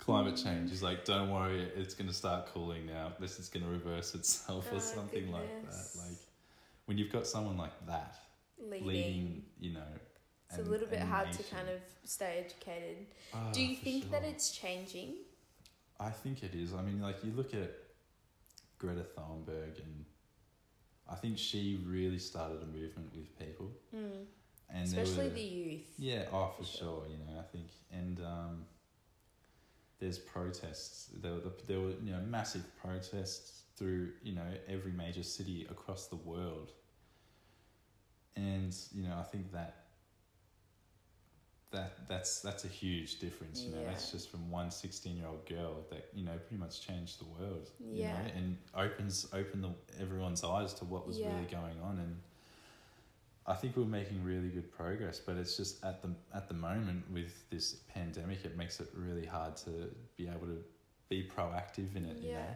climate 0.00 0.36
change 0.36 0.70
he's 0.70 0.82
like 0.82 1.04
don't 1.04 1.30
worry 1.30 1.60
it's 1.76 1.94
going 1.94 2.08
to 2.08 2.14
start 2.14 2.46
cooling 2.52 2.86
now 2.86 3.12
this 3.20 3.38
is 3.38 3.48
going 3.48 3.64
to 3.64 3.70
reverse 3.70 4.14
itself 4.14 4.68
Oh, 4.72 4.76
or 4.76 4.80
something 4.80 5.30
like 5.30 5.52
that 5.70 5.86
like 5.98 6.18
when 6.86 6.98
you've 6.98 7.12
got 7.12 7.26
someone 7.26 7.56
like 7.56 7.76
that 7.86 8.16
leading. 8.58 8.86
leading, 8.86 9.42
you 9.60 9.72
know 9.74 9.90
it's 10.48 10.58
a 10.58 10.68
little 10.68 10.88
bit 10.88 10.98
hard 11.00 11.30
to 11.30 11.42
kind 11.44 11.68
of 11.68 11.78
stay 12.02 12.44
educated. 12.44 13.06
Ah, 13.32 13.50
Do 13.52 13.62
you 13.64 13.76
think 13.76 14.10
that 14.10 14.24
it's 14.24 14.50
changing? 14.50 15.14
I 16.00 16.10
think 16.10 16.42
it 16.42 16.56
is. 16.56 16.74
I 16.74 16.82
mean, 16.82 17.00
like 17.00 17.22
you 17.22 17.30
look 17.36 17.54
at 17.54 17.70
Greta 18.80 19.06
Thunberg, 19.16 19.78
and 19.78 20.04
I 21.08 21.14
think 21.14 21.38
she 21.38 21.80
really 21.86 22.18
started 22.18 22.62
a 22.62 22.66
movement 22.66 23.10
with 23.14 23.38
people, 23.38 23.70
Mm. 23.94 24.26
and 24.70 24.84
Especially 24.88 25.28
were- 25.28 25.34
the 25.34 25.40
youth. 25.40 25.86
yeah, 25.98 26.24
oh 26.32 26.48
for 26.56 26.64
for 26.64 26.68
sure. 26.78 27.06
You 27.08 27.18
know, 27.18 27.38
I 27.38 27.44
think, 27.52 27.68
and 27.92 28.18
um, 28.18 28.66
there's 30.00 30.18
protests. 30.18 31.10
There 31.22 31.32
were 31.34 31.40
the, 31.40 31.52
there 31.66 31.80
were 31.80 31.90
you 32.02 32.12
know 32.12 32.20
massive 32.28 32.64
protests 32.76 33.62
through 33.76 34.10
you 34.22 34.34
know 34.34 34.46
every 34.68 34.92
major 34.92 35.22
city 35.22 35.66
across 35.70 36.06
the 36.06 36.16
world, 36.16 36.72
and 38.36 38.74
you 38.92 39.02
know 39.04 39.16
I 39.18 39.22
think 39.24 39.52
that. 39.52 39.76
That 41.72 42.08
that's 42.08 42.40
that's 42.40 42.64
a 42.64 42.68
huge 42.68 43.20
difference, 43.20 43.64
you 43.64 43.72
know. 43.72 43.84
That's 43.86 44.10
just 44.10 44.28
from 44.28 44.50
one 44.50 44.72
16 44.72 45.16
year 45.16 45.28
old 45.28 45.46
girl 45.48 45.86
that 45.90 46.08
you 46.12 46.24
know 46.24 46.32
pretty 46.32 46.56
much 46.56 46.84
changed 46.84 47.20
the 47.20 47.26
world, 47.26 47.70
you 47.92 48.00
Yeah. 48.02 48.08
know, 48.12 48.18
and 48.34 48.56
opens 48.74 49.24
open 49.32 49.62
the 49.62 49.70
everyone's 50.00 50.42
eyes 50.42 50.74
to 50.74 50.84
what 50.84 51.06
was 51.06 51.20
Yeah. 51.20 51.28
really 51.28 51.46
going 51.46 51.78
on. 51.80 51.98
And 52.00 52.16
I 53.50 53.54
think 53.54 53.76
we're 53.76 53.84
making 53.84 54.22
really 54.24 54.48
good 54.48 54.70
progress, 54.70 55.18
but 55.18 55.36
it's 55.36 55.56
just 55.56 55.84
at 55.84 56.00
the 56.02 56.10
at 56.34 56.48
the 56.48 56.54
moment 56.54 57.04
with 57.12 57.48
this 57.50 57.66
pandemic, 57.94 58.44
it 58.44 58.56
makes 58.56 58.80
it 58.80 58.88
really 58.94 59.26
hard 59.26 59.56
to 59.66 59.70
be 60.16 60.28
able 60.28 60.46
to 60.46 60.58
be 61.08 61.28
proactive 61.36 61.96
in 61.96 62.04
it. 62.04 62.18
You 62.18 62.30
Yeah. 62.30 62.42
know? 62.42 62.54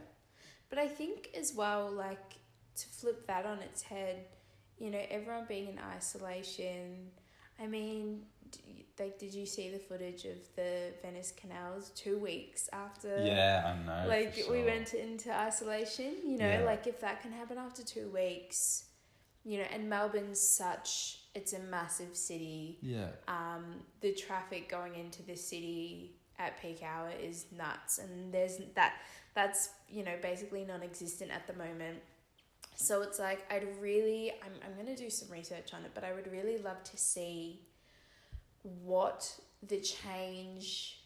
But 0.70 0.78
I 0.78 0.88
think 0.88 1.30
as 1.36 1.54
well, 1.54 1.90
like 1.90 2.34
to 2.76 2.86
flip 2.88 3.26
that 3.26 3.44
on 3.46 3.58
its 3.60 3.82
head, 3.82 4.26
you 4.78 4.90
know, 4.90 5.02
everyone 5.10 5.46
being 5.46 5.68
in 5.68 5.78
isolation. 5.78 7.10
I 7.58 7.66
mean, 7.66 8.26
d- 8.50 8.86
like, 8.98 9.18
did 9.18 9.32
you 9.34 9.46
see 9.46 9.70
the 9.70 9.78
footage 9.78 10.24
of 10.24 10.38
the 10.56 10.92
Venice 11.02 11.32
canals 11.36 11.90
two 11.90 12.18
weeks 12.18 12.68
after? 12.72 13.22
Yeah, 13.24 13.74
I 13.76 13.86
know. 13.86 14.08
Like 14.08 14.34
for 14.34 14.52
we 14.52 14.62
went 14.64 14.94
into 14.94 15.32
isolation, 15.32 16.14
you 16.24 16.38
know, 16.38 16.48
Yeah. 16.58 16.64
like 16.64 16.86
if 16.86 17.00
that 17.00 17.20
can 17.22 17.32
happen 17.32 17.58
after 17.58 17.82
two 17.84 18.08
weeks, 18.10 18.84
you 19.44 19.58
know, 19.58 19.66
and 19.72 19.88
Melbourne's 19.88 20.40
such 20.40 21.18
it's 21.34 21.52
a 21.52 21.58
massive 21.58 22.16
city. 22.16 22.78
Yeah, 22.80 23.08
Um, 23.26 23.82
the 24.00 24.12
traffic 24.12 24.68
going 24.68 24.94
into 24.94 25.22
the 25.22 25.36
city 25.36 26.12
at 26.38 26.60
peak 26.60 26.82
hour 26.82 27.10
is 27.20 27.46
nuts, 27.56 27.98
and 27.98 28.32
there's 28.32 28.58
that 28.74 28.94
that's 29.34 29.70
you 29.88 30.04
know 30.04 30.14
basically 30.22 30.64
non-existent 30.64 31.30
at 31.30 31.46
the 31.46 31.54
moment. 31.54 31.98
So 32.76 33.02
it's 33.02 33.18
like 33.18 33.44
I'd 33.52 33.66
really 33.80 34.32
I'm 34.44 34.52
I'm 34.64 34.76
gonna 34.76 34.96
do 34.96 35.10
some 35.10 35.30
research 35.30 35.74
on 35.74 35.84
it, 35.84 35.90
but 35.94 36.04
I 36.04 36.12
would 36.12 36.30
really 36.30 36.58
love 36.58 36.82
to 36.84 36.96
see 36.96 37.60
what 38.62 39.38
the 39.66 39.80
change 39.80 41.00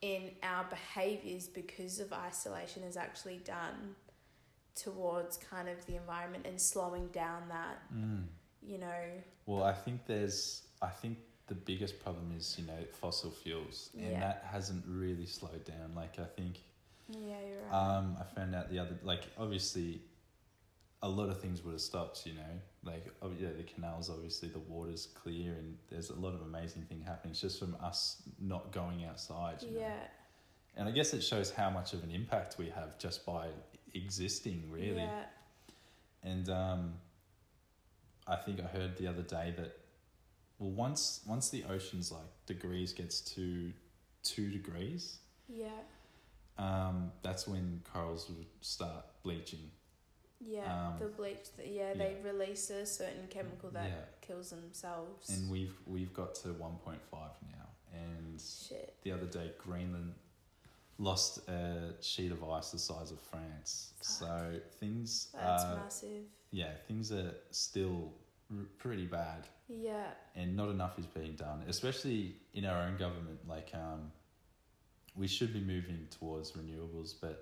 in 0.00 0.32
our 0.42 0.64
behaviors 0.64 1.46
because 1.46 2.00
of 2.00 2.12
isolation 2.12 2.82
has 2.82 2.96
actually 2.96 3.38
done 3.38 3.94
towards 4.74 5.36
kind 5.36 5.68
of 5.68 5.84
the 5.86 5.96
environment 5.96 6.46
and 6.46 6.60
slowing 6.60 7.08
down 7.08 7.42
that 7.48 7.82
mm. 7.94 8.24
you 8.62 8.78
know 8.78 9.04
Well, 9.46 9.64
I 9.64 9.72
think 9.72 10.06
there's. 10.06 10.62
I 10.80 10.88
think 10.88 11.18
the 11.46 11.54
biggest 11.54 12.02
problem 12.02 12.32
is 12.36 12.56
you 12.58 12.66
know 12.66 12.84
fossil 12.92 13.30
fuels, 13.30 13.90
and 13.94 14.12
Yeah. 14.12 14.20
that 14.20 14.46
hasn't 14.50 14.84
really 14.86 15.26
slowed 15.26 15.64
down. 15.64 15.94
Like 15.94 16.18
I 16.18 16.24
think 16.24 16.60
yeah 17.08 17.40
you're 17.46 17.62
right 17.62 17.98
Um, 17.98 18.16
I 18.18 18.24
found 18.24 18.54
out 18.54 18.70
the 18.70 18.78
other 18.78 18.98
like 19.02 19.24
obviously, 19.36 20.02
a 21.02 21.08
lot 21.08 21.28
of 21.28 21.40
things 21.40 21.62
would 21.62 21.72
have 21.72 21.80
stopped. 21.80 22.24
You 22.26 22.34
know, 22.34 22.60
like 22.84 23.06
oh 23.20 23.30
yeah, 23.38 23.50
the 23.56 23.64
canals 23.64 24.08
obviously 24.08 24.48
the 24.48 24.60
water's 24.60 25.06
clear 25.06 25.52
and 25.52 25.76
there's 25.90 26.10
a 26.10 26.18
lot 26.18 26.34
of 26.34 26.42
amazing 26.42 26.82
thing 26.82 27.00
happening. 27.00 27.32
It's 27.32 27.40
just 27.40 27.58
from 27.58 27.76
us 27.80 28.22
not 28.40 28.72
going 28.72 29.04
outside. 29.04 29.62
You 29.62 29.72
know? 29.72 29.80
yeah 29.80 30.06
and 30.76 30.88
I 30.88 30.90
guess 30.90 31.12
it 31.12 31.22
shows 31.22 31.50
how 31.50 31.70
much 31.70 31.92
of 31.92 32.02
an 32.02 32.10
impact 32.10 32.56
we 32.58 32.68
have 32.70 32.98
just 32.98 33.26
by 33.26 33.48
existing, 33.94 34.64
really. 34.70 34.96
yeah 34.96 35.24
And 36.22 36.48
um, 36.48 36.94
I 38.26 38.36
think 38.36 38.60
I 38.60 38.64
heard 38.64 38.96
the 38.96 39.06
other 39.08 39.22
day 39.22 39.52
that 39.56 39.76
well, 40.58 40.70
once 40.70 41.20
once 41.26 41.50
the 41.50 41.64
ocean's 41.64 42.12
like 42.12 42.30
degrees 42.46 42.92
gets 42.92 43.20
to 43.34 43.72
two 44.22 44.50
degrees, 44.50 45.18
yeah 45.48 45.68
um, 46.58 47.10
that's 47.22 47.48
when 47.48 47.80
corals 47.92 48.28
would 48.28 48.46
start 48.60 49.04
bleaching. 49.22 49.70
Yeah, 50.44 50.88
Um, 50.88 50.98
the 50.98 51.06
bleach. 51.06 51.46
The, 51.56 51.66
yeah, 51.68 51.94
they 51.94 52.16
release 52.24 52.68
a 52.70 52.84
certain 52.84 53.26
chemical 53.30 53.70
that 53.70 53.88
Yeah. 53.88 54.04
kills 54.20 54.50
themselves. 54.50 55.30
And 55.30 55.50
we've 55.50 55.74
we've 55.86 56.12
got 56.12 56.34
to 56.42 56.48
one 56.52 56.76
point 56.84 57.00
five 57.10 57.30
now. 57.50 57.68
And 57.92 58.40
Shit. 58.40 58.94
the 59.02 59.12
other 59.12 59.26
day, 59.26 59.52
Greenland 59.58 60.14
lost 61.02 61.48
a 61.48 61.94
sheet 62.00 62.30
of 62.30 62.40
ice 62.48 62.70
the 62.70 62.78
size 62.78 63.10
of 63.10 63.20
France. 63.20 63.92
Fuck. 63.96 64.06
So 64.06 64.60
things 64.78 65.28
That's 65.34 65.64
are 65.64 65.76
massive. 65.76 66.24
yeah 66.52 66.72
things 66.86 67.10
are 67.12 67.34
still 67.50 68.12
r- 68.50 68.64
pretty 68.78 69.06
bad, 69.06 69.48
Yeah. 69.68 70.06
and 70.36 70.54
not 70.56 70.68
enough 70.68 70.98
is 70.98 71.06
being 71.06 71.34
done, 71.34 71.64
especially 71.68 72.36
in 72.54 72.64
our 72.64 72.82
own 72.86 72.96
government. 72.98 73.40
Like, 73.48 73.70
um, 73.74 74.12
we 75.16 75.26
should 75.26 75.52
be 75.52 75.60
moving 75.60 76.06
towards 76.18 76.52
renewables, 76.52 77.14
but 77.20 77.36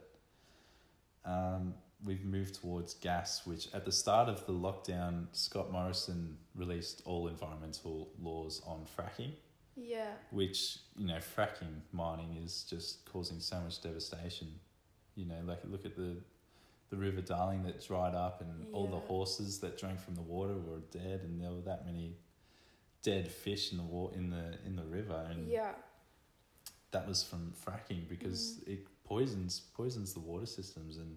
um, 1.24 1.74
we've 2.04 2.24
moved 2.24 2.54
towards 2.62 2.94
gas, 2.94 3.46
which 3.46 3.68
at 3.74 3.84
the 3.84 3.92
start 3.92 4.28
of 4.28 4.46
the 4.46 4.52
lockdown, 4.52 5.26
Scott 5.32 5.70
Morrison 5.70 6.38
released 6.54 7.02
all 7.04 7.28
environmental 7.28 8.08
laws 8.22 8.62
on 8.66 8.86
fracking, 8.96 9.32
Yeah. 9.76 10.12
which, 10.30 10.78
you 10.96 11.06
know, 11.06 11.18
fracking 11.18 11.80
mining 11.92 12.36
is 12.44 12.64
just 12.68 13.04
causing 13.06 13.40
so 13.40 13.60
much 13.60 13.80
devastation. 13.82 14.48
You 15.14 15.26
know, 15.26 15.40
like 15.44 15.60
look 15.64 15.84
at 15.84 15.96
the 15.96 16.16
the 16.90 16.96
River 16.96 17.20
Darling 17.20 17.62
that 17.62 17.86
dried 17.86 18.14
up 18.16 18.40
and 18.40 18.66
all 18.74 18.88
the 18.88 18.98
horses 18.98 19.60
that 19.60 19.78
drank 19.78 20.00
from 20.00 20.16
the 20.16 20.22
water 20.22 20.54
were 20.54 20.80
dead 20.90 21.20
and 21.22 21.40
there 21.40 21.52
were 21.52 21.60
that 21.60 21.86
many 21.86 22.16
dead 23.02 23.30
fish 23.30 23.70
in 23.70 23.78
the 23.78 23.84
wa- 23.84 24.10
in 24.10 24.28
the 24.30 24.58
in 24.66 24.74
the 24.74 24.82
river 24.84 25.24
and 25.30 25.48
Yeah. 25.48 25.72
that 26.90 27.06
was 27.06 27.22
from 27.22 27.52
fracking 27.64 28.08
because 28.08 28.56
Mm. 28.58 28.68
it 28.72 28.86
poisons 29.04 29.60
poisons 29.74 30.12
the 30.14 30.20
water 30.20 30.46
systems 30.46 30.96
and 30.96 31.16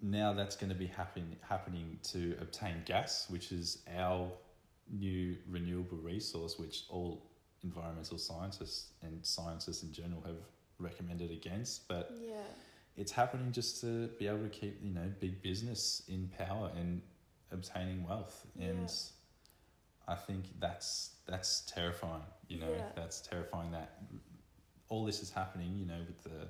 now 0.00 0.32
that's 0.32 0.56
going 0.56 0.68
to 0.70 0.78
be 0.78 0.86
happen, 0.88 1.36
happening 1.48 1.98
to 2.02 2.36
obtain 2.40 2.82
gas 2.84 3.30
which 3.30 3.50
is 3.52 3.82
our 3.96 4.30
new 4.90 5.36
renewable 5.48 5.98
resource 5.98 6.58
which 6.58 6.84
all 6.90 7.22
environmental 7.62 8.18
scientists 8.18 8.90
and 9.02 9.24
scientists 9.24 9.82
in 9.82 9.92
general 9.92 10.20
have 10.22 10.36
recommended 10.78 11.30
against 11.30 11.86
but 11.88 12.10
Yeah. 12.20 12.42
it's 12.96 13.12
happening 13.12 13.52
just 13.52 13.80
to 13.82 14.08
be 14.18 14.26
able 14.26 14.42
to 14.42 14.48
keep 14.50 14.82
you 14.82 14.90
know 14.92 15.10
big 15.20 15.40
business 15.42 16.02
in 16.08 16.28
power 16.36 16.70
and 16.76 17.00
obtaining 17.50 18.02
wealth 18.04 18.46
and 18.58 18.88
Yeah. 18.88 20.12
i 20.12 20.14
think 20.16 20.44
that's 20.58 21.16
that's 21.26 21.60
terrifying 21.62 22.24
you 22.48 22.58
know 22.58 22.70
Yeah. 22.72 22.90
that's 22.96 23.20
terrifying 23.20 23.70
that 23.70 24.02
all 24.88 25.04
this 25.04 25.22
is 25.22 25.30
happening 25.30 25.78
you 25.78 25.86
know 25.86 26.00
with 26.06 26.22
the 26.24 26.48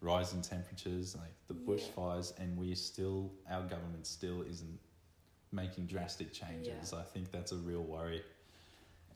rise 0.00 0.32
in 0.32 0.40
temperatures 0.42 1.16
like 1.16 1.34
the 1.48 1.54
bushfires 1.54 2.36
and 2.38 2.56
we 2.56 2.74
still 2.74 3.30
our 3.50 3.62
government 3.62 4.06
still 4.06 4.42
isn't 4.42 4.78
making 5.52 5.86
drastic 5.86 6.32
changes 6.32 6.92
i 6.92 7.02
think 7.02 7.30
that's 7.30 7.52
a 7.52 7.56
real 7.56 7.82
worry 7.82 8.22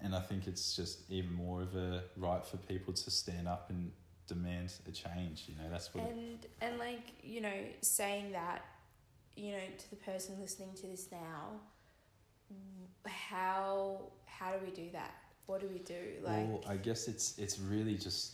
and 0.00 0.14
i 0.14 0.20
think 0.20 0.46
it's 0.46 0.74
just 0.74 1.10
even 1.10 1.32
more 1.32 1.62
of 1.62 1.74
a 1.76 2.02
right 2.16 2.46
for 2.46 2.56
people 2.56 2.92
to 2.92 3.10
stand 3.10 3.46
up 3.46 3.70
and 3.70 3.90
demand 4.26 4.72
a 4.88 4.90
change 4.90 5.44
you 5.48 5.54
know 5.56 5.68
that's 5.70 5.94
what 5.94 6.04
And 6.04 6.46
and 6.60 6.78
like 6.78 7.12
you 7.22 7.40
know, 7.40 7.52
saying 7.80 8.32
that, 8.32 8.64
you 9.36 9.52
know, 9.52 9.58
to 9.78 9.90
the 9.90 9.96
person 9.96 10.36
listening 10.40 10.74
to 10.76 10.86
this 10.86 11.08
now, 11.10 11.60
how 13.06 14.00
how 14.26 14.52
do 14.52 14.64
we 14.64 14.70
do 14.72 14.90
that? 14.92 15.14
What 15.46 15.60
do 15.60 15.68
we 15.68 15.78
do? 15.78 15.94
Like, 16.22 16.48
well, 16.48 16.64
I 16.68 16.76
guess 16.76 17.08
it's 17.08 17.38
it's 17.38 17.58
really 17.58 17.94
just 17.94 18.32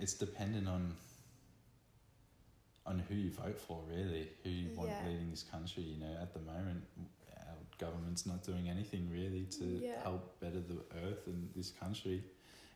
it's 0.00 0.14
dependent 0.14 0.68
on 0.68 0.94
on 2.86 3.02
who 3.08 3.14
you 3.14 3.30
vote 3.30 3.58
for, 3.58 3.80
really, 3.88 4.28
who 4.42 4.50
you 4.50 4.68
want 4.76 4.90
leading 5.06 5.30
this 5.30 5.42
country. 5.42 5.82
You 5.82 6.00
know, 6.00 6.16
at 6.20 6.34
the 6.34 6.40
moment, 6.40 6.82
government's 7.78 8.26
not 8.26 8.42
doing 8.42 8.68
anything 8.68 9.10
really 9.10 9.44
to 9.58 9.64
Yeah. 9.64 10.00
help 10.02 10.38
better 10.40 10.60
the 10.60 10.80
earth 11.04 11.26
and 11.26 11.50
this 11.54 11.70
country, 11.70 12.22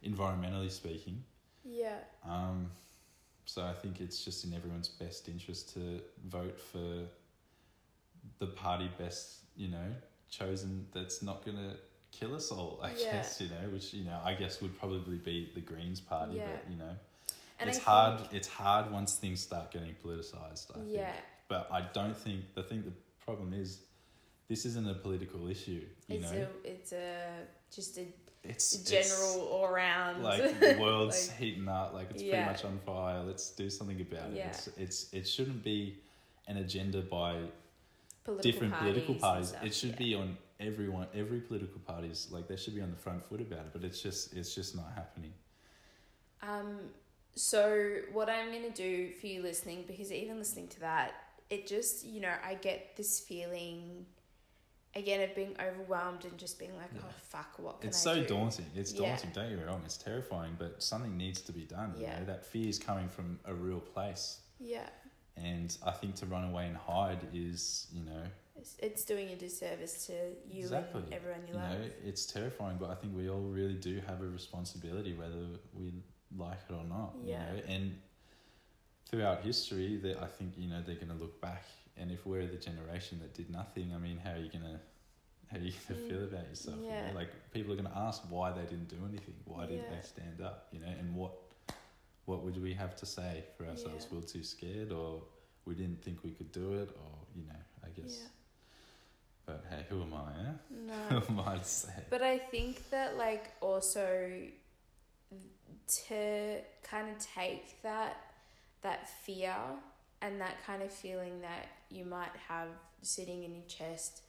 environmentally 0.05 0.71
speaking. 0.71 1.25
yeah, 1.65 1.99
Um, 2.25 2.71
so 3.45 3.65
I 3.65 3.75
think 3.75 4.01
it's 4.01 4.25
just 4.25 4.45
in 4.45 4.55
everyone's 4.55 4.89
best 4.89 5.29
interest 5.29 5.75
to 5.75 6.01
vote 6.25 6.59
for 6.59 7.07
the 8.39 8.47
party 8.47 8.91
best, 8.99 9.41
you 9.57 9.69
know, 9.69 9.95
chosen 10.31 10.87
that's 10.93 11.23
not 11.23 11.45
gonna 11.45 11.77
kill 12.11 12.35
us 12.35 12.51
all. 12.51 12.79
I 12.83 12.93
Yeah. 12.93 13.13
guess 13.13 13.41
you 13.41 13.49
know, 13.49 13.69
which 13.71 13.93
you 13.93 14.05
know, 14.05 14.21
I 14.25 14.35
guess 14.35 14.61
would 14.61 14.77
probably 14.79 15.19
be 15.19 15.51
the 15.55 15.61
Greens 15.61 16.01
party, 16.01 16.37
Yeah. 16.37 16.57
but 16.57 16.71
you 16.71 16.77
know, 16.77 16.97
and 17.59 17.69
it's 17.69 17.79
I 17.79 17.83
hard. 17.83 18.21
think- 18.21 18.35
It's 18.35 18.49
hard 18.49 18.91
once 18.91 19.17
things 19.17 19.41
start 19.41 19.71
getting 19.71 19.95
politicized. 19.97 20.77
I 20.77 20.83
yeah, 20.85 21.13
think, 21.13 21.25
but 21.49 21.71
I 21.73 21.83
don't 21.93 22.17
think 22.17 22.55
the 22.55 22.63
thing. 22.63 22.83
The 22.85 22.93
problem 23.25 23.53
is, 23.53 23.81
this 24.49 24.65
isn't 24.65 24.89
a 24.89 24.95
political 24.95 25.49
issue. 25.49 25.83
You 26.09 26.17
it's 26.21 26.33
know, 26.33 26.47
a 26.65 26.69
it's 26.69 26.93
a 26.93 27.29
just 27.75 27.99
a 27.99 28.07
it's 28.45 28.75
it's- 28.75 28.89
general 29.11 29.47
all 29.49 29.67
around 29.67 30.23
like 30.23 30.61
the 30.67 30.77
world's 30.81 31.29
like, 31.29 31.37
heating 31.39 31.69
up 31.69 31.93
like 31.93 32.11
it's 32.13 32.23
Yeah. 32.23 32.45
pretty 32.47 32.51
much 32.53 32.65
on 32.65 32.79
fire 32.87 33.23
let's 33.25 33.51
do 33.51 33.69
something 33.69 34.01
about 34.01 34.33
Yeah. 34.33 34.47
it 34.49 34.49
it's, 34.49 34.69
it's 34.79 35.13
it 35.13 35.29
shouldn't 35.29 35.63
be 35.63 35.99
an 36.47 36.59
agenda 36.59 37.03
by 37.03 37.35
political 38.25 38.51
different 38.51 38.75
political 38.79 39.15
parties 39.17 39.49
stuff, 39.49 39.65
it 39.65 39.75
should 39.75 39.91
yeah. 39.91 39.97
be 40.07 40.15
on 40.15 40.39
everyone 40.61 41.09
every 41.15 41.41
political 41.41 41.81
parties 41.81 42.29
like 42.31 42.47
they 42.49 42.57
should 42.57 42.75
be 42.75 42.81
on 42.81 42.91
the 42.91 42.97
front 42.97 43.23
foot 43.29 43.41
about 43.41 43.61
it 43.67 43.71
but 43.73 43.83
it's 43.85 44.01
just 44.01 44.33
it's 44.35 44.55
just 44.55 44.75
not 44.77 44.91
happening 44.95 45.33
Um, 46.43 46.79
so 47.35 47.97
what 48.13 48.29
I'm 48.31 48.53
gonna 48.53 48.71
do 48.71 49.11
for 49.21 49.27
you 49.27 49.43
listening, 49.43 49.85
because 49.87 50.13
even 50.13 50.39
listening 50.39 50.69
to 50.69 50.81
that, 50.81 51.13
it 51.51 51.67
just 51.67 52.07
you 52.07 52.21
know 52.21 52.33
I 52.45 52.55
get 52.55 52.97
this 52.97 53.21
feeling, 53.21 54.07
again 54.97 55.21
of 55.21 55.35
being 55.35 55.55
overwhelmed 55.61 56.25
and 56.25 56.37
just 56.39 56.59
being 56.59 56.75
like, 56.77 56.89
oh, 56.95 56.99
Yeah. 56.99 57.03
oh 57.09 57.15
fuck, 57.29 57.59
what 57.59 57.81
can 57.81 57.89
it's 57.89 58.07
I 58.07 58.15
so 58.15 58.21
do? 58.23 58.27
daunting 58.29 58.67
it's 58.75 58.93
Yeah. 58.93 59.09
daunting 59.11 59.31
don't 59.33 59.49
get 59.51 59.59
me 59.59 59.65
wrong 59.65 59.83
it's 59.85 59.97
terrifying 59.99 60.57
but 60.59 60.83
something 60.83 61.17
needs 61.17 61.41
to 61.43 61.53
be 61.53 61.65
done 61.65 61.95
you 61.97 62.03
Yeah. 62.03 62.19
know 62.19 62.25
that 62.27 62.45
fear 62.47 62.69
is 62.69 62.79
coming 62.79 63.09
from 63.09 63.39
a 63.45 63.55
real 63.55 63.81
place 63.81 64.41
Yeah, 64.59 64.89
and 65.37 65.77
i 65.85 65.93
think 65.93 66.15
to 66.17 66.27
run 66.27 66.45
away 66.51 66.67
and 66.67 66.77
hide 66.77 67.21
is 67.33 67.87
you 67.93 68.03
know 68.03 68.23
it's, 68.57 68.75
it's 68.81 69.05
doing 69.05 69.29
a 69.29 69.37
disservice 69.37 70.07
to 70.07 70.13
you 70.51 70.63
Exactly. 70.65 71.03
and 71.03 71.13
everyone 71.15 71.43
you, 71.47 71.55
you 71.55 71.61
love. 71.61 71.71
know 71.79 71.85
it's 72.05 72.27
terrifying 72.27 72.77
but 72.81 72.91
i 72.91 72.95
think 72.95 73.15
we 73.17 73.29
all 73.29 73.43
really 73.43 73.75
do 73.75 74.01
have 74.09 74.21
a 74.23 74.27
responsibility 74.27 75.13
whether 75.13 75.47
we 75.75 75.93
like 76.37 76.59
it 76.69 76.73
or 76.73 76.85
not 76.85 77.15
Yeah. 77.23 77.47
you 77.53 77.57
know 77.59 77.63
and 77.69 77.99
throughout 79.07 79.43
history 79.43 79.97
that 79.99 80.21
i 80.23 80.27
think 80.27 80.55
you 80.57 80.69
know 80.69 80.83
they're 80.85 80.97
going 80.97 81.09
to 81.09 81.15
look 81.15 81.41
back 81.41 81.65
and 82.01 82.11
if 82.11 82.25
we're 82.27 82.47
the 82.47 82.57
generation 82.57 83.19
that 83.21 83.35
did 83.35 83.51
nothing 83.51 83.93
i 83.95 83.99
mean 83.99 84.19
how 84.19 84.33
are 84.33 84.39
you 84.39 84.51
going 84.51 84.65
to 84.65 84.79
how 85.51 85.57
are 85.57 85.61
you 85.61 85.73
to 85.87 85.95
Mm, 85.95 86.09
feel 86.09 86.25
about 86.25 86.47
yourself 86.49 86.77
you 86.81 86.91
know? 87.09 87.15
like 87.15 87.31
people 87.53 87.73
are 87.73 87.77
going 87.77 87.89
to 87.91 87.99
ask 87.99 88.23
why 88.29 88.53
they 88.53 88.63
didn't 88.73 88.89
do 88.89 88.97
anything 89.09 89.35
why 89.45 89.67
didn't 89.67 89.89
they 89.91 90.03
stand 90.07 90.41
up 90.43 90.67
you 90.73 90.81
know 90.81 90.93
and 91.01 91.15
what 91.15 91.33
what 92.27 92.43
would 92.45 92.61
we 92.63 92.75
have 92.75 92.95
to 92.97 93.07
say 93.07 93.45
for 93.57 93.65
ourselves 93.67 94.07
Yeah. 94.11 94.19
we 94.19 94.25
are 94.25 94.29
too 94.29 94.45
scared 94.45 94.93
or 94.93 95.23
we 95.65 95.75
didn't 95.75 96.03
think 96.05 96.19
we 96.25 96.31
could 96.33 96.53
do 96.53 96.75
it 96.83 96.91
or 97.03 97.13
you 97.35 97.45
know 97.47 97.61
i 97.87 97.89
guess 97.99 98.15
Yeah. 98.23 98.29
but 99.47 99.65
hey 99.71 99.83
who 99.89 100.03
am 100.03 100.13
i 100.15 100.31
eh? 100.45 100.53
No. 100.91 100.95
who 101.21 101.33
am 101.33 101.41
i 101.49 101.57
to 101.59 101.65
say 101.65 101.99
But 102.11 102.23
I 102.23 102.37
think 102.39 102.91
that 102.91 103.17
like 103.17 103.47
also 103.61 104.07
to 106.07 106.59
kind 106.83 107.09
of 107.09 107.19
take 107.35 107.83
that 107.83 108.17
that 108.83 109.09
fear 109.25 109.55
and 110.23 110.41
that 110.41 110.65
kind 110.67 110.83
of 110.83 110.93
feeling 110.93 111.41
that 111.41 111.69
you 111.91 112.05
might 112.05 112.35
have 112.49 112.69
sitting 113.03 113.45
in 113.45 113.55
your 113.55 113.65
chest, 113.67 114.23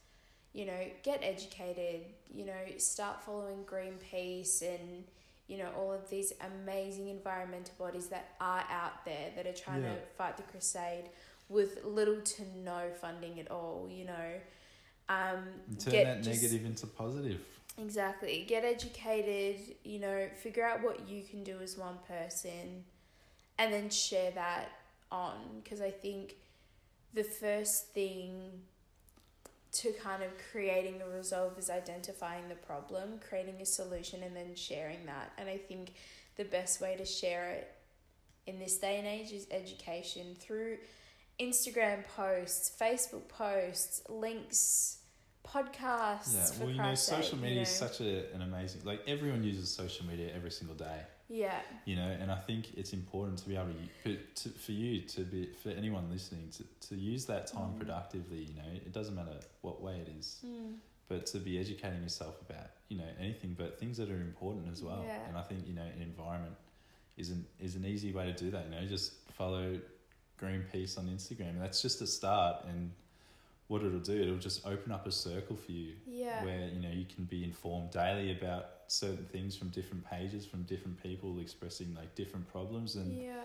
you 0.52 0.64
know, 0.64 0.86
get 1.02 1.20
educated, 1.22 2.02
you 2.32 2.44
know, 2.46 2.52
start 2.78 3.22
following 3.22 3.64
Greenpeace 3.64 4.62
and 4.62 5.04
you 5.48 5.58
know 5.58 5.68
all 5.76 5.92
of 5.92 6.08
these 6.08 6.32
amazing 6.62 7.08
environmental 7.08 7.74
bodies 7.76 8.06
that 8.06 8.36
are 8.40 8.64
out 8.70 9.04
there 9.04 9.30
that 9.34 9.46
are 9.48 9.52
trying 9.52 9.82
Yeah. 9.82 9.94
to 9.94 10.00
fight 10.16 10.36
the 10.36 10.44
crusade 10.44 11.10
with 11.48 11.84
little 11.84 12.20
to 12.20 12.42
no 12.58 12.92
funding 13.00 13.40
at 13.40 13.50
all, 13.50 13.88
you 13.90 14.04
know. 14.04 14.40
Um, 15.08 15.48
turn 15.80 15.90
get 15.92 16.04
that 16.04 16.22
just- 16.22 16.40
negative 16.42 16.64
into 16.64 16.86
positive. 16.86 17.44
Exactly. 17.78 18.44
Get 18.46 18.64
educated, 18.64 19.74
you 19.82 19.98
know, 19.98 20.28
figure 20.40 20.64
out 20.64 20.82
what 20.82 21.08
you 21.08 21.24
can 21.24 21.42
do 21.42 21.58
as 21.60 21.76
one 21.76 21.98
person 22.06 22.84
and 23.58 23.72
then 23.72 23.90
share 23.90 24.30
that 24.32 24.68
on 25.10 25.36
because 25.62 25.80
I 25.80 25.90
think 25.90 26.36
the 27.14 27.24
first 27.24 27.88
thing 27.88 28.62
to 29.72 29.92
kind 29.92 30.22
of 30.22 30.30
creating 30.50 31.00
a 31.00 31.08
resolve 31.16 31.58
is 31.58 31.70
identifying 31.70 32.48
the 32.48 32.54
problem, 32.56 33.20
creating 33.28 33.60
a 33.60 33.66
solution 33.66 34.22
and 34.22 34.34
then 34.34 34.54
sharing 34.54 35.06
that. 35.06 35.32
And 35.38 35.48
I 35.48 35.56
think 35.56 35.94
the 36.36 36.44
best 36.44 36.80
way 36.80 36.96
to 36.96 37.04
share 37.04 37.50
it 37.50 37.72
in 38.46 38.58
this 38.58 38.78
day 38.78 38.98
and 38.98 39.06
age 39.06 39.32
is 39.32 39.46
education 39.50 40.34
through 40.38 40.78
Instagram 41.38 42.06
posts, 42.16 42.72
Facebook 42.80 43.28
posts, 43.28 44.02
links, 44.08 44.98
podcasts. 45.46 46.34
Yeah, 46.34 46.64
well, 46.64 46.70
you 46.70 46.82
know, 46.82 46.94
social 46.94 47.38
media 47.38 47.56
you 47.56 47.62
is 47.62 47.68
such 47.68 48.00
a, 48.00 48.32
an 48.34 48.42
amazing. 48.42 48.82
Like 48.84 49.02
everyone 49.06 49.44
uses 49.44 49.70
social 49.70 50.06
media 50.06 50.30
every 50.34 50.50
single 50.50 50.76
day. 50.76 51.00
Yeah, 51.32 51.60
You 51.84 51.94
know, 51.96 52.08
and 52.20 52.28
I 52.30 52.38
think 52.38 52.76
it's 52.76 52.92
important 52.92 53.38
to 53.38 53.48
be 53.48 53.54
able 53.54 53.68
to, 54.04 54.18
to 54.42 54.48
for 54.48 54.72
you 54.72 55.02
to 55.02 55.20
be 55.20 55.48
for 55.62 55.68
anyone 55.70 56.10
listening 56.10 56.48
to 56.56 56.64
to 56.88 56.96
use 56.96 57.24
that 57.26 57.46
time 57.46 57.70
Mm. 57.74 57.78
productively. 57.78 58.42
You 58.50 58.54
know, 58.56 58.68
it 58.74 58.92
doesn't 58.92 59.14
matter 59.14 59.38
what 59.62 59.80
way 59.80 59.96
it 60.04 60.08
is, 60.18 60.40
mm. 60.44 60.74
but 61.08 61.26
to 61.26 61.38
be 61.38 61.58
educating 61.60 62.02
yourself 62.02 62.34
about 62.42 62.70
you 62.88 62.98
know 62.98 63.08
anything, 63.20 63.54
but 63.56 63.78
things 63.78 63.96
that 63.98 64.10
are 64.10 64.20
important 64.20 64.66
as 64.72 64.82
well. 64.82 65.02
Yeah. 65.06 65.28
And 65.28 65.36
I 65.38 65.42
think 65.42 65.66
you 65.68 65.74
know, 65.74 65.82
an 65.96 66.02
environment 66.02 66.56
is 67.16 67.30
an 67.30 67.46
is 67.60 67.76
an 67.76 67.84
easy 67.86 68.12
way 68.12 68.26
to 68.26 68.32
do 68.32 68.50
that. 68.50 68.64
You 68.64 68.72
know, 68.72 68.84
just 68.86 69.12
follow 69.32 69.78
Greenpeace 70.40 70.98
on 70.98 71.06
Instagram. 71.06 71.60
That's 71.60 71.80
just 71.82 72.00
a 72.02 72.06
start, 72.06 72.64
and 72.66 72.90
what 73.68 73.82
it'll 73.84 74.00
do, 74.00 74.20
it'll 74.20 74.36
just 74.38 74.66
open 74.66 74.90
up 74.90 75.06
a 75.06 75.12
circle 75.12 75.54
for 75.54 75.70
you 75.70 75.92
Yeah. 76.08 76.42
where 76.44 76.68
you 76.74 76.80
know 76.80 76.90
you 76.90 77.04
can 77.04 77.24
be 77.24 77.44
informed 77.44 77.92
daily 77.92 78.32
about 78.32 78.66
certain 78.90 79.24
things 79.26 79.56
from 79.56 79.68
different 79.68 80.04
pages 80.04 80.44
from 80.44 80.64
different 80.64 81.00
people 81.00 81.38
expressing 81.38 81.94
like 81.94 82.12
different 82.16 82.50
problems 82.50 82.96
and 82.96 83.16
yeah. 83.16 83.44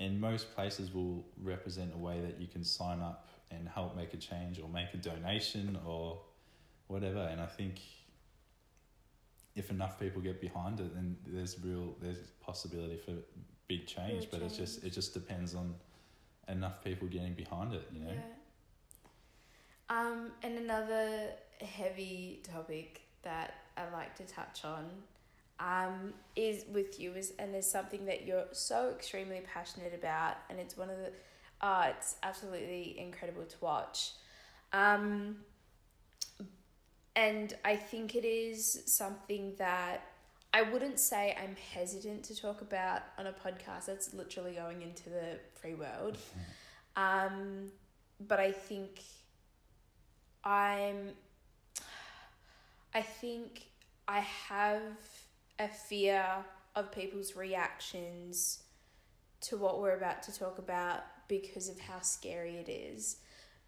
and 0.00 0.18
most 0.18 0.54
places 0.54 0.94
will 0.94 1.22
represent 1.42 1.92
a 1.94 1.98
way 1.98 2.18
that 2.22 2.40
you 2.40 2.46
can 2.46 2.64
sign 2.64 3.00
up 3.00 3.28
and 3.50 3.68
help 3.68 3.94
make 3.94 4.14
a 4.14 4.16
change 4.16 4.58
or 4.58 4.66
make 4.70 4.86
a 4.94 4.96
donation 4.96 5.78
or 5.84 6.18
whatever 6.86 7.28
and 7.30 7.42
i 7.42 7.46
think 7.46 7.78
if 9.54 9.70
enough 9.70 10.00
people 10.00 10.22
get 10.22 10.40
behind 10.40 10.80
it 10.80 10.94
then 10.94 11.14
there's 11.26 11.62
real 11.62 11.94
there's 12.00 12.30
possibility 12.40 12.96
for 12.96 13.12
big 13.68 13.86
change 13.86 14.22
Real 14.22 14.28
but 14.30 14.42
it's 14.42 14.56
just 14.56 14.82
it 14.82 14.94
just 14.94 15.12
depends 15.12 15.54
on 15.54 15.74
enough 16.48 16.82
people 16.82 17.06
getting 17.06 17.34
behind 17.34 17.74
it 17.74 17.86
you 17.92 18.00
know 18.00 18.12
Yeah. 18.12 18.20
Um, 19.90 20.32
and 20.42 20.56
another 20.56 21.32
heavy 21.60 22.42
topic 22.42 23.02
that 23.24 23.54
I 23.76 23.82
like 23.92 24.14
to 24.16 24.24
touch 24.24 24.64
on 24.64 24.90
um, 25.60 26.14
is 26.36 26.64
with 26.72 26.98
you 26.98 27.14
is 27.14 27.32
and 27.38 27.54
there's 27.54 27.70
something 27.70 28.06
that 28.06 28.26
you're 28.26 28.46
so 28.52 28.90
extremely 28.90 29.40
passionate 29.52 29.94
about 29.94 30.36
and 30.50 30.58
it's 30.58 30.76
one 30.76 30.90
of 30.90 30.98
the 30.98 31.12
uh, 31.60 31.86
it's 31.96 32.16
absolutely 32.22 32.96
incredible 32.98 33.44
to 33.44 33.56
watch. 33.60 34.12
Um, 34.72 35.36
and 37.16 37.54
I 37.64 37.76
think 37.76 38.14
it 38.14 38.26
is 38.26 38.82
something 38.86 39.54
that 39.58 40.02
I 40.52 40.62
wouldn't 40.62 41.00
say 41.00 41.36
I'm 41.42 41.56
hesitant 41.72 42.24
to 42.24 42.36
talk 42.36 42.60
about 42.60 43.02
on 43.18 43.26
a 43.26 43.32
podcast. 43.32 43.86
That's 43.86 44.12
literally 44.12 44.52
going 44.52 44.82
into 44.82 45.08
the 45.10 45.38
free 45.54 45.74
world. 45.74 46.18
Um, 46.96 47.72
but 48.20 48.40
I 48.40 48.52
think 48.52 49.00
I'm. 50.44 51.10
I 52.94 53.02
think 53.02 53.66
I 54.06 54.20
have 54.20 54.82
a 55.58 55.68
fear 55.68 56.24
of 56.74 56.92
people's 56.92 57.36
reactions 57.36 58.62
to 59.42 59.56
what 59.56 59.80
we're 59.80 59.96
about 59.96 60.22
to 60.24 60.38
talk 60.38 60.58
about 60.58 61.00
because 61.28 61.68
of 61.68 61.78
how 61.78 62.00
scary 62.00 62.56
it 62.56 62.68
is. 62.68 63.18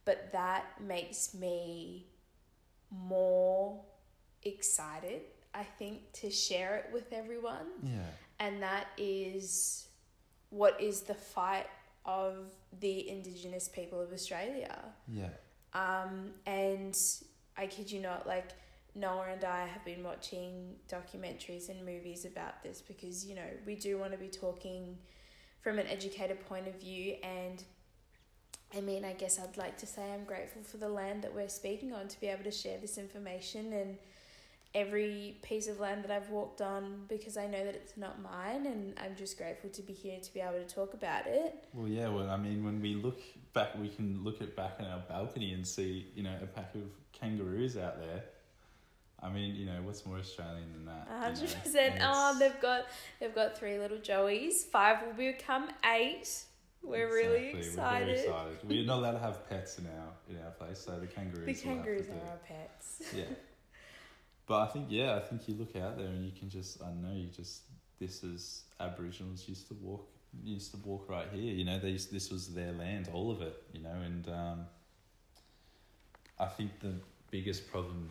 But 0.04 0.30
that 0.32 0.64
makes 0.80 1.34
me 1.34 2.06
more 2.90 3.80
excited, 4.44 5.22
I 5.52 5.64
think, 5.64 6.12
to 6.14 6.30
share 6.30 6.76
it 6.76 6.90
with 6.92 7.12
everyone 7.12 7.66
yeah 7.82 8.04
and 8.38 8.62
that 8.62 8.86
is 8.98 9.88
what 10.50 10.80
is 10.80 11.02
the 11.02 11.14
fight 11.14 11.66
of 12.04 12.50
the 12.80 13.08
Indigenous 13.08 13.68
people 13.68 14.00
of 14.00 14.12
Australia. 14.12 14.78
yeah 15.08 15.28
Um, 15.72 16.30
and 16.46 16.96
I 17.56 17.66
kid 17.66 17.90
you 17.90 18.00
not, 18.00 18.26
like 18.26 18.50
Noah 18.96 19.26
and 19.32 19.44
I 19.44 19.66
have 19.66 19.84
been 19.84 20.02
watching 20.02 20.74
documentaries 20.90 21.68
and 21.68 21.84
movies 21.84 22.24
about 22.24 22.62
this 22.62 22.80
because 22.80 23.24
you 23.26 23.34
know 23.34 23.46
we 23.66 23.76
do 23.76 23.98
want 23.98 24.12
to 24.12 24.18
be 24.18 24.28
talking 24.28 24.96
from 25.62 25.78
an 25.78 25.86
educated 25.86 26.46
point 26.46 26.66
of 26.66 26.80
view 26.80 27.16
and. 27.22 27.62
I 28.76 28.80
mean, 28.80 29.04
I 29.04 29.12
guess 29.12 29.38
I'd 29.38 29.56
like 29.56 29.78
to 29.78 29.86
say 29.86 30.02
I'm 30.12 30.24
grateful 30.24 30.60
for 30.64 30.76
the 30.76 30.88
land 30.88 31.22
that 31.22 31.32
we're 31.32 31.48
speaking 31.48 31.92
on 31.92 32.08
to 32.08 32.20
be 32.20 32.26
able 32.26 32.42
to 32.42 32.50
share 32.50 32.76
this 32.78 32.98
information 32.98 33.72
and 33.72 33.96
every 34.76 35.38
piece 35.42 35.68
of 35.68 35.80
land 35.80 36.04
that 36.04 36.10
I've 36.10 36.28
walked 36.28 36.60
on 36.60 37.04
because 37.08 37.38
I 37.38 37.46
know 37.46 37.64
that 37.64 37.74
it's 37.74 37.96
not 37.96 38.20
mine 38.20 38.66
and 38.66 38.92
I'm 38.98 39.16
just 39.16 39.38
grateful 39.38 39.70
to 39.70 39.82
be 39.82 39.94
here 39.94 40.20
to 40.20 40.34
be 40.34 40.40
able 40.40 40.58
to 40.58 40.66
talk 40.66 40.92
about 40.92 41.26
it. 41.26 41.64
Well, 41.72 41.88
yeah. 41.88 42.08
Well, 42.08 42.28
I 42.28 42.36
mean, 42.36 42.62
when 42.62 42.82
we 42.82 42.94
look 42.94 43.18
back, 43.54 43.78
we 43.78 43.88
can 43.88 44.22
look 44.22 44.42
at 44.42 44.54
back 44.54 44.76
on 44.78 44.86
our 44.86 45.02
balcony 45.08 45.54
and 45.54 45.66
see, 45.66 46.08
you 46.14 46.22
know, 46.22 46.34
a 46.42 46.46
pack 46.46 46.74
of 46.74 46.82
kangaroos 47.12 47.78
out 47.78 47.98
there. 47.98 48.24
I 49.26 49.32
mean, 49.32 49.56
you 49.56 49.66
know, 49.66 49.80
what's 49.82 50.06
more 50.06 50.18
Australian 50.18 50.72
than 50.72 50.84
that? 50.84 51.08
A 51.10 51.14
you 51.14 51.22
hundred 51.22 51.50
know? 51.50 51.60
percent. 51.62 51.94
Oh, 52.00 52.38
they've 52.38 52.60
got 52.60 52.86
they've 53.18 53.34
got 53.34 53.58
three 53.58 53.78
little 53.78 53.98
Joeys. 53.98 54.64
Five 54.70 54.98
will 55.04 55.14
become 55.14 55.68
eight. 55.84 56.28
We're 56.82 57.12
really 57.12 57.48
excited. 57.58 58.06
We're 58.06 58.14
very 58.14 58.20
excited. 58.20 58.58
We're 58.64 58.86
not 58.86 58.98
allowed 58.98 59.12
to 59.12 59.18
have 59.18 59.48
pets 59.48 59.78
in 59.78 59.86
our 59.86 60.12
in 60.30 60.44
our 60.44 60.52
place, 60.52 60.78
so 60.78 61.00
the 61.00 61.06
kangaroos. 61.06 61.34
The 61.34 61.40
will 61.40 61.46
have 61.46 61.56
to 61.56 61.64
kangaroos 61.64 62.08
are 62.08 62.30
our 62.30 62.38
pets. 62.46 63.02
Yeah. 63.14 63.24
But 64.46 64.62
I 64.62 64.66
think 64.66 64.86
yeah, 64.90 65.16
I 65.16 65.20
think 65.20 65.48
you 65.48 65.56
look 65.56 65.74
out 65.74 65.98
there 65.98 66.06
and 66.06 66.24
you 66.24 66.30
can 66.38 66.48
just 66.48 66.80
I 66.80 66.92
know 66.92 67.12
you 67.12 67.26
just 67.26 67.62
this 67.98 68.22
is 68.22 68.62
Aboriginals 68.78 69.48
used 69.48 69.66
to 69.68 69.74
walk 69.82 70.06
used 70.44 70.70
to 70.70 70.76
walk 70.84 71.08
right 71.08 71.26
here. 71.32 71.52
You 71.52 71.64
know, 71.64 71.80
these 71.80 72.06
this 72.06 72.30
was 72.30 72.54
their 72.54 72.72
land, 72.72 73.08
all 73.12 73.32
of 73.32 73.42
it. 73.42 73.60
You 73.72 73.82
know, 73.82 73.96
and 74.04 74.28
um, 74.28 74.66
I 76.38 76.46
think 76.46 76.78
the 76.78 76.94
biggest 77.30 77.68
problem 77.68 78.08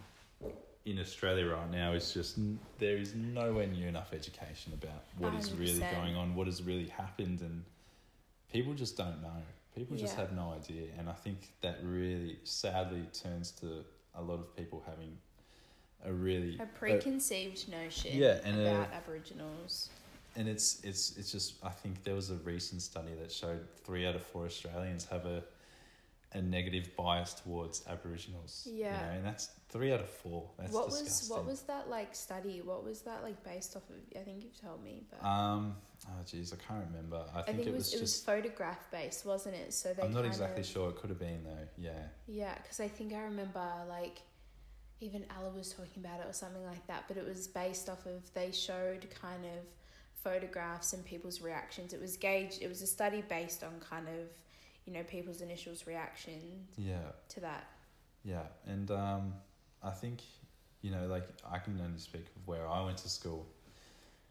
in 0.86 1.00
Australia 1.00 1.48
right 1.48 1.72
now 1.72 1.94
is 1.94 2.14
just 2.14 2.38
there 2.78 2.98
is 2.98 3.16
nowhere 3.16 3.66
near 3.68 3.88
enough 3.88 4.14
education 4.14 4.72
about 4.74 5.04
what 5.18 5.34
is 5.34 5.52
really 5.54 5.80
100%. 5.80 5.92
going 6.00 6.16
on, 6.16 6.36
what 6.36 6.46
has 6.46 6.62
really 6.62 6.88
happened, 6.88 7.42
and 7.42 7.64
people 8.52 8.74
just 8.74 8.96
don't 8.96 9.22
know. 9.22 9.42
People 9.76 9.98
just 9.98 10.16
have 10.16 10.32
no 10.32 10.54
idea, 10.54 10.88
and 10.98 11.10
I 11.10 11.14
think 11.14 11.50
that 11.62 11.80
really 11.84 12.40
sadly 12.46 13.04
turns 13.12 13.52
to 13.60 13.84
a 14.14 14.22
lot 14.22 14.36
of 14.36 14.56
people 14.56 14.82
having 14.86 15.18
a 16.06 16.14
really 16.14 16.58
A 16.60 16.66
preconceived 16.66 17.68
notion 17.70 18.12
yeah, 18.14 18.40
and, 18.46 18.62
about 18.62 18.94
Aboriginals. 18.94 19.90
and 20.38 20.48
it's 20.48 20.80
it's 20.84 21.18
it's 21.18 21.32
just 21.32 21.56
I 21.64 21.70
think 21.70 22.04
there 22.04 22.16
was 22.16 22.30
a 22.30 22.36
recent 22.36 22.82
study 22.82 23.12
that 23.20 23.32
showed 23.32 23.68
three 23.84 24.06
out 24.06 24.16
of 24.16 24.24
four 24.24 24.46
Australians 24.46 25.06
have 25.06 25.26
a 25.26 25.44
a 26.36 26.42
negative 26.42 26.96
bias 26.96 27.34
towards 27.34 27.84
Aboriginals. 27.88 28.68
Yeah. 28.70 29.00
you 29.00 29.06
know, 29.08 29.12
and 29.18 29.26
that's 29.26 29.50
three 29.70 29.92
out 29.94 30.02
of 30.02 30.10
four. 30.10 30.50
That's 30.60 30.72
what 30.74 30.90
disgusting. 30.90 31.30
was 31.30 31.30
what 31.30 31.46
was 31.46 31.62
that 31.64 31.90
like 31.90 32.14
study? 32.14 32.62
What 32.64 32.84
was 32.84 33.02
that 33.02 33.24
like 33.24 33.44
based 33.44 33.76
off 33.76 33.84
of? 33.90 33.96
I 34.20 34.24
think 34.24 34.44
you've 34.44 34.60
told 34.62 34.84
me, 34.84 35.04
but 35.10 35.26
Um. 35.26 35.76
Oh, 36.08 36.12
geez, 36.30 36.54
I 36.54 36.58
can't 36.58 36.86
remember. 36.88 37.24
I 37.34 37.40
I 37.40 37.42
think, 37.44 37.58
think 37.58 37.70
it 37.70 37.74
was, 37.74 37.94
it 37.94 38.02
was 38.02 38.12
just. 38.12 38.26
photograph 38.26 38.92
based, 38.92 39.26
wasn't 39.26 39.56
it? 39.56 39.74
So 39.74 39.94
they 39.94 40.04
I'm 40.04 40.14
not 40.14 40.26
exactly 40.26 40.62
of- 40.62 40.68
sure. 40.68 40.90
It 40.90 40.98
could 40.98 41.10
have 41.10 41.20
been 41.20 41.44
though. 41.44 41.68
Yeah. 41.78 41.92
Yeah, 42.28 42.54
because 42.62 42.80
I 42.80 42.88
think 42.88 43.14
I 43.14 43.22
remember 43.24 43.66
like 43.90 44.22
even 45.02 45.26
Ella 45.38 45.52
was 45.52 45.74
talking 45.74 46.04
about 46.06 46.20
it 46.22 46.28
or 46.30 46.34
something 46.34 46.66
like 46.66 46.86
that, 46.88 47.06
but 47.08 47.18
it 47.18 47.26
was 47.26 47.48
based 47.48 47.90
off 47.90 48.06
of 48.06 48.32
they 48.34 48.52
showed 48.52 49.06
kind 49.22 49.44
of 49.46 49.66
photographs 50.24 50.94
and 50.94 51.04
people's 51.06 51.42
reactions. 51.42 51.94
It 51.94 52.02
was 52.02 52.18
gauged, 52.18 52.62
it 52.62 52.68
was 52.68 52.82
a 52.82 52.88
study 52.88 53.24
based 53.28 53.64
on 53.64 53.74
kind 53.80 54.08
of, 54.08 54.28
you 54.86 54.94
know, 54.94 55.04
people's 55.04 55.42
initial 55.42 55.74
reactions 55.88 56.68
Yeah. 56.78 57.12
to 57.30 57.40
that. 57.42 57.66
Yeah, 58.24 58.44
and 58.66 58.90
um, 58.92 59.34
I 59.84 59.92
think 59.92 60.22
you 60.82 60.92
know, 60.92 61.08
like 61.08 61.28
I 61.50 61.58
can 61.60 61.80
only 61.84 61.98
speak 62.00 62.26
of 62.36 62.48
where 62.48 62.68
I 62.68 62.84
went 62.84 62.98
to 63.00 63.10
school, 63.10 63.46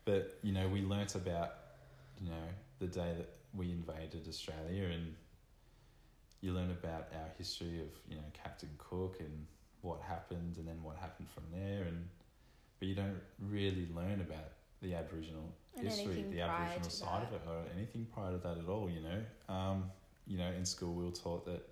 but 0.04 0.38
you 0.42 0.52
know, 0.52 0.68
we 0.68 0.82
learnt 0.82 1.14
about 1.14 1.50
you 2.20 2.30
know 2.30 2.46
the 2.78 2.86
day 2.86 3.14
that 3.16 3.28
we 3.54 3.70
invaded 3.70 4.26
Australia, 4.28 4.84
and 4.92 5.14
you 6.40 6.52
learn 6.52 6.70
about 6.70 7.08
our 7.14 7.28
history 7.38 7.80
of 7.80 7.88
you 8.08 8.16
know 8.16 8.22
Captain 8.32 8.70
Cook 8.78 9.16
and 9.20 9.46
what 9.82 10.00
happened, 10.00 10.56
and 10.56 10.66
then 10.66 10.82
what 10.82 10.96
happened 10.96 11.28
from 11.28 11.44
there, 11.52 11.82
and 11.84 12.08
but 12.78 12.88
you 12.88 12.94
don't 12.94 13.20
really 13.40 13.88
learn 13.94 14.20
about 14.20 14.50
the 14.82 14.94
Aboriginal 14.94 15.52
And 15.78 15.88
history, 15.88 16.26
the 16.30 16.40
Aboriginal 16.40 16.90
side 16.90 17.22
of 17.24 17.30
that. 17.32 17.36
it, 17.36 17.48
or 17.48 17.62
anything 17.76 18.06
prior 18.12 18.32
to 18.32 18.38
that 18.38 18.58
at 18.58 18.68
all. 18.68 18.90
You 18.90 19.00
know, 19.00 19.54
um, 19.54 19.90
you 20.26 20.38
know, 20.38 20.50
in 20.56 20.64
school 20.64 20.94
we 20.94 21.04
were 21.04 21.10
taught 21.10 21.44
that 21.46 21.62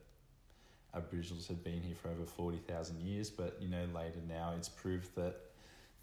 Aboriginals 0.95 1.47
had 1.49 1.65
been 1.65 1.81
here 1.83 1.95
for 1.95 2.09
over 2.09 2.25
40,000 2.25 3.01
years, 3.01 3.31
but 3.31 3.57
you 3.61 3.69
know, 3.69 3.87
later 3.95 4.21
now 4.29 4.53
it's 4.57 4.69
proved 4.69 5.15
that 5.17 5.37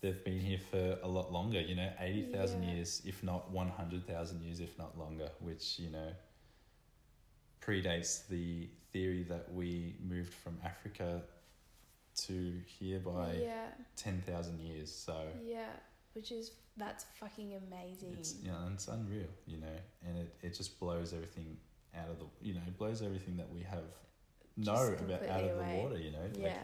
they've 0.01 0.23
been 0.23 0.39
here 0.39 0.59
for 0.71 0.97
a 1.03 1.07
lot 1.07 1.31
longer, 1.31 1.61
you 1.61 1.75
know, 1.75 1.91
80,000 1.99 2.63
Yeah. 2.63 2.73
years, 2.75 3.01
if 3.05 3.21
not 3.23 3.51
100,000 3.51 4.41
years, 4.41 4.59
if 4.59 4.77
not 4.77 4.97
longer, 4.97 5.29
which, 5.41 5.77
you 5.77 5.89
know, 5.89 6.11
predates 7.61 8.27
the 8.27 8.67
theory 8.91 9.23
that 9.23 9.53
we 9.53 9.95
moved 10.01 10.33
from 10.33 10.57
Africa 10.63 11.21
to 12.15 12.59
here 12.65 12.99
by 12.99 13.33
yeah, 13.33 13.67
10,000 13.95 14.59
years. 14.59 14.91
So 14.93 15.27
yeah, 15.45 15.67
which 16.13 16.31
is 16.31 16.51
that's 16.77 17.05
fucking 17.19 17.53
amazing. 17.55 18.15
it's, 18.17 18.35
you 18.41 18.49
know, 18.51 18.57
it's 18.73 18.87
unreal, 18.87 19.27
you 19.45 19.57
know, 19.57 19.77
and 20.05 20.17
it, 20.17 20.33
it 20.41 20.55
just 20.55 20.79
blows 20.79 21.13
everything 21.13 21.57
out 21.97 22.09
of 22.09 22.19
the, 22.19 22.25
you 22.41 22.53
know, 22.53 22.61
it 22.67 22.77
blows 22.77 23.01
everything 23.01 23.37
that 23.37 23.49
we 23.49 23.61
have 23.61 23.83
know 24.57 24.95
about 24.99 25.27
out 25.27 25.43
of 25.43 25.57
the 25.57 25.63
water, 25.75 25.97
you 25.97 26.11
know, 26.11 26.19
like 26.35 26.43
yeah, 26.43 26.57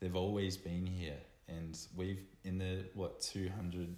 they've 0.00 0.16
always 0.16 0.56
been 0.56 0.86
here 0.86 1.18
and 1.48 1.78
we've 1.96 2.22
in 2.44 2.58
the 2.58 2.84
what 2.94 3.20
200 3.20 3.96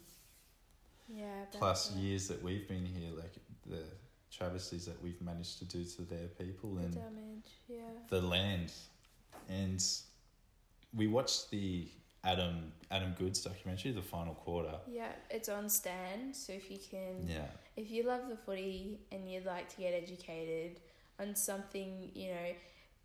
yeah. 1.08 1.26
plus 1.52 1.88
that. 1.88 1.98
years 1.98 2.28
that 2.28 2.42
we've 2.42 2.66
been 2.68 2.84
here 2.84 3.10
like 3.16 3.34
the 3.66 3.82
travesties 4.30 4.86
that 4.86 5.00
we've 5.02 5.20
managed 5.20 5.58
to 5.58 5.64
do 5.64 5.84
to 5.84 6.02
their 6.02 6.26
people 6.28 6.74
The 6.74 6.82
and 6.82 6.94
damage, 6.94 7.50
yeah. 7.68 7.80
the 8.08 8.20
land 8.20 8.72
and 9.48 9.84
we 10.94 11.06
watched 11.06 11.50
the 11.50 11.86
adam 12.24 12.72
adam 12.90 13.14
Goodes 13.18 13.42
documentary 13.42 13.92
the 13.92 14.02
final 14.02 14.34
quarter. 14.34 14.74
Yeah, 14.88 15.08
it's 15.30 15.48
on 15.48 15.68
Stan, 15.68 16.32
so 16.32 16.52
if 16.52 16.70
you 16.70 16.78
can 16.78 17.26
yeah. 17.28 17.46
if 17.76 17.90
you 17.90 18.04
love 18.04 18.28
the 18.28 18.36
footy 18.36 19.00
and 19.10 19.30
you'd 19.30 19.46
like 19.46 19.68
to 19.70 19.76
get 19.76 19.94
educated 19.94 20.80
on 21.18 21.34
something, 21.34 22.10
you 22.14 22.28
know, 22.28 22.54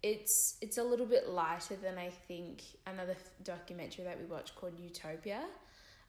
it's 0.04 0.58
it's 0.62 0.78
a 0.78 0.84
little 0.84 1.06
bit 1.06 1.30
lighter 1.30 1.76
than 1.76 1.98
I 1.98 2.10
think 2.10 2.62
another 2.86 3.16
documentary 3.44 4.04
that 4.04 4.20
we 4.20 4.26
watched 4.26 4.56
called 4.56 4.74
Utopia, 4.80 5.44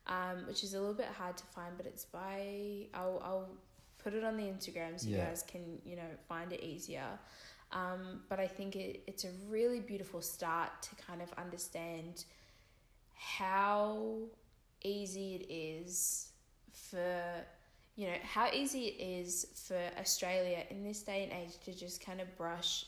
um, 0.06 0.46
which 0.46 0.62
is 0.62 0.74
a 0.74 0.78
little 0.78 0.94
bit 0.94 1.09
hard 1.16 1.36
to 1.36 1.44
find, 1.44 1.76
but 1.76 1.86
it's 1.86 2.04
by 2.04 2.86
I'll 2.92 3.22
I'll 3.24 3.48
put 4.02 4.14
it 4.14 4.24
on 4.24 4.36
the 4.36 4.44
Instagram 4.44 4.98
so 4.98 5.09
you 5.09 5.16
guys 5.16 5.42
can 5.46 5.62
you 5.84 5.96
know 5.96 6.11
find 6.28 6.52
it 6.52 6.62
easier. 6.62 7.06
Um, 7.70 8.22
but 8.30 8.40
I 8.40 8.46
think 8.46 8.76
it, 8.76 9.02
it's 9.06 9.24
a 9.24 9.30
really 9.46 9.80
beautiful 9.80 10.22
start 10.22 10.70
to 10.82 10.90
kind 11.06 11.20
of 11.20 11.30
understand 11.36 12.24
how 13.18 14.18
easy 14.82 15.34
it 15.34 15.52
is 15.52 16.30
for 16.72 17.44
you 17.96 18.06
know 18.06 18.16
how 18.22 18.48
easy 18.52 18.86
it 18.86 19.02
is 19.02 19.46
for 19.66 19.80
Australia 19.98 20.62
in 20.70 20.84
this 20.84 21.02
day 21.02 21.24
and 21.24 21.32
age 21.32 21.58
to 21.64 21.74
just 21.74 22.04
kind 22.04 22.20
of 22.20 22.36
brush 22.36 22.86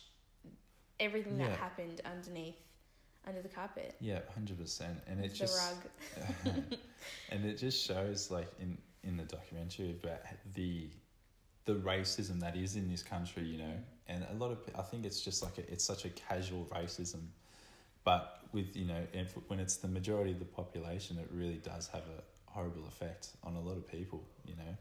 everything 1.01 1.37
that 1.39 1.51
happened 1.59 2.01
underneath 2.05 2.55
under 3.27 3.43
the 3.43 3.49
carpet. 3.49 3.97
Yeah, 4.01 4.21
hundred 4.35 4.59
percent. 4.59 4.99
And 5.07 5.25
it 5.25 5.33
the 5.33 5.37
just 5.37 5.59
rug. 6.45 6.55
And 7.31 7.45
it 7.45 7.59
just 7.59 7.85
shows 7.85 8.31
like 8.31 8.49
in 8.61 8.79
in 9.03 9.17
the 9.17 9.25
documentary 9.25 9.91
about 10.03 10.21
the 10.55 10.89
the 11.65 11.75
racism 11.75 12.41
that 12.41 12.57
is 12.57 12.77
in 12.77 12.89
this 12.89 13.03
country, 13.03 13.45
you 13.45 13.59
know, 13.59 13.75
and 14.07 14.27
a 14.31 14.35
lot 14.35 14.51
of 14.51 14.59
I 14.79 14.83
think 14.83 15.05
it's 15.05 15.21
just 15.21 15.43
like 15.43 15.59
a, 15.59 15.73
it's 15.73 15.85
such 15.85 16.05
a 16.05 16.11
casual 16.11 16.67
racism, 16.67 17.23
but 18.11 18.41
with 18.53 18.75
you 18.75 18.87
know 18.87 19.03
if, 19.13 19.35
when 19.49 19.61
it's 19.61 19.77
the 19.77 19.89
majority 19.99 20.33
of 20.33 20.41
the 20.41 20.53
population, 20.61 21.17
it 21.19 21.29
really 21.33 21.61
does 21.73 21.87
have 21.89 22.03
a 22.19 22.21
horrible 22.55 22.85
effect 22.93 23.29
on 23.45 23.55
a 23.55 23.61
lot 23.69 23.77
of 23.77 23.87
people, 23.87 24.21
you 24.45 24.57
know, 24.57 24.75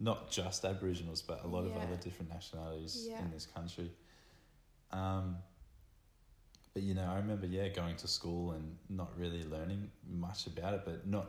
not 0.00 0.18
just 0.38 0.64
Aboriginals, 0.64 1.22
but 1.22 1.44
a 1.44 1.46
lot 1.46 1.64
of 1.64 1.76
other 1.76 1.98
different 2.06 2.28
nationalities 2.38 3.08
Yeah. 3.08 3.20
in 3.22 3.30
this 3.30 3.46
country. 3.46 3.92
Um, 4.90 5.36
but 6.74 6.82
you 6.82 6.94
know, 6.94 7.08
I 7.14 7.16
remember 7.24 7.46
yeah 7.46 7.68
going 7.68 7.96
to 8.04 8.08
school 8.08 8.52
and 8.56 8.76
not 8.88 9.10
really 9.16 9.44
learning 9.44 9.82
much 10.26 10.40
about 10.48 10.74
it, 10.74 10.82
but 10.84 11.06
not 11.06 11.26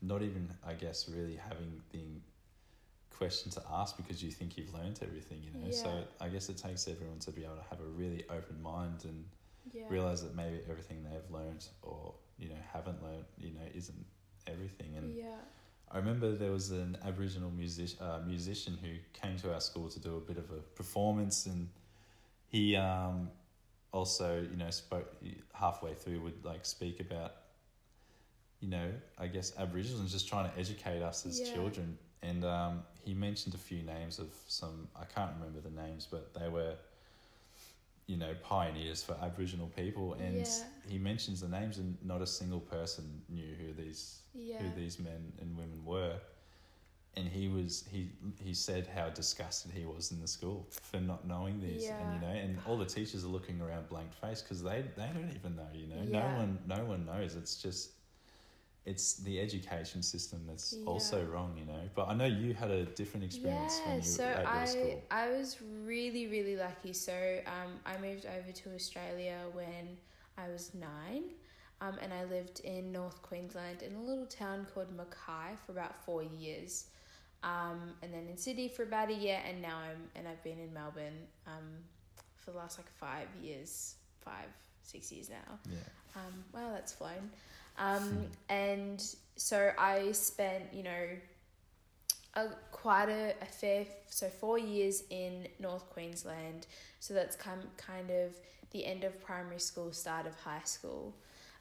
not 0.00 0.22
even 0.22 0.48
I 0.70 0.74
guess 0.84 0.98
really 1.16 1.36
having 1.50 1.72
the 1.92 2.06
question 3.10 3.52
to 3.52 3.62
ask 3.80 3.96
because 3.96 4.18
you 4.22 4.30
think 4.38 4.56
you've 4.56 4.72
learned 4.78 4.98
everything, 5.08 5.40
you 5.46 5.52
know. 5.58 5.70
So 5.70 5.90
I 6.24 6.28
guess 6.28 6.48
it 6.48 6.58
takes 6.66 6.88
everyone 6.88 7.18
to 7.26 7.30
be 7.38 7.44
able 7.44 7.56
to 7.64 7.66
have 7.70 7.80
a 7.80 7.90
really 8.02 8.22
open 8.38 8.56
mind 8.62 9.00
and 9.04 9.24
yeah 9.72 9.82
realize 9.88 10.22
that 10.22 10.34
maybe 10.34 10.60
everything 10.70 11.02
they've 11.04 11.30
learned 11.30 11.66
or 11.82 12.14
you 12.38 12.48
know 12.48 12.56
haven't 12.72 13.02
learned, 13.02 13.24
you 13.38 13.50
know, 13.50 13.66
isn't 13.74 14.04
everything. 14.46 14.96
And 14.96 15.14
yeah 15.16 15.36
I 15.90 15.98
remember 15.98 16.32
there 16.32 16.50
was 16.50 16.70
an 16.70 16.98
Aboriginal 17.04 17.50
music 17.50 17.90
uh, 18.00 18.18
musician 18.26 18.78
who 18.82 18.88
came 19.12 19.36
to 19.38 19.52
our 19.54 19.60
school 19.60 19.88
to 19.90 20.00
do 20.00 20.16
a 20.16 20.20
bit 20.20 20.38
of 20.38 20.50
a 20.50 20.60
performance, 20.74 21.46
and 21.46 21.68
he 22.48 22.74
um, 22.76 23.30
also, 23.92 24.40
you 24.50 24.56
know, 24.56 24.70
spoke 24.70 25.06
halfway 25.52 25.94
through 25.94 26.20
would 26.20 26.44
like 26.44 26.66
speak 26.66 27.00
about, 27.00 27.32
you 28.60 28.68
know, 28.68 28.88
I 29.18 29.26
guess 29.28 29.52
Aboriginals 29.58 30.00
and 30.00 30.08
just 30.08 30.28
trying 30.28 30.50
to 30.50 30.58
educate 30.58 31.02
us 31.02 31.26
as 31.26 31.40
Yeah. 31.40 31.52
children. 31.52 31.98
And 32.22 32.44
um, 32.44 32.82
he 33.04 33.12
mentioned 33.14 33.54
a 33.54 33.58
few 33.58 33.82
names 33.82 34.18
of 34.18 34.28
some 34.48 34.88
I 34.96 35.04
can't 35.04 35.30
remember 35.38 35.60
the 35.60 35.70
names, 35.70 36.08
but 36.10 36.32
they 36.34 36.48
were, 36.48 36.74
you 38.06 38.16
know, 38.16 38.34
pioneers 38.42 39.02
for 39.02 39.16
Aboriginal 39.22 39.68
people. 39.76 40.14
And 40.14 40.36
Yeah. 40.46 40.64
he 40.88 40.98
mentions 40.98 41.40
the 41.40 41.48
names, 41.48 41.78
and 41.78 41.96
not 42.04 42.20
a 42.22 42.26
single 42.26 42.60
person 42.60 43.22
knew 43.28 43.54
who 43.54 43.72
these 43.72 44.20
yeah 44.34 44.58
who 44.58 44.70
these 44.70 44.98
men 44.98 45.32
and 45.40 45.56
women 45.56 45.84
were. 45.84 46.18
And 47.16 47.28
he 47.28 47.48
was 47.48 47.84
he 47.90 48.10
he 48.42 48.54
said 48.54 48.88
how 48.88 49.08
disgusted 49.10 49.70
he 49.72 49.84
was 49.84 50.10
in 50.10 50.20
the 50.20 50.26
school 50.26 50.66
for 50.70 50.98
not 51.00 51.26
knowing 51.26 51.60
these, 51.60 51.92
and 52.00 52.12
you 52.12 52.18
know, 52.18 52.26
and 52.26 52.58
all 52.66 52.76
the 52.76 52.84
teachers 52.86 53.24
are 53.24 53.28
looking 53.28 53.60
around 53.60 53.88
blank 53.88 54.12
face 54.12 54.42
because 54.42 54.62
they 54.62 54.84
they 54.96 55.08
don't 55.14 55.32
even 55.34 55.54
know, 55.56 55.68
you 55.72 55.86
know, 55.86 56.02
Yeah. 56.02 56.28
no 56.28 56.36
one 56.36 56.58
no 56.66 56.84
one 56.84 57.06
knows. 57.06 57.36
It's 57.36 57.56
just 57.62 57.90
it's 58.86 59.14
the 59.14 59.40
education 59.40 60.02
system 60.02 60.42
that's 60.46 60.76
also 60.86 61.24
wrong, 61.24 61.56
you 61.58 61.64
know. 61.64 61.80
But 61.94 62.08
I 62.08 62.14
know 62.14 62.26
you 62.26 62.52
had 62.52 62.70
a 62.70 62.84
different 62.84 63.24
experience 63.24 63.80
Yeah, 63.80 63.88
when 63.88 63.96
you 63.96 64.02
so 64.02 64.24
at 64.24 64.42
your 64.42 64.48
I 64.48 64.64
school. 64.66 65.02
I 65.10 65.28
was 65.30 65.56
really 65.84 66.26
really 66.26 66.56
lucky. 66.56 66.92
So 66.92 67.38
um, 67.46 67.72
I 67.86 67.96
moved 68.00 68.26
over 68.26 68.52
to 68.52 68.74
Australia 68.74 69.38
when 69.52 69.96
I 70.36 70.48
was 70.48 70.72
nine, 70.74 71.24
um, 71.80 71.96
and 72.02 72.12
I 72.12 72.24
lived 72.24 72.60
in 72.60 72.92
North 72.92 73.22
Queensland 73.22 73.82
in 73.82 73.94
a 73.94 74.02
little 74.02 74.26
town 74.26 74.66
called 74.74 74.94
Mackay 74.94 75.56
for 75.64 75.72
about 75.72 76.04
four 76.04 76.22
years, 76.22 76.86
um, 77.42 77.94
and 78.02 78.12
then 78.12 78.26
in 78.28 78.36
Sydney 78.36 78.68
for 78.68 78.82
about 78.82 79.10
a 79.10 79.14
year, 79.14 79.40
and 79.48 79.62
now 79.62 79.78
I'm 79.78 80.10
and 80.14 80.28
I've 80.28 80.42
been 80.44 80.58
in 80.58 80.74
Melbourne 80.74 81.26
um, 81.46 81.68
for 82.36 82.50
the 82.50 82.58
last 82.58 82.78
like 82.78 82.90
five 82.90 83.28
years, 83.42 83.94
five 84.20 84.50
six 84.82 85.10
years 85.10 85.30
now. 85.30 85.58
Yeah, 85.70 85.78
Um, 86.16 86.44
wow, 86.52 86.70
that's 86.72 86.92
flown. 86.92 87.30
Um, 87.78 88.26
and 88.48 89.04
so 89.36 89.72
I 89.78 90.12
spent, 90.12 90.64
you 90.72 90.82
know, 90.82 91.06
a, 92.34 92.46
quite 92.72 93.08
a, 93.08 93.34
a 93.40 93.46
fair, 93.46 93.86
so 94.08 94.28
four 94.28 94.58
years 94.58 95.04
in 95.10 95.48
North 95.58 95.88
Queensland. 95.90 96.66
So 97.00 97.14
that's 97.14 97.36
kind 97.36 97.62
kind 97.76 98.10
of 98.10 98.34
the 98.70 98.84
end 98.84 99.04
of 99.04 99.20
primary 99.22 99.60
school, 99.60 99.92
start 99.92 100.26
of 100.26 100.34
high 100.36 100.62
school. 100.64 101.14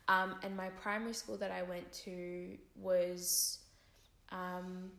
Um, 0.07 0.35
and 0.43 0.55
my 0.57 0.69
primary 0.69 1.13
school 1.13 1.37
that 1.37 1.51
I 1.51 1.63
went 1.63 1.91
to 2.05 2.57
was, 2.75 3.59
um, 4.31 4.91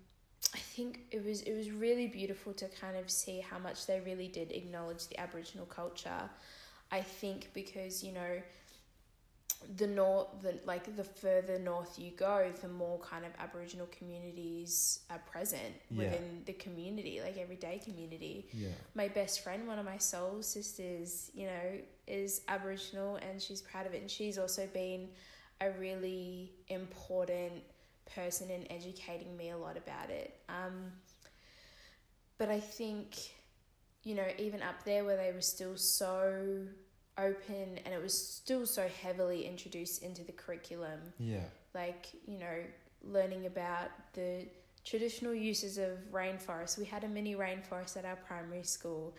I 0.55 0.59
think 0.59 1.01
it 1.11 1.25
was 1.25 1.43
it 1.43 1.55
was 1.55 1.71
really 1.71 2.07
beautiful 2.07 2.53
to 2.55 2.69
kind 2.69 2.97
of 2.97 3.11
see 3.11 3.41
how 3.41 3.59
much 3.59 3.87
they 3.87 4.01
really 4.01 4.29
did 4.29 4.53
acknowledge 4.53 5.09
the 5.09 5.19
Aboriginal 5.19 5.67
culture. 5.67 6.31
I 6.91 7.01
think 7.01 7.51
because 7.55 8.05
you 8.05 8.13
know 8.13 8.41
the 9.77 9.87
north 9.87 10.29
the 10.43 10.59
like 10.65 10.95
the 10.97 11.05
further 11.05 11.59
north 11.59 11.99
you 11.99 12.11
go 12.13 12.51
the 12.61 12.69
more 12.69 12.99
kind 13.01 13.25
of 13.25 13.33
aboriginal 13.39 13.87
communities 13.99 15.01
are 15.11 15.19
present 15.31 15.75
Yeah. 15.91 15.99
within 16.05 16.43
the 16.47 16.53
community 16.55 17.21
like 17.23 17.37
everyday 17.39 17.79
community. 17.79 18.49
Yeah, 18.53 18.69
my 18.95 19.09
best 19.09 19.43
friend 19.43 19.67
one 19.67 19.79
of 19.79 19.85
my 19.85 19.99
soul 19.99 20.43
sisters 20.43 21.31
you 21.35 21.47
know 21.47 21.67
is 22.07 22.43
aboriginal 22.49 23.17
and 23.17 23.41
she's 23.41 23.63
proud 23.63 23.87
of 23.87 23.95
it. 23.95 24.01
And 24.03 24.11
she's 24.11 24.39
also 24.39 24.67
been 24.73 25.09
a 25.61 25.71
really 25.73 26.53
important 26.69 27.63
person 28.15 28.51
in 28.51 28.71
educating 28.71 29.37
me 29.37 29.51
a 29.51 29.57
lot 29.57 29.77
about 29.77 30.11
it. 30.11 30.39
Um 30.49 30.93
but 32.39 32.49
i 32.49 32.59
think 32.61 33.17
you 34.03 34.15
know 34.15 34.27
even 34.39 34.61
up 34.63 34.83
there 34.85 35.05
where 35.05 35.17
they 35.17 35.33
were 35.33 35.41
still 35.41 35.77
so 35.77 36.67
open 37.19 37.79
and 37.85 37.95
it 37.95 38.03
was 38.03 38.17
still 38.17 38.67
so 38.67 38.89
heavily 39.03 39.47
introduced 39.47 40.03
into 40.03 40.23
the 40.23 40.33
curriculum. 40.33 41.01
Yeah, 41.19 41.45
like 41.75 42.07
you 42.27 42.39
know 42.39 42.57
learning 43.03 43.47
about 43.47 43.91
the 44.15 44.47
traditional 44.85 45.35
uses 45.35 45.79
of 45.79 45.99
rainforest. 46.13 46.79
We 46.79 46.85
had 46.85 47.05
a 47.05 47.09
mini 47.09 47.35
rainforest 47.35 47.97
at 47.97 48.05
our 48.05 48.17
primary 48.17 48.65
school. 48.65 49.15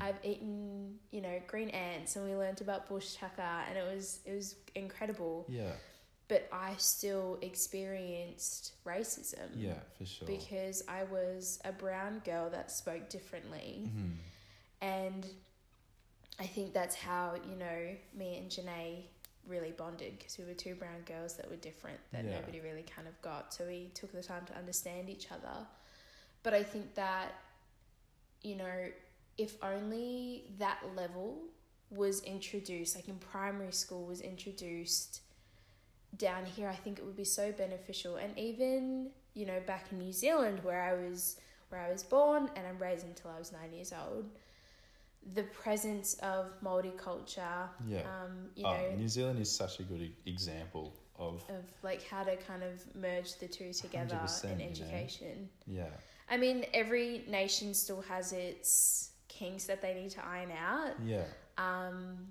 I've 0.00 0.18
eaten 0.24 0.96
you 1.12 1.20
know 1.20 1.40
green 1.46 1.68
ants 1.70 2.16
and 2.16 2.24
we 2.28 2.34
learnt 2.34 2.60
about 2.60 2.88
bush 2.88 3.14
tucker 3.14 3.40
and 3.68 3.78
it 3.78 3.86
was 3.94 4.20
it 4.24 4.34
was 4.34 4.56
incredible. 4.74 5.46
Yeah, 5.48 5.70
but 6.28 6.48
i 6.52 6.74
still 6.76 7.38
experienced 7.42 8.72
racism 8.84 9.48
yeah, 9.54 9.74
for 9.96 10.04
sure. 10.04 10.26
because 10.26 10.82
i 10.88 11.04
was 11.04 11.60
a 11.64 11.70
brown 11.70 12.20
girl 12.24 12.50
that 12.50 12.70
spoke 12.70 13.08
differently. 13.08 13.84
Mhm. 13.86 14.12
and 14.80 15.26
I 16.38 16.46
think 16.46 16.72
that's 16.72 16.94
how, 16.94 17.34
you 17.48 17.56
know, 17.56 17.96
me 18.14 18.36
and 18.36 18.50
Janae 18.50 19.04
really 19.46 19.70
bonded 19.70 20.18
because 20.18 20.38
we 20.38 20.44
were 20.44 20.54
two 20.54 20.74
brown 20.74 21.02
girls 21.06 21.34
that 21.36 21.48
were 21.48 21.56
different 21.56 21.98
that 22.12 22.24
Yeah. 22.24 22.40
nobody 22.40 22.60
really 22.60 22.82
kind 22.82 23.08
of 23.08 23.20
got. 23.22 23.54
So 23.54 23.66
we 23.66 23.90
took 23.94 24.12
the 24.12 24.22
time 24.22 24.44
to 24.46 24.56
understand 24.56 25.08
each 25.08 25.30
other. 25.30 25.66
But 26.42 26.52
I 26.52 26.62
think 26.62 26.94
that, 26.94 27.32
you 28.42 28.56
know, 28.56 28.90
if 29.38 29.62
only 29.62 30.44
that 30.58 30.78
level 30.94 31.42
was 31.90 32.22
introduced, 32.22 32.96
like 32.96 33.08
in 33.08 33.18
primary 33.18 33.72
school, 33.72 34.04
was 34.06 34.20
introduced 34.20 35.20
down 36.16 36.46
here, 36.46 36.68
I 36.68 36.74
think 36.74 36.98
it 36.98 37.04
would 37.04 37.16
be 37.16 37.24
so 37.24 37.52
beneficial. 37.52 38.16
And 38.16 38.36
even, 38.38 39.10
you 39.34 39.46
know, 39.46 39.60
back 39.66 39.86
in 39.92 39.98
New 39.98 40.12
Zealand 40.12 40.60
where 40.64 40.82
I 40.82 40.94
was 40.94 41.38
where 41.68 41.80
I 41.80 41.90
was 41.90 42.04
born 42.04 42.48
and 42.54 42.66
I'm 42.66 42.78
raised 42.78 43.04
until 43.04 43.30
I 43.30 43.38
was 43.38 43.52
nine 43.52 43.72
years 43.72 43.92
old, 43.92 44.26
the 45.34 45.42
presence 45.44 46.14
of 46.22 46.52
multiculture, 46.62 47.68
Yeah. 47.86 48.02
um, 48.02 48.50
you 48.54 48.64
oh, 48.66 48.72
know, 48.72 48.90
New 48.96 49.08
Zealand 49.08 49.38
is 49.40 49.50
such 49.50 49.80
a 49.80 49.82
good 49.82 50.12
example 50.26 50.92
of 51.18 51.42
of 51.48 51.64
like 51.82 52.02
how 52.06 52.22
to 52.22 52.36
kind 52.36 52.62
of 52.62 52.82
merge 52.94 53.36
the 53.38 53.48
two 53.48 53.72
together 53.72 54.16
100%, 54.16 54.44
in 54.44 54.50
you 54.60 54.66
know. 54.66 54.70
education. 54.70 55.48
yeah, 55.66 55.88
I 56.30 56.36
mean, 56.36 56.64
every 56.74 57.24
nation 57.28 57.72
still 57.74 58.02
has 58.02 58.32
its 58.32 59.10
kinks 59.28 59.64
that 59.64 59.80
they 59.82 59.94
need 59.94 60.10
to 60.10 60.24
iron 60.24 60.50
out. 60.52 60.92
yeah, 61.04 61.24
Um, 61.58 62.28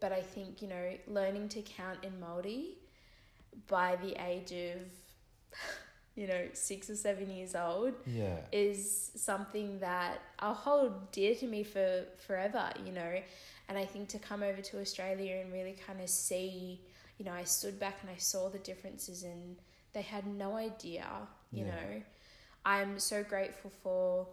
but 0.00 0.12
I 0.12 0.20
think, 0.22 0.62
you 0.62 0.68
know, 0.68 0.96
learning 1.06 1.48
to 1.50 1.62
count 1.62 1.98
in 2.04 2.12
Māori 2.20 2.74
by 3.66 3.96
the 3.96 4.12
age 4.22 4.52
of, 4.52 4.80
you 6.18 6.26
know, 6.26 6.48
six 6.52 6.90
or 6.90 6.96
seven 6.96 7.30
years 7.30 7.54
old 7.54 7.94
yeah, 8.04 8.38
is 8.50 9.12
something 9.14 9.78
that 9.78 10.18
I'll 10.40 10.52
hold 10.52 11.12
dear 11.12 11.36
to 11.36 11.46
me 11.46 11.62
for 11.62 12.04
forever, 12.26 12.70
you 12.84 12.90
know. 12.90 13.12
And 13.68 13.78
I 13.78 13.84
think 13.84 14.08
to 14.08 14.18
come 14.18 14.42
over 14.42 14.60
to 14.60 14.80
Australia 14.80 15.36
and 15.36 15.52
really 15.52 15.76
kind 15.86 16.00
of 16.00 16.08
see, 16.10 16.80
you 17.18 17.24
know, 17.24 17.30
I 17.30 17.44
stood 17.44 17.78
back 17.78 17.98
and 18.02 18.10
I 18.10 18.16
saw 18.16 18.48
the 18.48 18.58
differences 18.58 19.22
and 19.22 19.58
they 19.92 20.02
had 20.02 20.26
no 20.26 20.56
idea, 20.56 21.06
you 21.52 21.64
Yeah. 21.64 21.70
know. 21.70 22.02
I'm 22.64 22.98
so 22.98 23.22
grateful 23.22 23.70
for 23.82 24.26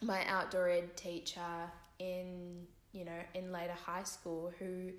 my 0.00 0.24
outdoor 0.26 0.68
ed 0.68 0.96
teacher 0.96 1.72
in, 1.98 2.66
you 2.92 3.04
know, 3.04 3.20
in 3.34 3.50
later 3.50 3.74
high 3.84 4.04
school 4.04 4.52
who 4.60 4.92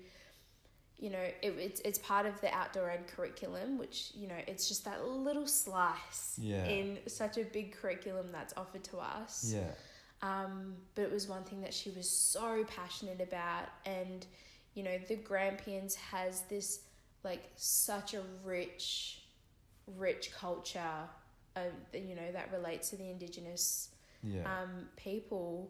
you 1.02 1.10
know, 1.10 1.18
it, 1.18 1.54
it's 1.58 1.80
it's 1.88 1.98
part 1.98 2.26
of 2.26 2.40
the 2.40 2.50
outdoor 2.54 2.88
ed 2.88 3.04
curriculum, 3.08 3.76
which 3.76 4.12
you 4.14 4.28
know, 4.28 4.40
it's 4.46 4.68
just 4.68 4.84
that 4.84 5.04
little 5.04 5.48
slice 5.48 6.38
Yeah. 6.40 6.64
in 6.66 6.98
such 7.08 7.38
a 7.38 7.44
big 7.44 7.72
curriculum 7.72 8.26
that's 8.32 8.54
offered 8.56 8.84
to 8.84 8.98
us. 8.98 9.52
Yeah. 9.52 9.72
Um, 10.22 10.76
but 10.94 11.02
it 11.02 11.10
was 11.10 11.26
one 11.28 11.42
thing 11.42 11.60
that 11.62 11.74
she 11.74 11.90
was 11.90 12.08
so 12.08 12.64
passionate 12.78 13.20
about, 13.20 13.66
and 13.84 14.24
you 14.74 14.84
know, 14.84 14.96
the 15.08 15.16
Grampians 15.16 15.96
has 15.96 16.42
this 16.42 16.82
like 17.24 17.50
such 17.56 18.14
a 18.14 18.22
rich, 18.44 19.22
rich 19.98 20.30
culture, 20.32 21.00
of 21.56 21.72
you 21.92 22.14
know 22.14 22.30
that 22.32 22.52
relates 22.52 22.90
to 22.90 22.96
the 22.96 23.10
indigenous 23.10 23.88
Yeah. 24.22 24.42
um, 24.44 24.88
people, 24.96 25.68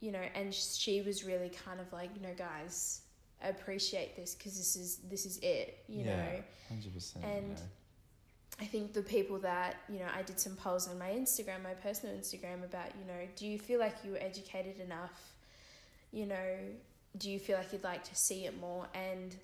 you 0.00 0.10
know, 0.10 0.24
and 0.34 0.54
she 0.54 1.02
was 1.02 1.22
really 1.22 1.50
kind 1.50 1.80
of 1.80 1.92
like, 1.92 2.08
you 2.16 2.22
know, 2.22 2.34
guys, 2.34 3.01
appreciate 3.48 4.16
this 4.16 4.34
because 4.34 4.56
this 4.56 4.76
is 4.76 4.98
this 5.08 5.26
is 5.26 5.38
it, 5.38 5.84
you 5.88 6.04
yeah. 6.04 6.16
know. 6.16 6.42
Hundred 6.68 6.94
percent. 6.94 7.24
and- 7.24 7.60
I 8.60 8.64
think 8.64 8.92
the 8.92 9.02
people 9.02 9.38
that 9.40 9.76
you 9.88 9.98
know, 9.98 10.06
I 10.14 10.22
did 10.22 10.38
some 10.38 10.54
polls 10.54 10.86
on 10.88 10.98
my 10.98 11.08
Instagram, 11.08 11.62
my 11.62 11.74
personal 11.74 12.14
Instagram, 12.14 12.62
about 12.64 12.88
you 12.98 13.06
know, 13.06 13.26
do 13.34 13.46
you 13.46 13.58
feel 13.58 13.80
like 13.80 13.96
you 14.04 14.12
were 14.12 14.18
educated 14.18 14.78
enough? 14.78 15.32
You 16.12 16.26
know, 16.26 16.56
do 17.18 17.30
you 17.30 17.38
feel 17.38 17.56
like 17.56 17.72
you'd 17.72 17.82
like 17.82 18.04
to 18.04 18.14
see 18.14 18.44
it 18.44 18.60
more? 18.60 18.86
And 18.94 19.34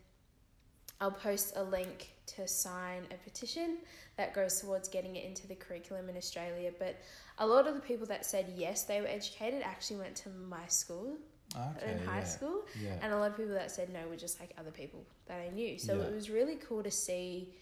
I'll 1.01 1.11
post 1.11 1.55
a 1.57 1.63
link 1.63 2.11
to 2.37 2.47
sign 2.47 3.03
a 3.11 3.15
petition 3.29 3.79
that 4.17 4.35
goes 4.35 4.61
towards 4.61 4.89
getting 4.89 5.17
it 5.17 5.25
into 5.25 5.47
the 5.47 5.55
curriculum 5.55 6.09
in 6.09 6.17
Australia. 6.17 6.71
But 6.79 6.97
a 7.39 7.47
lot 7.47 7.67
of 7.67 7.75
the 7.75 7.81
people 7.81 8.07
that 8.09 8.27
said 8.27 8.53
yes, 8.57 8.85
they 8.85 9.01
were 9.01 9.07
educated, 9.07 9.63
actually 9.63 9.99
went 9.99 10.17
to 10.17 10.29
my 10.29 10.67
school 10.67 11.17
okay, 11.57 11.93
in 11.93 12.07
high 12.07 12.19
yeah. 12.19 12.25
school. 12.25 12.63
Yeah. 12.81 12.97
And 13.03 13.13
a 13.13 13.19
lot 13.19 13.31
of 13.31 13.37
people 13.37 13.55
that 13.55 13.71
said 13.71 13.91
no 13.93 14.01
were 14.09 14.17
just 14.17 14.41
like 14.41 14.53
other 14.59 14.71
people 14.71 15.05
that 15.27 15.41
I 15.41 15.55
knew. 15.55 15.79
So 15.79 15.97
Yeah. 15.97 16.05
it 16.05 16.15
was 16.15 16.31
really 16.31 16.57
cool 16.57 16.83
to 16.83 16.91
see, 16.91 17.55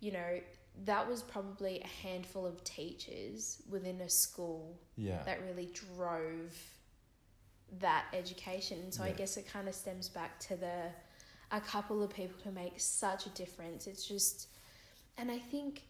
you 0.00 0.12
know, 0.12 0.40
that 0.84 1.08
was 1.08 1.22
probably 1.22 1.80
a 1.80 1.86
handful 1.86 2.46
of 2.46 2.62
teachers 2.64 3.62
within 3.68 4.00
a 4.00 4.08
school 4.08 4.78
yeah. 4.96 5.22
that 5.24 5.42
really 5.42 5.66
drove 5.66 6.56
that 7.80 8.04
education. 8.12 8.78
And 8.82 8.92
so 8.92 9.02
I 9.02 9.12
guess 9.12 9.36
it 9.36 9.46
kind 9.46 9.68
of 9.68 9.74
stems 9.74 10.08
back 10.08 10.38
to 10.40 10.56
the 10.56 10.90
a 11.50 11.60
couple 11.60 12.02
of 12.02 12.10
people 12.10 12.34
can 12.42 12.54
make 12.54 12.80
such 12.80 13.26
a 13.26 13.28
difference. 13.30 13.86
It's 13.86 14.06
just, 14.06 14.48
and 15.18 15.30
I 15.30 15.38
think 15.38 15.82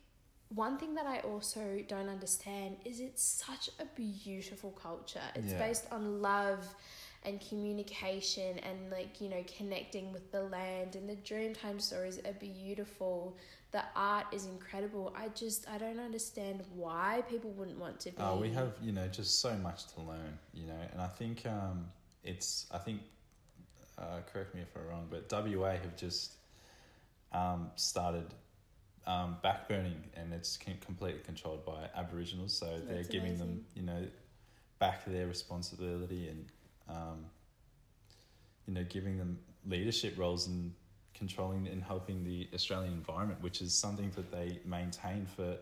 one 0.48 0.76
thing 0.76 0.94
that 0.96 1.06
I 1.06 1.20
also 1.20 1.82
don't 1.86 2.08
understand 2.08 2.76
is 2.84 2.98
it's 3.00 3.22
such 3.22 3.70
a 3.78 3.84
beautiful 3.94 4.72
culture. 4.72 5.20
It's 5.36 5.52
Yeah. 5.52 5.58
based 5.58 5.86
on 5.92 6.20
love 6.20 6.74
and 7.24 7.40
communication 7.48 8.58
and 8.60 8.90
like 8.90 9.20
you 9.20 9.28
know 9.28 9.44
connecting 9.56 10.12
with 10.12 10.30
the 10.32 10.42
land 10.42 10.96
and 10.96 11.08
the 11.08 11.16
dreamtime 11.16 11.80
stories 11.80 12.18
are 12.24 12.32
beautiful. 12.34 13.36
The 13.70 13.82
art 13.96 14.26
is 14.32 14.46
incredible. 14.46 15.14
I 15.16 15.28
just 15.28 15.68
i 15.68 15.78
don't 15.78 16.00
understand 16.00 16.62
why 16.74 17.22
people 17.28 17.50
wouldn't 17.50 17.78
want 17.78 18.00
to 18.00 18.10
be 18.10 18.16
Oh, 18.18 18.38
we 18.38 18.50
have 18.50 18.72
you 18.82 18.92
know 18.92 19.06
just 19.08 19.40
so 19.40 19.54
much 19.56 19.86
to 19.94 20.00
learn, 20.00 20.38
you 20.52 20.66
know, 20.66 20.80
and 20.92 21.00
I 21.00 21.08
think 21.08 21.46
um, 21.46 21.86
it's 22.24 22.66
I 22.72 22.78
think 22.78 23.00
uh, 23.98 24.20
correct 24.32 24.54
me 24.54 24.62
if 24.62 24.68
I'm 24.76 24.88
wrong, 24.88 25.06
but 25.10 25.30
WA 25.30 25.70
have 25.70 25.96
just 25.96 26.34
um, 27.32 27.70
started 27.76 28.26
um, 29.06 29.36
backburning, 29.44 30.00
and 30.16 30.32
it's 30.32 30.56
completely 30.56 31.20
controlled 31.24 31.64
by 31.64 31.88
Aboriginals, 31.96 32.56
so 32.56 32.66
they're 32.86 32.96
That's 32.96 33.08
giving 33.08 33.38
them 33.38 33.64
you 33.74 33.82
know 33.82 34.06
back 34.78 35.04
their 35.04 35.28
responsibility 35.28 36.28
and 36.28 36.46
um, 36.92 37.24
you 38.66 38.74
know 38.74 38.84
giving 38.88 39.18
them 39.18 39.38
leadership 39.66 40.18
roles 40.18 40.46
and 40.46 40.72
controlling 41.14 41.68
and 41.68 41.82
helping 41.82 42.24
the 42.24 42.48
Australian 42.54 42.92
environment, 42.94 43.40
which 43.42 43.60
is 43.60 43.72
something 43.74 44.10
that 44.16 44.30
they 44.32 44.58
maintain 44.64 45.26
for 45.36 45.56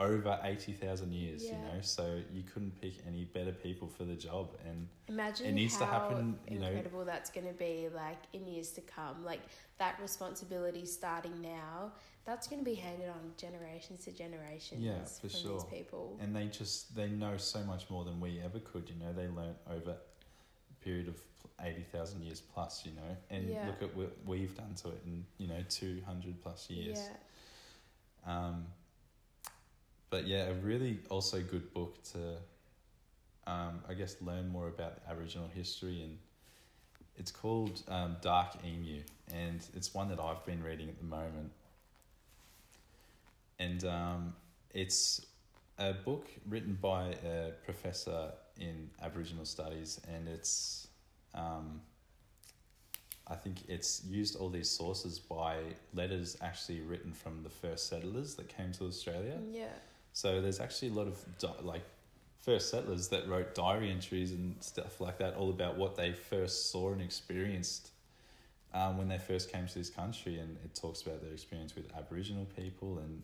over 0.00 0.38
80,000 0.44 1.12
years, 1.12 1.44
you 1.44 1.52
know, 1.52 1.80
so 1.82 2.20
you 2.32 2.44
couldn't 2.44 2.80
pick 2.80 2.94
any 3.06 3.24
better 3.24 3.50
people 3.50 3.88
for 3.88 4.04
the 4.04 4.14
job. 4.14 4.48
And 4.64 4.86
Imagine 5.08 5.46
It 5.46 5.52
needs 5.52 5.74
how 5.74 5.80
to 5.80 5.86
happen, 5.86 6.38
you 6.48 6.60
know- 6.60 6.68
incredible 6.68 7.04
that's 7.04 7.30
going 7.30 7.48
to 7.48 7.52
be 7.52 7.88
like 7.92 8.22
in 8.32 8.46
years 8.46 8.70
to 8.72 8.80
come. 8.80 9.24
Like 9.24 9.40
that 9.78 9.98
responsibility 10.00 10.86
starting 10.86 11.42
now, 11.42 11.92
that's 12.24 12.46
going 12.46 12.60
to 12.60 12.64
be 12.64 12.76
handed 12.76 13.08
on 13.08 13.32
generations 13.36 14.04
to 14.04 14.12
generations 14.12 14.80
Yeah, 14.80 15.02
for 15.04 15.28
sure. 15.28 15.54
these 15.54 15.64
people. 15.64 16.16
and 16.20 16.34
they 16.34 16.46
just, 16.46 16.94
they 16.94 17.08
know 17.08 17.36
so 17.36 17.60
much 17.64 17.90
more 17.90 18.04
than 18.04 18.20
we 18.20 18.40
ever 18.40 18.60
could, 18.60 18.88
you 18.88 18.94
know, 19.04 19.12
they 19.12 19.26
learnt 19.26 19.56
over 19.68 19.96
period 20.88 21.08
of 21.08 21.20
80,000 21.60 22.22
years 22.22 22.40
plus, 22.40 22.86
you 22.86 22.92
know, 22.92 23.16
and 23.30 23.50
Yeah. 23.50 23.66
look 23.66 23.82
at 23.82 23.94
what 23.94 24.16
we've 24.24 24.56
done 24.56 24.74
to 24.76 24.88
it 24.88 25.02
in, 25.04 25.26
you 25.36 25.46
know, 25.46 25.62
200 25.68 26.40
plus 26.42 26.70
years. 26.70 27.10
Yeah, 27.10 27.16
Um, 28.24 28.66
but 30.10 30.26
yeah, 30.26 30.44
a 30.46 30.54
really 30.54 30.98
also 31.10 31.42
good 31.42 31.72
book 31.74 32.02
to, 32.12 32.38
um, 33.46 33.82
I 33.86 33.94
guess, 33.94 34.16
learn 34.22 34.48
more 34.48 34.68
about 34.68 35.00
Aboriginal 35.08 35.48
history, 35.48 36.02
and 36.02 36.18
it's 37.16 37.30
called 37.30 37.82
um, 37.88 38.16
Dark 38.22 38.56
Emu, 38.64 39.02
and 39.32 39.60
it's 39.74 39.92
one 39.94 40.08
that 40.08 40.18
I've 40.20 40.44
been 40.46 40.62
reading 40.62 40.88
at 40.88 40.98
the 40.98 41.04
moment, 41.04 41.52
and 43.58 43.84
um, 43.84 44.34
it's 44.72 45.26
a 45.78 45.92
book 45.92 46.26
written 46.46 46.78
by 46.80 47.14
a 47.24 47.52
professor 47.64 48.32
in 48.58 48.90
Aboriginal 49.02 49.44
studies, 49.44 50.00
and 50.08 50.28
it's. 50.28 50.88
Um, 51.34 51.80
I 53.30 53.34
think 53.34 53.68
it's 53.68 54.02
used 54.08 54.36
all 54.36 54.48
these 54.48 54.70
sources 54.70 55.18
by 55.18 55.58
letters 55.92 56.38
actually 56.40 56.80
written 56.80 57.12
from 57.12 57.42
the 57.42 57.50
first 57.50 57.88
settlers 57.88 58.36
that 58.36 58.48
came 58.48 58.72
to 58.72 58.86
Australia. 58.86 59.38
yeah, 59.52 59.66
So 60.14 60.40
there's 60.40 60.60
actually 60.60 60.88
a 60.88 60.94
lot 60.94 61.08
of 61.08 61.22
di- 61.38 61.62
like 61.62 61.82
first 62.40 62.70
settlers 62.70 63.08
that 63.08 63.28
wrote 63.28 63.54
diary 63.54 63.90
entries 63.90 64.32
and 64.32 64.56
stuff 64.60 65.00
like 65.00 65.18
that, 65.18 65.34
all 65.34 65.50
about 65.50 65.76
what 65.76 65.96
they 65.96 66.12
first 66.12 66.70
saw 66.70 66.92
and 66.92 67.02
experienced 67.02 67.90
um, 68.72 68.96
when 68.96 69.08
they 69.08 69.18
first 69.18 69.52
came 69.52 69.66
to 69.66 69.74
this 69.74 69.90
country, 69.90 70.38
and 70.38 70.56
it 70.64 70.74
talks 70.74 71.02
about 71.02 71.22
their 71.22 71.32
experience 71.32 71.74
with 71.74 71.94
Aboriginal 71.96 72.46
people 72.56 72.98
and 72.98 73.22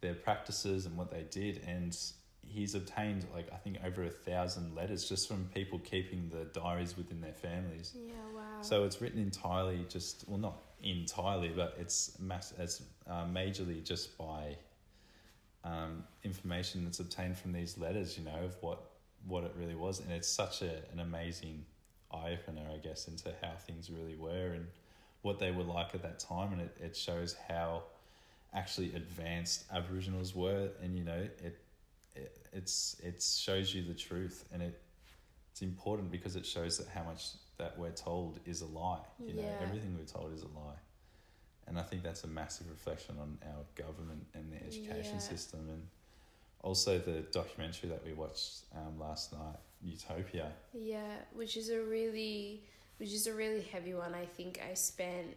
their 0.00 0.14
practices 0.14 0.86
and 0.86 0.96
what 0.96 1.10
they 1.10 1.24
did. 1.30 1.62
And 1.66 1.96
he's 2.46 2.74
obtained 2.74 3.26
like 3.34 3.48
I 3.52 3.56
think 3.56 3.78
over 3.84 4.04
a 4.04 4.10
thousand 4.10 4.74
letters 4.74 5.08
just 5.08 5.28
from 5.28 5.48
people 5.54 5.78
keeping 5.78 6.30
the 6.30 6.44
diaries 6.58 6.96
within 6.96 7.20
their 7.20 7.32
families. 7.32 7.92
yeah. 7.94 8.12
Wow. 8.34 8.42
So 8.60 8.84
it's 8.84 9.00
written 9.00 9.20
entirely 9.20 9.86
just 9.88 10.24
well, 10.28 10.38
not 10.38 10.56
entirely, 10.82 11.48
but 11.48 11.76
it's 11.78 12.18
mass 12.18 12.52
it's 12.58 12.82
uh, 13.08 13.24
majorly 13.24 13.84
just 13.84 14.16
by 14.18 14.56
um, 15.64 16.04
information 16.24 16.84
that's 16.84 17.00
obtained 17.00 17.38
from 17.38 17.52
these 17.52 17.78
letters. 17.78 18.18
You 18.18 18.24
know 18.24 18.44
of 18.44 18.56
what 18.60 18.82
what 19.26 19.44
it 19.44 19.52
really 19.58 19.74
was, 19.74 20.00
and 20.00 20.10
it's 20.12 20.28
such 20.28 20.62
a 20.62 20.82
an 20.92 21.00
amazing 21.00 21.64
eye 22.12 22.32
opener, 22.32 22.62
I 22.72 22.76
guess, 22.78 23.08
into 23.08 23.32
how 23.40 23.52
things 23.56 23.90
really 23.90 24.16
were 24.16 24.52
and 24.52 24.66
what 25.22 25.38
they 25.38 25.50
were 25.50 25.62
like 25.62 25.94
at 25.94 26.02
that 26.02 26.18
time, 26.18 26.52
and 26.52 26.60
it, 26.62 26.76
it 26.80 26.96
shows 26.96 27.36
how 27.48 27.84
actually 28.52 28.94
advanced 28.94 29.64
Aboriginals 29.72 30.34
were, 30.34 30.68
and 30.82 30.96
you 30.96 31.04
know 31.04 31.28
it, 31.42 31.58
it 32.14 32.36
it's 32.52 32.96
it 33.02 33.22
shows 33.22 33.74
you 33.74 33.82
the 33.82 33.94
truth, 33.94 34.44
and 34.52 34.62
it 34.62 34.80
it's 35.50 35.62
important 35.62 36.10
because 36.10 36.36
it 36.36 36.46
shows 36.46 36.78
that 36.78 36.88
how 36.88 37.02
much 37.04 37.28
that 37.58 37.78
we're 37.78 37.90
told 37.90 38.40
is 38.46 38.62
a 38.62 38.66
lie. 38.66 39.04
You 39.26 39.34
know, 39.34 39.44
everything 39.60 39.96
we're 39.98 40.04
told 40.04 40.32
is 40.32 40.42
a 40.42 40.48
lie. 40.48 40.76
And 41.66 41.78
I 41.78 41.82
think 41.82 42.02
that's 42.02 42.24
a 42.24 42.28
massive 42.28 42.68
reflection 42.68 43.16
on 43.20 43.38
our 43.46 43.64
government 43.76 44.26
and 44.34 44.50
the 44.50 44.56
education 44.66 45.14
Yeah. 45.14 45.18
system 45.18 45.68
and 45.68 45.86
also 46.62 46.98
the 46.98 47.20
documentary 47.32 47.88
that 47.90 48.04
we 48.04 48.12
watched 48.14 48.62
um, 48.74 48.98
last 48.98 49.32
night, 49.32 49.56
Utopia. 49.82 50.52
Yeah, 50.72 51.14
which 51.32 51.56
is 51.56 51.70
a 51.70 51.80
really, 51.80 52.64
which 52.98 53.12
is 53.12 53.26
a 53.26 53.32
really 53.34 53.62
heavy 53.62 53.94
one. 53.94 54.14
I 54.14 54.26
think 54.26 54.60
I 54.68 54.74
spent, 54.74 55.36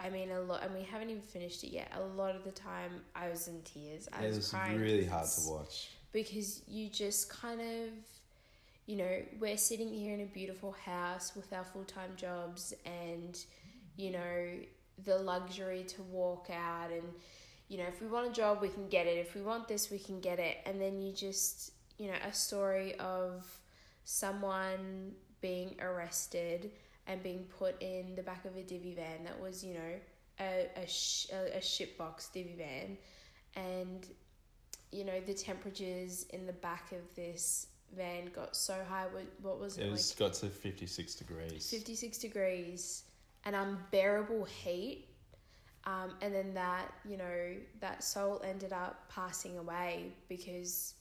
I 0.00 0.10
mean, 0.10 0.30
a 0.30 0.40
lot, 0.40 0.62
and 0.62 0.74
we 0.74 0.82
haven't 0.82 1.10
even 1.10 1.22
finished 1.22 1.64
it 1.64 1.72
yet. 1.72 1.92
A 1.96 2.00
lot 2.16 2.36
of 2.36 2.44
the 2.44 2.52
time, 2.52 3.02
I 3.14 3.28
was 3.28 3.48
in 3.48 3.60
tears. 3.62 4.08
I 4.12 4.24
it 4.24 4.28
was, 4.28 4.52
was 4.52 4.70
really 4.76 5.06
hard 5.06 5.26
to 5.26 5.50
watch. 5.50 5.90
because 6.12 6.62
you 6.68 6.88
just 6.88 7.28
kind 7.28 7.60
of, 7.60 7.90
you 8.86 8.96
know, 8.96 9.22
we're 9.40 9.56
sitting 9.56 9.92
here 9.92 10.14
in 10.14 10.20
a 10.20 10.26
beautiful 10.26 10.72
house 10.72 11.34
with 11.34 11.52
our 11.52 11.64
full 11.64 11.84
time 11.84 12.10
jobs, 12.16 12.74
and 12.84 13.38
you 13.96 14.12
know, 14.12 14.46
the 15.04 15.18
luxury 15.18 15.84
to 15.84 16.02
walk 16.02 16.48
out 16.50 16.90
and 16.90 17.04
you 17.68 17.76
know, 17.76 17.84
if 17.86 18.00
we 18.00 18.06
want 18.06 18.26
a 18.26 18.32
job, 18.32 18.62
we 18.62 18.68
can 18.68 18.88
get 18.88 19.06
it. 19.06 19.18
If 19.18 19.34
we 19.34 19.42
want 19.42 19.68
this, 19.68 19.90
we 19.90 19.98
can 19.98 20.20
get 20.20 20.38
it. 20.38 20.56
And 20.64 20.80
then 20.80 21.02
you 21.02 21.12
just, 21.12 21.72
you 21.98 22.06
know, 22.06 22.16
a 22.26 22.32
story 22.32 22.94
of 22.94 23.44
someone 24.04 25.12
being 25.42 25.76
arrested 25.80 26.70
and 27.08 27.22
being 27.22 27.44
put 27.58 27.80
in 27.82 28.14
the 28.14 28.22
back 28.22 28.44
of 28.44 28.56
a 28.56 28.62
divvy 28.62 28.94
van 28.94 29.24
that 29.24 29.40
was, 29.40 29.64
you 29.64 29.74
know, 29.74 29.94
a 30.40 30.68
a, 30.76 30.86
sh- 30.86 31.26
a, 31.32 31.58
shipbox 31.58 32.30
divvy 32.32 32.54
van, 32.56 32.96
and 33.56 34.06
you 34.92 35.04
know 35.04 35.18
the 35.26 35.34
temperatures 35.34 36.26
in 36.30 36.46
the 36.46 36.52
back 36.52 36.92
of 36.92 37.00
this 37.16 37.66
van 37.96 38.26
got 38.34 38.54
so 38.54 38.76
high. 38.88 39.06
What 39.10 39.26
what 39.42 39.58
was 39.58 39.78
it, 39.78 39.86
It 39.86 39.90
was 39.90 40.10
like? 40.12 40.30
got 40.30 40.38
to 40.38 40.46
fifty 40.46 40.86
six 40.86 41.14
degrees. 41.16 41.68
Fifty 41.68 41.96
six 41.96 42.18
degrees, 42.18 43.04
an 43.44 43.54
unbearable 43.54 44.44
heat. 44.44 45.06
Um, 45.84 46.10
and 46.20 46.34
then 46.34 46.52
that 46.54 46.92
you 47.08 47.16
know 47.16 47.54
that 47.80 48.04
soul 48.04 48.42
ended 48.44 48.72
up 48.72 49.08
passing 49.08 49.56
away 49.58 50.12
because 50.28 50.94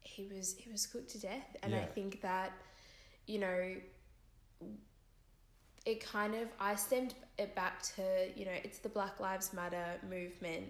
he 0.00 0.26
was 0.26 0.56
he 0.58 0.70
was 0.70 0.86
cooked 0.86 1.10
to 1.10 1.20
death 1.20 1.56
and 1.62 1.74
i 1.74 1.84
think 1.84 2.20
that 2.22 2.52
you 3.26 3.38
know 3.38 3.74
it 5.86 6.04
kind 6.04 6.34
of 6.34 6.48
i 6.60 6.74
stemmed 6.74 7.14
it 7.38 7.54
back 7.54 7.80
to 7.82 8.02
you 8.34 8.44
know 8.44 8.56
it's 8.64 8.78
the 8.78 8.88
black 8.88 9.18
lives 9.20 9.52
matter 9.52 9.84
movement 10.10 10.66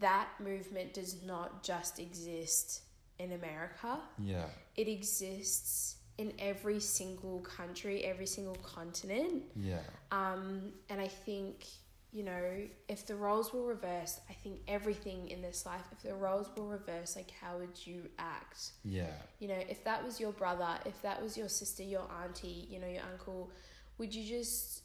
that 0.00 0.28
movement 0.40 0.94
does 0.94 1.22
not 1.24 1.62
just 1.62 1.98
exist 1.98 2.82
in 3.18 3.32
america 3.32 3.98
Yeah. 4.18 4.46
it 4.76 4.86
exists 4.88 5.96
in 6.18 6.32
every 6.38 6.78
single 6.80 7.40
country 7.40 8.04
every 8.04 8.26
single 8.26 8.56
continent 8.56 9.42
Yeah. 9.56 9.80
um, 10.12 10.72
and 10.88 11.00
I 11.00 11.08
think, 11.08 11.64
you 12.12 12.22
know, 12.22 12.44
if 12.88 13.04
the 13.06 13.16
roles 13.16 13.52
were 13.52 13.66
reversed, 13.66 14.20
I 14.30 14.34
think 14.34 14.60
everything 14.68 15.28
in 15.28 15.42
this 15.42 15.66
life, 15.66 15.82
if 15.90 16.00
the 16.04 16.14
roles 16.14 16.48
were 16.56 16.68
reversed, 16.68 17.16
like 17.16 17.32
how 17.42 17.58
would 17.58 17.76
you 17.84 18.08
act? 18.20 18.70
Yeah. 18.84 19.10
You 19.40 19.48
know, 19.48 19.58
if 19.68 19.82
that 19.82 20.04
was 20.04 20.20
your 20.20 20.30
brother, 20.30 20.78
if 20.86 21.02
that 21.02 21.20
was 21.20 21.36
your 21.36 21.48
sister, 21.48 21.82
your 21.82 22.06
auntie, 22.22 22.68
you 22.70 22.78
know, 22.78 22.86
your 22.86 23.02
uncle, 23.12 23.50
would 23.98 24.14
you 24.14 24.24
just, 24.24 24.82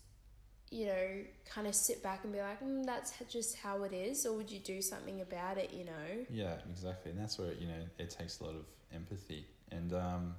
you 0.72 0.86
know, 0.86 1.07
kind 1.45 1.68
of 1.68 1.76
sit 1.76 2.03
back 2.03 2.24
and 2.24 2.34
be 2.34 2.39
like, 2.39 2.62
mm, 2.62 2.86
that's 2.86 3.14
just 3.30 3.57
how 3.57 3.84
it 3.84 3.93
is? 3.93 4.26
Or 4.26 4.34
would 4.34 4.51
you 4.51 4.60
do 4.60 4.82
something 4.82 5.22
about 5.22 5.57
it, 5.57 5.72
you 5.74 5.86
know? 5.86 6.26
Yeah, 6.30 6.55
exactly. 6.70 7.12
And 7.12 7.20
that's 7.20 7.38
where, 7.39 7.53
you 7.53 7.68
know, 7.68 7.82
it 7.97 8.10
takes 8.10 8.39
a 8.39 8.43
lot 8.43 8.55
of 8.55 8.66
empathy. 8.93 9.45
And, 9.72 9.93
um, 9.93 10.36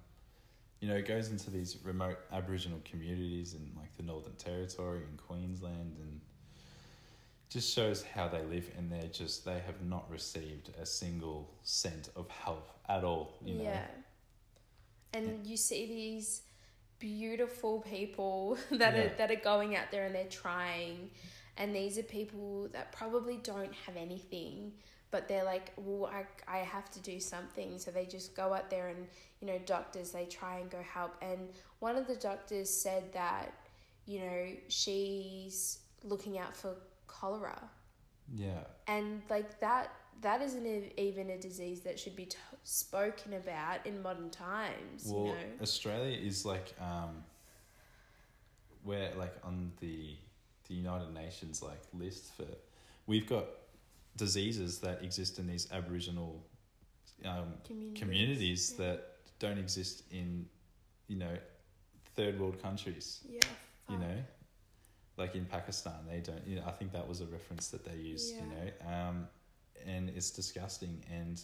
you 0.81 0.89
know, 0.89 0.95
it 0.95 1.07
goes 1.07 1.31
into 1.31 1.51
these 1.51 1.77
remote 1.85 2.19
Aboriginal 2.33 2.81
communities 2.85 3.55
in 3.55 3.71
like 3.77 3.95
the 3.97 4.03
Northern 4.03 4.35
Territory 4.35 5.03
and 5.09 5.19
Queensland 5.19 5.97
and 6.01 6.21
just 7.51 7.75
shows 7.75 8.03
how 8.03 8.29
they 8.29 8.43
live 8.45 8.71
and 8.79 8.91
they're 8.91 9.09
just, 9.09 9.45
they 9.45 9.61
have 9.67 9.83
not 9.85 10.09
received 10.11 10.71
a 10.81 10.87
single 10.87 11.51
cent 11.65 12.09
of 12.17 12.29
help 12.31 12.71
at 12.89 13.05
all, 13.05 13.35
you 13.45 13.55
know. 13.55 13.65
Yeah. 13.65 13.87
And 15.13 15.45
you 15.45 15.57
see 15.57 15.87
these 15.87 16.43
beautiful 17.01 17.81
people 17.81 18.57
that 18.71 18.95
Yeah. 18.95 19.03
are 19.03 19.09
that 19.19 19.31
are 19.31 19.37
going 19.37 19.75
out 19.77 19.91
there 19.91 20.05
and 20.07 20.15
they're 20.15 20.25
trying 20.27 21.11
and 21.57 21.75
these 21.75 21.99
are 21.99 22.03
people 22.05 22.69
that 22.73 22.93
probably 22.93 23.39
don't 23.43 23.75
have 23.87 23.97
anything 23.97 24.73
but 25.11 25.27
they're 25.27 25.45
like 25.45 25.73
well 25.77 26.09
I, 26.13 26.25
I 26.47 26.59
have 26.59 26.91
to 26.93 27.01
do 27.01 27.19
something 27.19 27.79
so 27.79 27.91
they 27.91 28.07
just 28.07 28.37
go 28.37 28.53
out 28.55 28.71
there 28.71 28.89
and 28.89 29.07
you 29.41 29.47
know 29.49 29.59
doctors 29.67 30.13
they 30.13 30.27
try 30.27 30.59
and 30.59 30.71
go 30.71 30.83
help 30.83 31.13
and 31.23 31.49
one 31.81 31.97
of 31.97 32.07
the 32.07 32.17
doctors 32.17 32.71
said 32.71 33.13
that 33.15 33.53
you 34.07 34.21
know 34.21 34.47
she's 34.69 35.79
looking 36.05 36.39
out 36.39 36.55
for 36.57 36.75
cholera 37.07 37.61
Yeah. 38.33 38.65
and 38.87 39.23
like 39.29 39.59
that 39.61 39.93
that 40.23 40.43
isn't 40.43 40.67
even 40.99 41.31
a 41.31 41.39
disease 41.39 41.81
that 41.81 41.99
should 41.99 42.17
be 42.17 42.27
t- 42.27 42.37
spoken 42.65 43.35
about 43.35 43.87
in 43.87 44.03
modern 44.03 44.31
times 44.31 45.05
Well, 45.07 45.27
you 45.27 45.33
know 45.33 45.39
Australia 45.63 46.17
is 46.17 46.45
like 46.45 46.75
um, 46.81 47.25
we're 48.85 49.13
like 49.17 49.35
on 49.45 49.73
the 49.81 50.17
the 50.69 50.75
United 50.75 51.13
Nations 51.13 51.63
like 51.63 51.83
list 51.93 52.35
for 52.37 52.47
we've 53.07 53.27
got 53.27 53.47
diseases 54.17 54.79
that 54.81 55.03
exist 55.03 55.39
in 55.39 55.47
these 55.47 55.69
Aboriginal 55.73 56.45
um, 57.25 57.55
communities, 57.65 58.01
communities 58.01 58.75
yeah. 58.79 58.87
that 58.87 59.07
don't 59.39 59.59
exist 59.59 60.05
in 60.11 60.47
you 61.09 61.17
know 61.17 61.37
third 62.15 62.39
world 62.39 62.61
countries. 62.63 63.21
yeah 63.29 63.41
You 63.89 63.99
know, 63.99 64.19
like 65.17 65.35
in 65.35 65.45
Pakistan, 65.47 65.99
they 66.09 66.21
don't. 66.21 66.47
You 66.47 66.57
know, 66.57 66.65
I 66.67 66.71
think 66.71 66.93
that 66.93 67.07
was 67.09 67.21
a 67.21 67.27
reference 67.27 67.69
that 67.69 67.85
they 67.85 67.97
used. 67.97 68.35
Yeah. 68.35 68.43
You 68.43 68.49
know, 68.49 68.93
um, 68.95 69.29
and 69.87 70.11
it's 70.11 70.31
disgusting. 70.31 71.03
And 71.13 71.41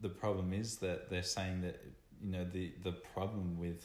the 0.00 0.08
problem 0.08 0.52
is 0.52 0.76
that 0.76 1.10
they're 1.10 1.22
saying 1.22 1.62
that 1.62 1.80
you 2.20 2.30
know 2.30 2.44
the 2.44 2.72
the 2.82 2.92
problem 2.92 3.58
with 3.58 3.84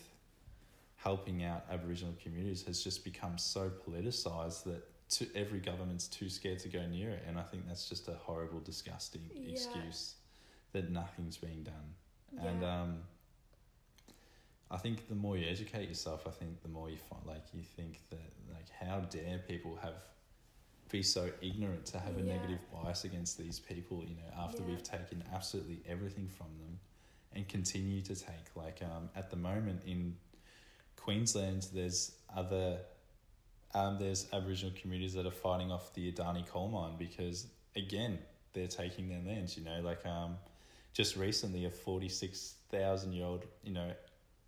helping 0.97 1.43
out 1.43 1.66
Aboriginal 1.72 2.14
communities 2.22 2.64
has 2.64 2.84
just 2.84 3.03
become 3.03 3.38
so 3.38 3.72
politicized 3.88 4.64
that 4.66 4.84
to, 5.09 5.28
every 5.36 5.59
government's 5.59 6.07
too 6.07 6.30
scared 6.30 6.59
to 6.59 6.70
go 6.70 6.86
near 6.88 7.09
it. 7.09 7.24
And 7.28 7.38
I 7.39 7.43
think 7.43 7.68
that's 7.68 7.89
just 7.89 8.07
a 8.07 8.14
horrible, 8.14 8.59
disgusting 8.59 9.22
Yeah. 9.34 9.51
excuse 9.51 10.16
that 10.74 10.89
nothing's 10.89 11.38
being 11.38 11.64
done. 11.64 11.95
And 12.38 12.64
um, 12.64 12.97
I 14.70 14.78
think 14.78 15.09
the 15.09 15.16
more 15.16 15.36
you 15.36 15.47
educate 15.49 15.89
yourself, 15.89 16.26
I 16.26 16.30
think 16.32 16.62
the 16.62 16.70
more 16.70 16.89
you 16.89 16.97
find 16.97 17.26
like 17.26 17.43
you 17.53 17.62
think 17.62 17.99
that 18.09 18.32
like 18.53 18.70
how 18.70 19.01
dare 19.01 19.39
people 19.39 19.76
have 19.82 19.95
be 20.91 21.01
so 21.03 21.31
ignorant 21.41 21.85
to 21.87 21.99
have 21.99 22.17
a 22.17 22.21
Yeah. 22.21 22.33
negative 22.35 22.59
bias 22.71 23.03
against 23.05 23.37
these 23.37 23.59
people, 23.59 24.03
you 24.05 24.15
know, 24.15 24.29
after 24.37 24.61
Yeah. 24.61 24.69
we've 24.69 24.83
taken 24.83 25.23
absolutely 25.33 25.81
everything 25.87 26.27
from 26.27 26.57
them 26.59 26.79
and 27.33 27.47
continue 27.47 28.01
to 28.01 28.15
take 28.15 28.55
like 28.55 28.81
um 28.83 29.09
at 29.15 29.29
the 29.29 29.37
moment 29.37 29.81
in 29.85 30.17
Queensland 30.97 31.67
there's 31.73 32.17
other 32.35 32.81
um 33.73 33.97
there's 33.97 34.27
Aboriginal 34.33 34.73
communities 34.79 35.13
that 35.13 35.25
are 35.25 35.31
fighting 35.31 35.71
off 35.71 35.93
the 35.93 36.11
Adani 36.11 36.45
coal 36.45 36.67
mine 36.69 36.97
because 36.97 37.47
again 37.75 38.19
they're 38.53 38.67
taking 38.67 39.07
their 39.07 39.21
lands, 39.21 39.57
you 39.57 39.63
know, 39.63 39.79
like 39.81 40.05
um 40.05 40.37
just 40.93 41.15
recently 41.15 41.65
a 41.65 41.69
forty 41.69 42.09
six 42.09 42.55
thousand 42.69 43.13
year 43.13 43.25
old, 43.25 43.45
you 43.63 43.71
know, 43.71 43.91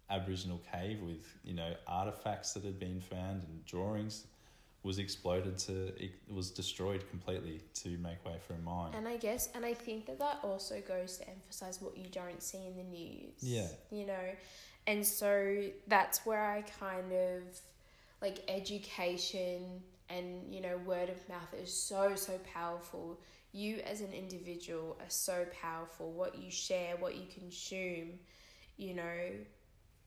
Aboriginal 0.09 0.61
cave 0.71 1.01
with, 1.01 1.25
you 1.43 1.53
know, 1.53 1.73
artifacts 1.87 2.53
that 2.53 2.63
had 2.65 2.77
been 2.79 2.99
found 2.99 3.43
and 3.43 3.65
drawings 3.65 4.27
was 4.83 4.99
exploded 4.99 5.57
to 5.57 5.87
it 6.03 6.11
was 6.29 6.51
destroyed 6.51 7.09
completely 7.09 7.61
to 7.73 7.89
make 7.99 8.23
way 8.25 8.35
for 8.45 8.53
a 8.53 8.57
mine. 8.59 8.91
And 8.93 9.07
I 9.07 9.15
guess, 9.17 9.49
and 9.55 9.65
I 9.65 9.73
think 9.73 10.05
that 10.07 10.19
that 10.19 10.39
also 10.43 10.81
goes 10.85 11.17
to 11.19 11.29
emphasize 11.29 11.81
what 11.81 11.97
you 11.97 12.09
don't 12.11 12.43
see 12.43 12.65
in 12.67 12.75
the 12.75 12.83
news. 12.83 13.33
Yeah. 13.41 13.67
You 13.91 14.05
know, 14.07 14.35
and 14.85 15.05
so 15.05 15.63
that's 15.87 16.25
where 16.25 16.43
I 16.43 16.63
kind 16.79 17.11
of 17.13 17.41
like 18.21 18.43
education 18.49 19.81
and, 20.09 20.53
you 20.53 20.61
know, 20.61 20.77
word 20.85 21.09
of 21.09 21.29
mouth 21.29 21.53
is 21.61 21.73
so, 21.73 22.15
so 22.15 22.37
powerful. 22.53 23.19
You 23.53 23.81
as 23.85 24.01
an 24.01 24.11
individual 24.11 24.97
are 24.99 25.09
so 25.09 25.45
powerful. 25.61 26.11
What 26.11 26.37
you 26.37 26.51
share, 26.51 26.97
what 26.97 27.15
you 27.15 27.23
consume, 27.33 28.19
you 28.77 28.93
know, 28.95 29.31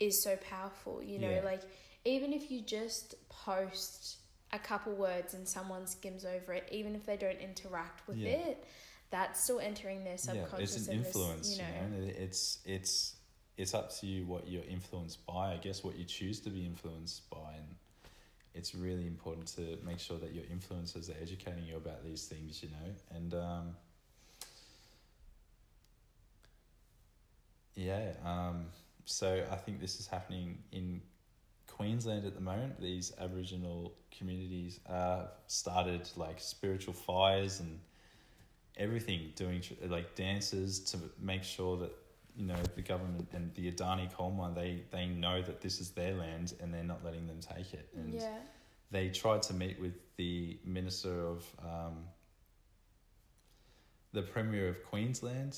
is 0.00 0.22
so 0.22 0.36
powerful. 0.36 1.02
You 1.02 1.18
know, 1.18 1.30
Yeah. 1.30 1.40
like 1.44 1.62
even 2.04 2.34
if 2.34 2.50
you 2.50 2.60
just 2.60 3.14
post 3.30 4.18
a 4.52 4.58
couple 4.58 4.94
words 4.94 5.34
and 5.34 5.46
someone 5.48 5.86
skims 5.86 6.24
over 6.24 6.52
it, 6.52 6.68
even 6.70 6.94
if 6.94 7.04
they 7.04 7.16
don't 7.16 7.38
interact 7.38 8.06
with 8.06 8.16
Yeah. 8.16 8.30
it, 8.30 8.64
that's 9.10 9.42
still 9.42 9.60
entering 9.60 10.04
their 10.04 10.18
subconscious. 10.18 10.52
yeah, 10.52 10.62
it's 10.62 10.88
an 10.88 10.94
and 10.94 11.04
this, 11.04 11.14
influence, 11.14 11.56
you 11.56 11.62
know. 11.62 11.96
you 11.98 12.06
know. 12.06 12.12
It's 12.18 12.58
it's 12.64 13.16
it's 13.56 13.72
up 13.74 13.90
to 14.00 14.06
you 14.06 14.24
what 14.26 14.48
you're 14.48 14.64
influenced 14.64 15.24
by. 15.26 15.52
I 15.52 15.56
guess 15.56 15.82
what 15.82 15.96
you 15.96 16.04
choose 16.04 16.40
to 16.40 16.50
be 16.50 16.64
influenced 16.66 17.28
by, 17.30 17.54
and 17.56 17.74
it's 18.54 18.74
really 18.74 19.06
important 19.06 19.46
to 19.56 19.78
make 19.84 19.98
sure 19.98 20.18
that 20.18 20.32
your 20.34 20.44
influencers 20.44 21.08
are 21.10 21.20
educating 21.22 21.64
you 21.64 21.76
about 21.76 22.04
these 22.04 22.26
things. 22.26 22.62
You 22.62 22.70
know, 22.70 22.94
and 23.16 23.34
um, 23.34 23.76
yeah, 27.74 28.12
um, 28.24 28.66
so 29.04 29.44
I 29.50 29.56
think 29.56 29.80
this 29.80 30.00
is 30.00 30.06
happening 30.06 30.58
in 30.72 31.00
Queensland 31.76 32.24
at 32.24 32.34
the 32.34 32.40
moment. 32.40 32.80
These 32.80 33.12
Aboriginal 33.18 33.92
communities 34.16 34.80
uh 34.88 35.26
started 35.46 36.08
like 36.16 36.40
spiritual 36.40 36.94
fires 36.94 37.60
and 37.60 37.78
everything 38.76 39.32
doing 39.36 39.62
like 39.88 40.14
dances 40.14 40.80
to 40.80 40.98
make 41.20 41.42
sure 41.42 41.76
that 41.76 41.92
you 42.36 42.46
know 42.46 42.56
the 42.74 42.82
government 42.82 43.28
and 43.32 43.52
the 43.54 43.70
Adani 43.70 44.12
coal 44.12 44.30
mine 44.30 44.54
they 44.54 44.82
they 44.90 45.06
know 45.06 45.40
that 45.42 45.60
this 45.60 45.80
is 45.80 45.90
their 45.90 46.14
land 46.14 46.52
and 46.60 46.72
they're 46.72 46.84
not 46.84 47.04
letting 47.04 47.26
them 47.26 47.40
take 47.40 47.72
it 47.72 47.88
and 47.96 48.14
yeah, 48.14 48.36
they 48.90 49.08
tried 49.08 49.42
to 49.42 49.54
meet 49.54 49.80
with 49.80 49.94
the 50.16 50.58
minister 50.64 51.26
of 51.26 51.44
um, 51.60 52.04
the 54.12 54.22
premier 54.22 54.68
of 54.68 54.84
Queensland 54.84 55.56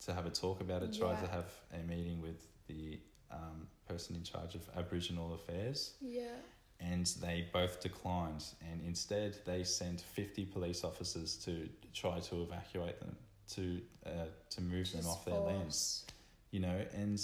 to 0.00 0.12
have 0.12 0.26
a 0.26 0.30
talk 0.30 0.60
about 0.60 0.82
it 0.82 0.96
tried 0.96 1.18
to 1.24 1.30
have 1.30 1.50
a 1.72 1.82
meeting 1.86 2.20
with 2.20 2.46
the 2.66 2.98
um, 3.30 3.66
person 3.92 4.16
in 4.16 4.22
charge 4.22 4.54
of 4.54 4.62
Aboriginal 4.76 5.34
affairs 5.34 5.94
yeah, 6.00 6.36
and 6.80 7.06
they 7.20 7.46
both 7.52 7.80
declined 7.80 8.44
and 8.70 8.80
instead 8.86 9.36
they 9.44 9.62
sent 9.64 10.00
50 10.00 10.44
police 10.46 10.84
officers 10.84 11.36
to 11.44 11.68
try 11.92 12.18
to 12.20 12.42
evacuate 12.42 12.98
them 13.00 13.16
to 13.54 13.80
uh, 14.06 14.10
to 14.50 14.60
move 14.60 14.90
them 14.92 15.02
Just 15.02 15.08
off 15.08 15.24
their 15.24 15.40
lands 15.40 16.04
you 16.50 16.60
know 16.60 16.78
and 16.94 17.18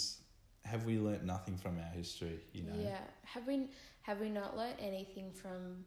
have 0.68 0.84
we 0.84 0.98
learnt 0.98 1.24
nothing 1.24 1.56
from 1.56 1.78
our 1.78 1.96
history? 1.96 2.40
You 2.52 2.64
know. 2.64 2.72
Yeah. 2.78 2.98
Have 3.24 3.46
we 3.46 3.68
have 4.02 4.20
we 4.20 4.28
not 4.28 4.56
learnt 4.56 4.76
anything 4.80 5.32
from, 5.32 5.84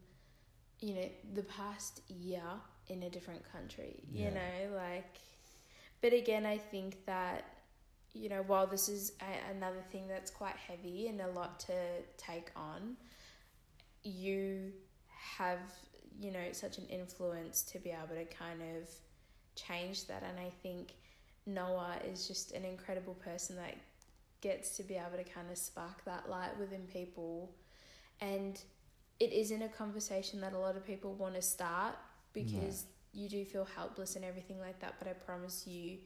you 0.80 0.94
know, 0.94 1.08
the 1.34 1.42
past 1.44 2.02
year 2.08 2.42
in 2.88 3.02
a 3.04 3.10
different 3.10 3.42
country? 3.50 4.02
You 4.12 4.24
Yeah. 4.24 4.34
know, 4.34 4.76
like. 4.76 5.18
But 6.00 6.12
again, 6.12 6.44
I 6.44 6.58
think 6.58 7.04
that, 7.06 7.44
you 8.14 8.28
know, 8.28 8.42
while 8.46 8.66
this 8.66 8.88
is 8.88 9.12
a, 9.20 9.50
another 9.56 9.82
thing 9.90 10.06
that's 10.06 10.30
quite 10.30 10.56
heavy 10.56 11.08
and 11.08 11.20
a 11.20 11.28
lot 11.28 11.60
to 11.60 11.74
take 12.16 12.50
on, 12.54 12.96
you 14.04 14.72
have, 15.36 15.60
you 16.20 16.30
know, 16.30 16.52
such 16.52 16.78
an 16.78 16.86
influence 16.88 17.62
to 17.62 17.78
be 17.78 17.90
able 17.90 18.14
to 18.14 18.24
kind 18.24 18.60
of 18.60 18.88
change 19.54 20.06
that. 20.06 20.22
And 20.22 20.38
I 20.38 20.50
think 20.62 20.94
Noah 21.46 21.96
is 22.10 22.28
just 22.28 22.52
an 22.52 22.64
incredible 22.64 23.14
person 23.14 23.56
that 23.56 23.76
gets 24.40 24.76
to 24.76 24.82
be 24.82 24.94
able 24.94 25.16
to 25.16 25.24
kind 25.24 25.50
of 25.50 25.56
spark 25.56 26.04
that 26.04 26.28
light 26.28 26.58
within 26.58 26.82
people. 26.92 27.50
And 28.20 28.60
it 29.20 29.32
isn't 29.32 29.62
a 29.62 29.68
conversation 29.68 30.40
that 30.40 30.52
a 30.52 30.58
lot 30.58 30.76
of 30.76 30.84
people 30.84 31.14
want 31.14 31.34
to 31.36 31.42
start 31.42 31.94
because 32.32 32.86
you 33.12 33.28
do 33.28 33.44
feel 33.44 33.64
helpless 33.64 34.16
and 34.16 34.24
everything 34.24 34.58
like 34.58 34.80
that. 34.80 34.94
But 34.98 35.08
I 35.08 35.12
promise 35.12 35.66
you, 35.66 35.98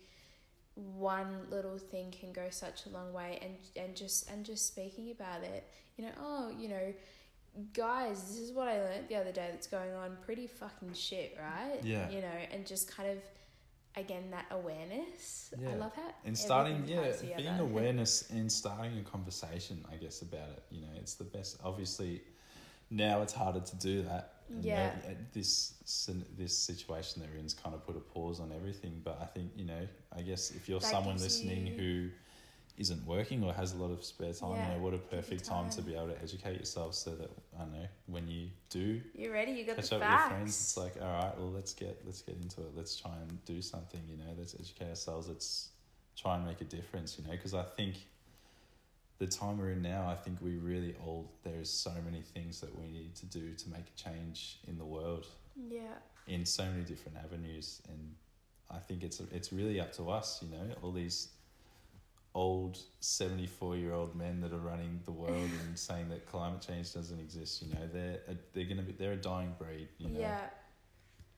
one 0.77 1.39
little 1.51 1.79
thing 1.79 2.13
can 2.21 2.33
go 2.33 2.47
such 2.51 2.85
a 2.87 2.91
long 2.91 3.13
way 3.13 3.39
and 3.43 3.55
and 3.83 3.97
just 3.97 4.31
and 4.31 4.45
just 4.45 4.67
speaking 4.67 5.11
about 5.11 5.43
it 5.43 5.67
you 5.97 6.05
know 6.05 6.11
oh 6.21 6.51
you 6.59 6.69
know 6.69 6.93
guys 7.73 8.23
this 8.29 8.39
is 8.39 8.53
what 8.53 8.69
i 8.69 8.79
learned 8.79 9.09
the 9.09 9.17
other 9.17 9.33
day 9.33 9.49
that's 9.51 9.67
going 9.67 9.93
on 9.95 10.17
pretty 10.25 10.47
fucking 10.47 10.93
shit 10.93 11.37
right 11.41 11.79
Yeah. 11.83 12.11
you 12.11 12.21
know 12.21 12.39
and 12.51 12.67
just 12.67 12.95
kind 12.95 13.09
of 13.11 13.19
again 13.97 14.31
that 14.31 14.45
awareness 14.51 15.55
yeah. 15.59 15.71
i 15.71 15.75
love 15.77 15.95
how 15.95 16.03
and 16.27 16.37
starting 16.37 16.85
yeah 16.87 17.13
being 17.39 17.59
awareness 17.59 18.29
and 18.31 18.53
starting 18.53 18.99
a 18.99 19.03
conversation 19.03 19.83
i 19.91 19.97
guess 19.97 20.21
about 20.21 20.51
it 20.51 20.63
you 20.71 20.83
know 20.83 20.89
it's 20.97 21.15
the 21.15 21.25
best 21.25 21.59
obviously 21.65 22.21
now 22.91 23.23
it's 23.23 23.33
harder 23.33 23.61
to 23.61 23.77
do 23.77 24.03
that 24.03 24.35
Yeah. 24.63 24.91
that- 25.03 25.05
uh, 25.11 25.15
this 25.33 25.75
this 26.37 26.57
situation 26.57 27.23
that 27.23 27.31
we're 27.31 27.39
in's 27.39 27.55
kind 27.55 27.75
of 27.75 27.85
put 27.87 27.97
a 27.97 28.01
pause 28.01 28.41
on 28.41 28.53
everything 28.53 29.01
but 29.05 29.19
i 29.21 29.27
think 29.27 29.51
you 29.57 29.65
know 29.65 29.87
i 30.17 30.23
guess 30.23 30.51
if 30.53 30.69
you're 30.69 30.81
That 30.81 30.91
someone 30.91 31.19
listening 31.19 31.67
you- 31.69 31.73
who 31.75 32.11
isn't 32.79 33.07
working 33.07 33.43
or 33.43 33.53
has 33.55 33.73
a 33.73 33.77
lot 33.77 33.91
of 33.91 34.05
spare 34.05 34.33
time 34.35 34.51
Yeah, 34.53 34.65
you 34.69 34.77
know 34.77 34.83
what 34.85 34.95
a 34.95 34.99
perfect 34.99 35.45
time. 35.47 35.71
to 35.71 35.83
be 35.83 35.95
able 35.95 36.09
to 36.09 36.23
educate 36.23 36.59
yourself 36.59 36.95
so 36.95 37.11
that 37.17 37.31
i 37.59 37.65
know 37.65 37.87
when 38.07 38.29
you 38.29 38.49
do 38.71 39.01
you're 39.15 39.33
ready 39.33 39.53
you 39.53 39.65
got 39.65 39.77
catch 39.77 39.91
the 39.91 39.97
up 39.97 40.03
with 40.03 40.11
your 40.11 40.19
friends 40.19 40.51
it's 40.61 40.77
like 40.77 40.95
all 41.03 41.09
right 41.23 41.35
well 41.39 41.51
let's 41.51 41.73
get 41.73 42.03
let's 42.05 42.23
get 42.23 42.37
into 42.37 42.61
it 42.61 42.71
let's 42.77 42.97
try 42.97 43.13
and 43.23 43.45
do 43.47 43.63
something 43.63 44.01
you 44.09 44.17
know 44.17 44.31
let's 44.39 44.55
educate 44.55 44.89
ourselves 44.91 45.27
let's 45.29 45.71
try 46.17 46.37
and 46.37 46.45
make 46.47 46.61
a 46.61 46.65
difference 46.65 47.19
you 47.19 47.25
know 47.25 47.31
because 47.33 47.55
i 47.55 47.63
think 47.79 47.95
the 49.19 49.27
time 49.27 49.59
we're 49.59 49.71
in 49.71 49.83
now 49.83 50.09
i 50.09 50.15
think 50.15 50.39
we 50.41 50.57
really 50.57 50.95
all 51.05 51.31
there's 51.43 51.71
so 51.71 51.93
many 52.05 52.23
things 52.23 52.61
that 52.61 52.79
we 52.79 52.89
need 52.89 53.15
to 53.15 53.27
do 53.27 53.53
to 53.55 53.69
make 53.71 53.85
a 53.87 54.03
change 54.03 54.59
in 54.67 54.79
the 54.79 54.85
world. 54.85 55.27
Yeah. 55.71 55.95
In 56.27 56.45
so 56.45 56.65
many 56.65 56.83
different 56.83 57.17
avenues 57.25 57.81
and 57.89 58.15
i 58.71 58.79
think 58.79 59.03
it's 59.03 59.21
it's 59.33 59.53
really 59.53 59.81
up 59.81 59.93
to 59.93 60.11
us 60.11 60.43
you 60.43 60.51
know 60.51 60.75
all 60.83 60.93
these 60.93 61.29
old 62.35 62.79
74 63.01 63.77
year 63.77 63.95
old 63.95 64.15
men 64.15 64.41
that 64.41 64.53
are 64.53 64.59
running 64.59 65.01
the 65.05 65.13
world 65.13 65.51
and 65.67 65.79
saying 65.79 66.09
that 66.11 66.27
climate 66.27 66.61
change 66.61 66.93
doesn't 66.93 67.21
exist 67.21 67.63
you 67.63 67.73
know 67.73 67.81
they're 67.93 68.19
a, 68.29 68.35
they're 68.53 68.65
going 68.65 68.77
to 68.77 68.83
be 68.83 68.93
they're 68.93 69.13
a 69.13 69.17
dying 69.17 69.55
breed 69.59 69.89
you 69.99 70.09
know. 70.09 70.21
Yeah. 70.21 70.41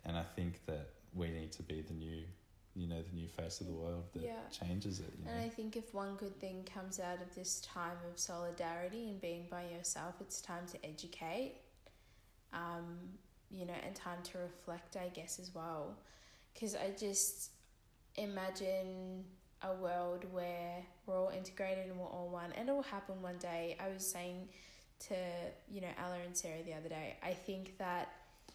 And 0.04 0.16
I 0.16 0.22
think 0.22 0.64
that 0.66 0.88
we 1.14 1.28
need 1.30 1.52
to 1.52 1.62
be 1.62 1.82
the 1.82 1.94
new, 1.94 2.22
you 2.78 2.86
know, 2.86 3.02
the 3.02 3.14
new 3.14 3.26
face 3.28 3.60
of 3.60 3.66
the 3.66 3.72
world 3.72 4.04
that 4.12 4.22
Yeah. 4.22 4.48
changes 4.50 5.00
it. 5.00 5.12
You 5.18 5.28
And 5.28 5.40
I 5.40 5.48
think 5.48 5.76
if 5.76 5.92
one 5.92 6.14
good 6.16 6.38
thing 6.38 6.64
comes 6.64 7.00
out 7.00 7.20
of 7.20 7.34
this 7.34 7.60
time 7.60 7.98
of 8.10 8.18
solidarity 8.18 9.08
and 9.10 9.20
being 9.20 9.48
by 9.50 9.64
yourself, 9.68 10.14
it's 10.20 10.40
time 10.40 10.66
to 10.68 10.86
educate, 10.86 11.56
um, 12.52 13.18
you 13.50 13.66
know, 13.66 13.74
and 13.84 13.94
time 13.96 14.22
to 14.22 14.38
reflect, 14.38 14.96
I 14.96 15.08
guess, 15.08 15.38
as 15.40 15.52
well. 15.54 15.98
Because 16.54 16.76
I 16.76 16.92
just 16.96 17.50
imagine 18.14 19.24
a 19.62 19.74
world 19.74 20.24
where 20.32 20.84
we're 21.06 21.18
all 21.18 21.30
integrated 21.30 21.88
and 21.88 21.98
we're 21.98 22.06
all 22.06 22.28
one, 22.30 22.52
and 22.52 22.68
it 22.68 22.72
will 22.72 22.82
happen 22.82 23.20
one 23.22 23.38
day. 23.38 23.76
I 23.80 23.88
was 23.88 24.06
saying 24.06 24.48
to, 25.00 25.16
you 25.68 25.80
know, 25.80 25.88
Ella 25.98 26.18
and 26.24 26.36
Sarah 26.36 26.62
the 26.64 26.74
other 26.74 26.88
day, 26.88 27.16
I 27.22 27.32
think 27.32 27.76
that 27.78 28.08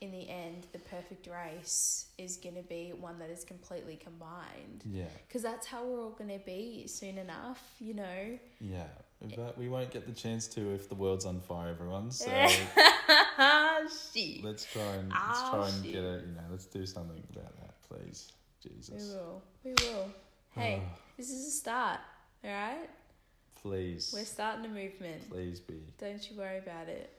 in 0.04 0.12
the 0.12 0.30
end, 0.30 0.68
the 0.74 0.80
perfect 0.80 1.28
race 1.28 2.08
is 2.18 2.36
going 2.38 2.56
to 2.56 2.62
be 2.64 2.92
one 3.00 3.18
that 3.20 3.30
is 3.30 3.44
completely 3.46 3.96
combined 3.96 4.84
yeah, 4.86 5.06
because 5.28 5.42
that's 5.42 5.66
how 5.66 5.86
we're 5.86 6.02
all 6.02 6.10
going 6.12 6.30
to 6.30 6.46
be 6.46 6.86
soon 6.88 7.18
enough, 7.18 7.62
you 7.80 7.94
know. 7.94 8.38
yeah. 8.60 8.88
But 9.38 9.58
we 9.58 9.70
won't 9.70 9.90
get 9.90 10.06
the 10.06 10.12
chance 10.12 10.48
to 10.50 10.74
if 10.76 10.90
the 10.90 10.96
world's 10.96 11.24
on 11.26 11.40
fire, 11.40 11.70
everyone. 11.70 12.12
So 12.12 12.26
Shit. 14.14 14.44
let's 14.44 14.66
try 14.66 14.82
and 14.82 15.10
let's 15.10 15.22
Ah, 15.40 15.50
try 15.52 15.70
and 15.70 15.84
get 15.84 15.96
it. 16.04 16.26
You 16.28 16.34
know, 16.36 16.42
let's 16.52 16.66
do 16.66 16.86
something 16.86 17.24
about 17.32 17.56
that, 17.62 17.76
please. 17.88 18.32
Jesus. 18.62 18.90
We 19.02 19.16
will. 19.16 19.42
We 19.64 19.72
will. 19.82 20.10
Hey, 20.52 20.84
this 21.18 21.30
is 21.30 21.48
a 21.48 21.52
start, 21.52 22.00
all 22.44 22.52
right? 22.52 22.90
please, 23.62 24.12
We're 24.14 24.26
starting 24.26 24.66
a 24.66 24.68
movement. 24.68 25.30
please 25.30 25.62
be. 25.62 25.82
Don't 25.98 26.30
you 26.30 26.36
worry 26.38 26.58
about 26.58 26.90
it. 26.90 27.10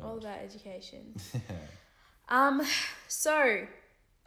Oh, 0.00 0.06
All 0.08 0.18
about 0.18 0.38
education. 0.38 1.14
Um, 2.28 2.62
so 3.08 3.66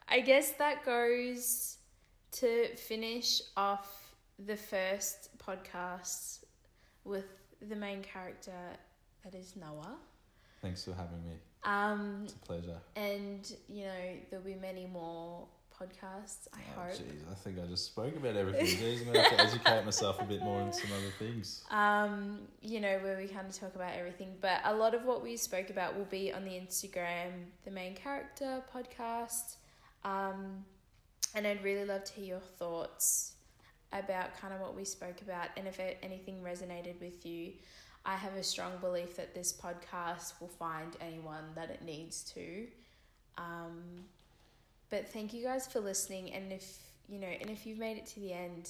I 0.08 0.20
guess 0.20 0.52
that 0.60 0.86
goes 0.86 1.78
to 2.34 2.76
finish 2.76 3.42
off 3.58 4.16
the 4.38 4.58
first 4.58 5.30
podcast 5.40 6.44
with 7.04 7.26
the 7.68 7.76
main 7.76 8.04
character 8.04 8.52
that 9.24 9.34
is 9.34 9.56
Noah. 9.56 9.96
Thanks 10.62 10.84
for 10.84 10.94
having 10.94 11.24
me. 11.24 11.34
Um, 11.64 12.22
It's 12.26 12.34
a 12.34 12.38
pleasure. 12.40 12.78
and 12.96 13.52
you 13.68 13.86
know 13.86 14.18
there'll 14.30 14.46
be 14.46 14.54
many 14.56 14.86
more 14.86 15.48
podcasts. 15.80 16.48
I 16.54 16.60
oh, 16.78 16.82
hope. 16.82 16.92
jeez, 16.94 17.32
I 17.32 17.36
think 17.36 17.58
I 17.60 17.68
just 17.68 17.86
spoke 17.86 18.16
about 18.16 18.36
everything. 18.36 18.66
Jeez, 18.66 19.00
I'm 19.00 19.06
gonna 19.08 19.22
have 19.22 19.38
to 19.38 19.44
educate 19.44 19.86
myself 19.86 20.22
a 20.22 20.26
bit 20.26 20.42
more 20.42 20.62
on 20.62 20.74
some 20.74 20.90
other 20.92 21.12
things. 21.20 21.64
um, 21.72 22.40
you 22.62 22.80
know, 22.80 22.98
where 23.00 23.18
we 23.18 23.28
kind 23.28 23.48
of 23.48 23.58
talk 23.58 23.76
about 23.76 23.94
everything. 23.96 24.36
But 24.42 24.62
a 24.64 24.74
lot 24.74 24.94
of 24.94 25.06
what 25.06 25.24
we 25.24 25.38
spoke 25.38 25.70
about 25.70 25.98
will 25.98 26.06
be 26.06 26.32
on 26.32 26.46
the 26.46 26.52
Instagram, 26.52 27.46
the 27.64 27.72
main 27.72 27.96
character 27.96 28.64
podcast. 28.74 29.56
Um, 30.04 30.66
and 31.34 31.46
I'd 31.46 31.64
really 31.64 31.86
love 31.86 32.04
to 32.06 32.14
hear 32.14 32.26
your 32.26 32.40
thoughts 32.40 33.34
about 33.92 34.40
kind 34.40 34.54
of 34.54 34.62
what 34.62 34.76
we 34.76 34.86
spoke 34.86 35.22
about 35.22 35.50
and 35.58 35.68
if 35.68 35.80
it, 35.80 35.98
anything 36.02 36.42
resonated 36.44 37.00
with 37.00 37.26
you. 37.26 37.54
I 38.06 38.16
have 38.16 38.36
a 38.36 38.44
strong 38.44 38.74
belief 38.82 39.16
that 39.18 39.34
this 39.34 39.52
podcast 39.52 40.40
will 40.40 40.48
find 40.48 40.96
anyone 41.02 41.44
that 41.56 41.72
it 41.72 41.82
needs 41.84 42.24
to. 42.36 42.68
Um, 43.38 44.06
but 44.96 45.10
thank 45.12 45.34
you 45.34 45.44
guys 45.44 45.68
for 45.68 45.82
listening. 45.82 46.32
And 46.32 46.54
if, 46.54 46.78
you 47.10 47.20
know, 47.20 47.28
and 47.28 47.50
if 47.50 47.66
you've 47.66 47.78
made 47.78 47.98
it 47.98 48.06
to 48.08 48.20
the 48.22 48.32
end, 48.32 48.70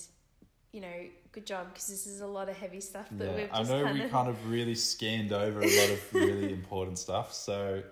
you 0.72 0.82
know, 0.82 0.88
good 1.32 1.46
job 1.46 1.68
because 1.72 1.88
this 1.88 2.08
is 2.08 2.22
a 2.22 2.26
lot 2.26 2.50
of 2.50 2.58
heavy 2.58 2.82
stuff 2.82 3.08
that 3.12 3.28
Yeah, 3.28 3.36
we've 3.36 3.50
I 3.54 3.62
know 3.64 3.84
kind 3.84 4.00
we 4.00 4.06
of 4.06 4.12
kind 4.12 4.28
of 4.28 4.50
really 4.50 4.74
scanned 4.76 5.32
over 5.32 5.60
a 5.62 5.68
lot 5.68 5.90
of 5.92 6.02
really 6.14 6.52
important 6.52 6.98
stuff. 6.98 7.32
So 7.32 7.84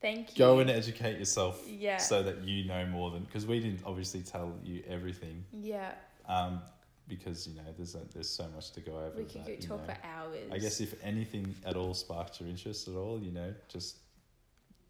thank 0.00 0.32
you. 0.32 0.38
go 0.38 0.58
and 0.58 0.68
educate 0.68 1.18
yourself 1.18 1.62
Yeah. 1.68 1.98
so 1.98 2.24
that 2.24 2.42
you 2.42 2.64
know 2.64 2.84
more 2.86 3.12
than 3.12 3.22
because 3.22 3.46
we 3.46 3.60
didn't 3.60 3.80
obviously 3.86 4.22
tell 4.22 4.52
you 4.64 4.82
everything 4.88 5.44
yeah, 5.52 5.92
um, 6.28 6.60
because 7.08 7.46
you 7.46 7.54
know 7.54 7.62
there's 7.76 7.94
a, 7.94 8.00
there's 8.12 8.28
so 8.28 8.46
much 8.54 8.72
to 8.72 8.80
go 8.80 8.92
over. 8.98 9.12
we 9.16 9.24
could 9.24 9.44
that, 9.44 9.62
you 9.62 9.68
talk 9.68 9.86
know. 9.86 9.94
for 9.94 9.98
hours. 10.04 10.50
I 10.52 10.58
guess 10.58 10.80
if 10.80 10.94
anything 11.04 11.54
at 11.64 11.76
all 11.76 11.94
sparked 11.94 12.40
your 12.40 12.48
interest 12.48 12.88
at 12.88 12.94
all, 12.96 13.20
you 13.20 13.30
know, 13.30 13.54
just 13.68 13.96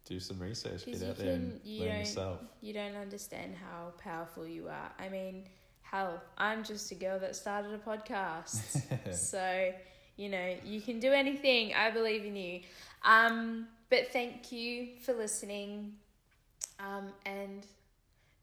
do 0.07 0.19
some 0.19 0.39
research, 0.39 0.85
get 0.85 1.03
out 1.03 1.17
there 1.17 1.33
and 1.33 1.59
you 1.63 1.85
learn 1.85 1.99
yourself. 1.99 2.39
you 2.61 2.73
don't 2.73 2.95
understand 2.95 3.55
how 3.55 3.91
powerful 4.01 4.47
you 4.47 4.67
are. 4.69 4.91
I 4.97 5.09
mean, 5.09 5.43
hell, 5.81 6.21
I'm 6.37 6.63
just 6.63 6.91
a 6.91 6.95
girl 6.95 7.19
that 7.19 7.35
started 7.35 7.73
a 7.73 7.77
podcast. 7.77 9.13
so, 9.13 9.71
you 10.15 10.29
know, 10.29 10.55
you 10.63 10.81
can 10.81 10.99
do 10.99 11.11
anything. 11.11 11.73
I 11.73 11.91
believe 11.91 12.23
in 12.25 12.35
you. 12.35 12.61
Um, 13.03 13.67
but 13.89 14.11
thank 14.13 14.51
you 14.51 14.89
for 15.03 15.13
listening. 15.13 15.93
Um, 16.79 17.09
and 17.25 17.65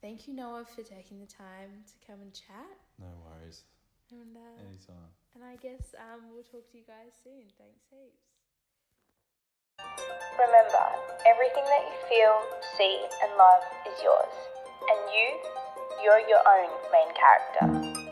thank 0.03 0.29
you, 0.29 0.35
Noah, 0.35 0.65
for 0.67 0.83
taking 0.83 1.19
the 1.21 1.27
time 1.27 1.71
to 1.87 2.07
come 2.07 2.21
and 2.21 2.33
chat. 2.35 2.77
No 3.01 3.07
worries, 3.25 3.63
And, 4.11 4.37
uh, 4.37 4.61
anytime. 4.69 5.09
and 5.35 5.45
I 5.45 5.57
guess 5.57 5.95
um, 5.99 6.21
we'll 6.33 6.43
talk 6.45 6.71
to 6.71 6.77
you 6.77 6.85
guys 6.87 7.13
soon. 7.23 7.43
Thanks 7.59 7.85
heaps. 7.91 8.34
Remember, 10.39 10.87
everything 11.27 11.65
that 11.65 11.83
you 11.87 11.97
feel, 12.09 12.35
see, 12.77 13.07
and 13.23 13.33
love 13.39 13.63
is 13.87 13.97
yours. 14.03 14.35
And 14.91 15.01
you, 15.15 15.27
you're 16.03 16.23
your 16.29 16.43
own 16.43 16.71
main 16.93 17.11
character. 17.15 18.04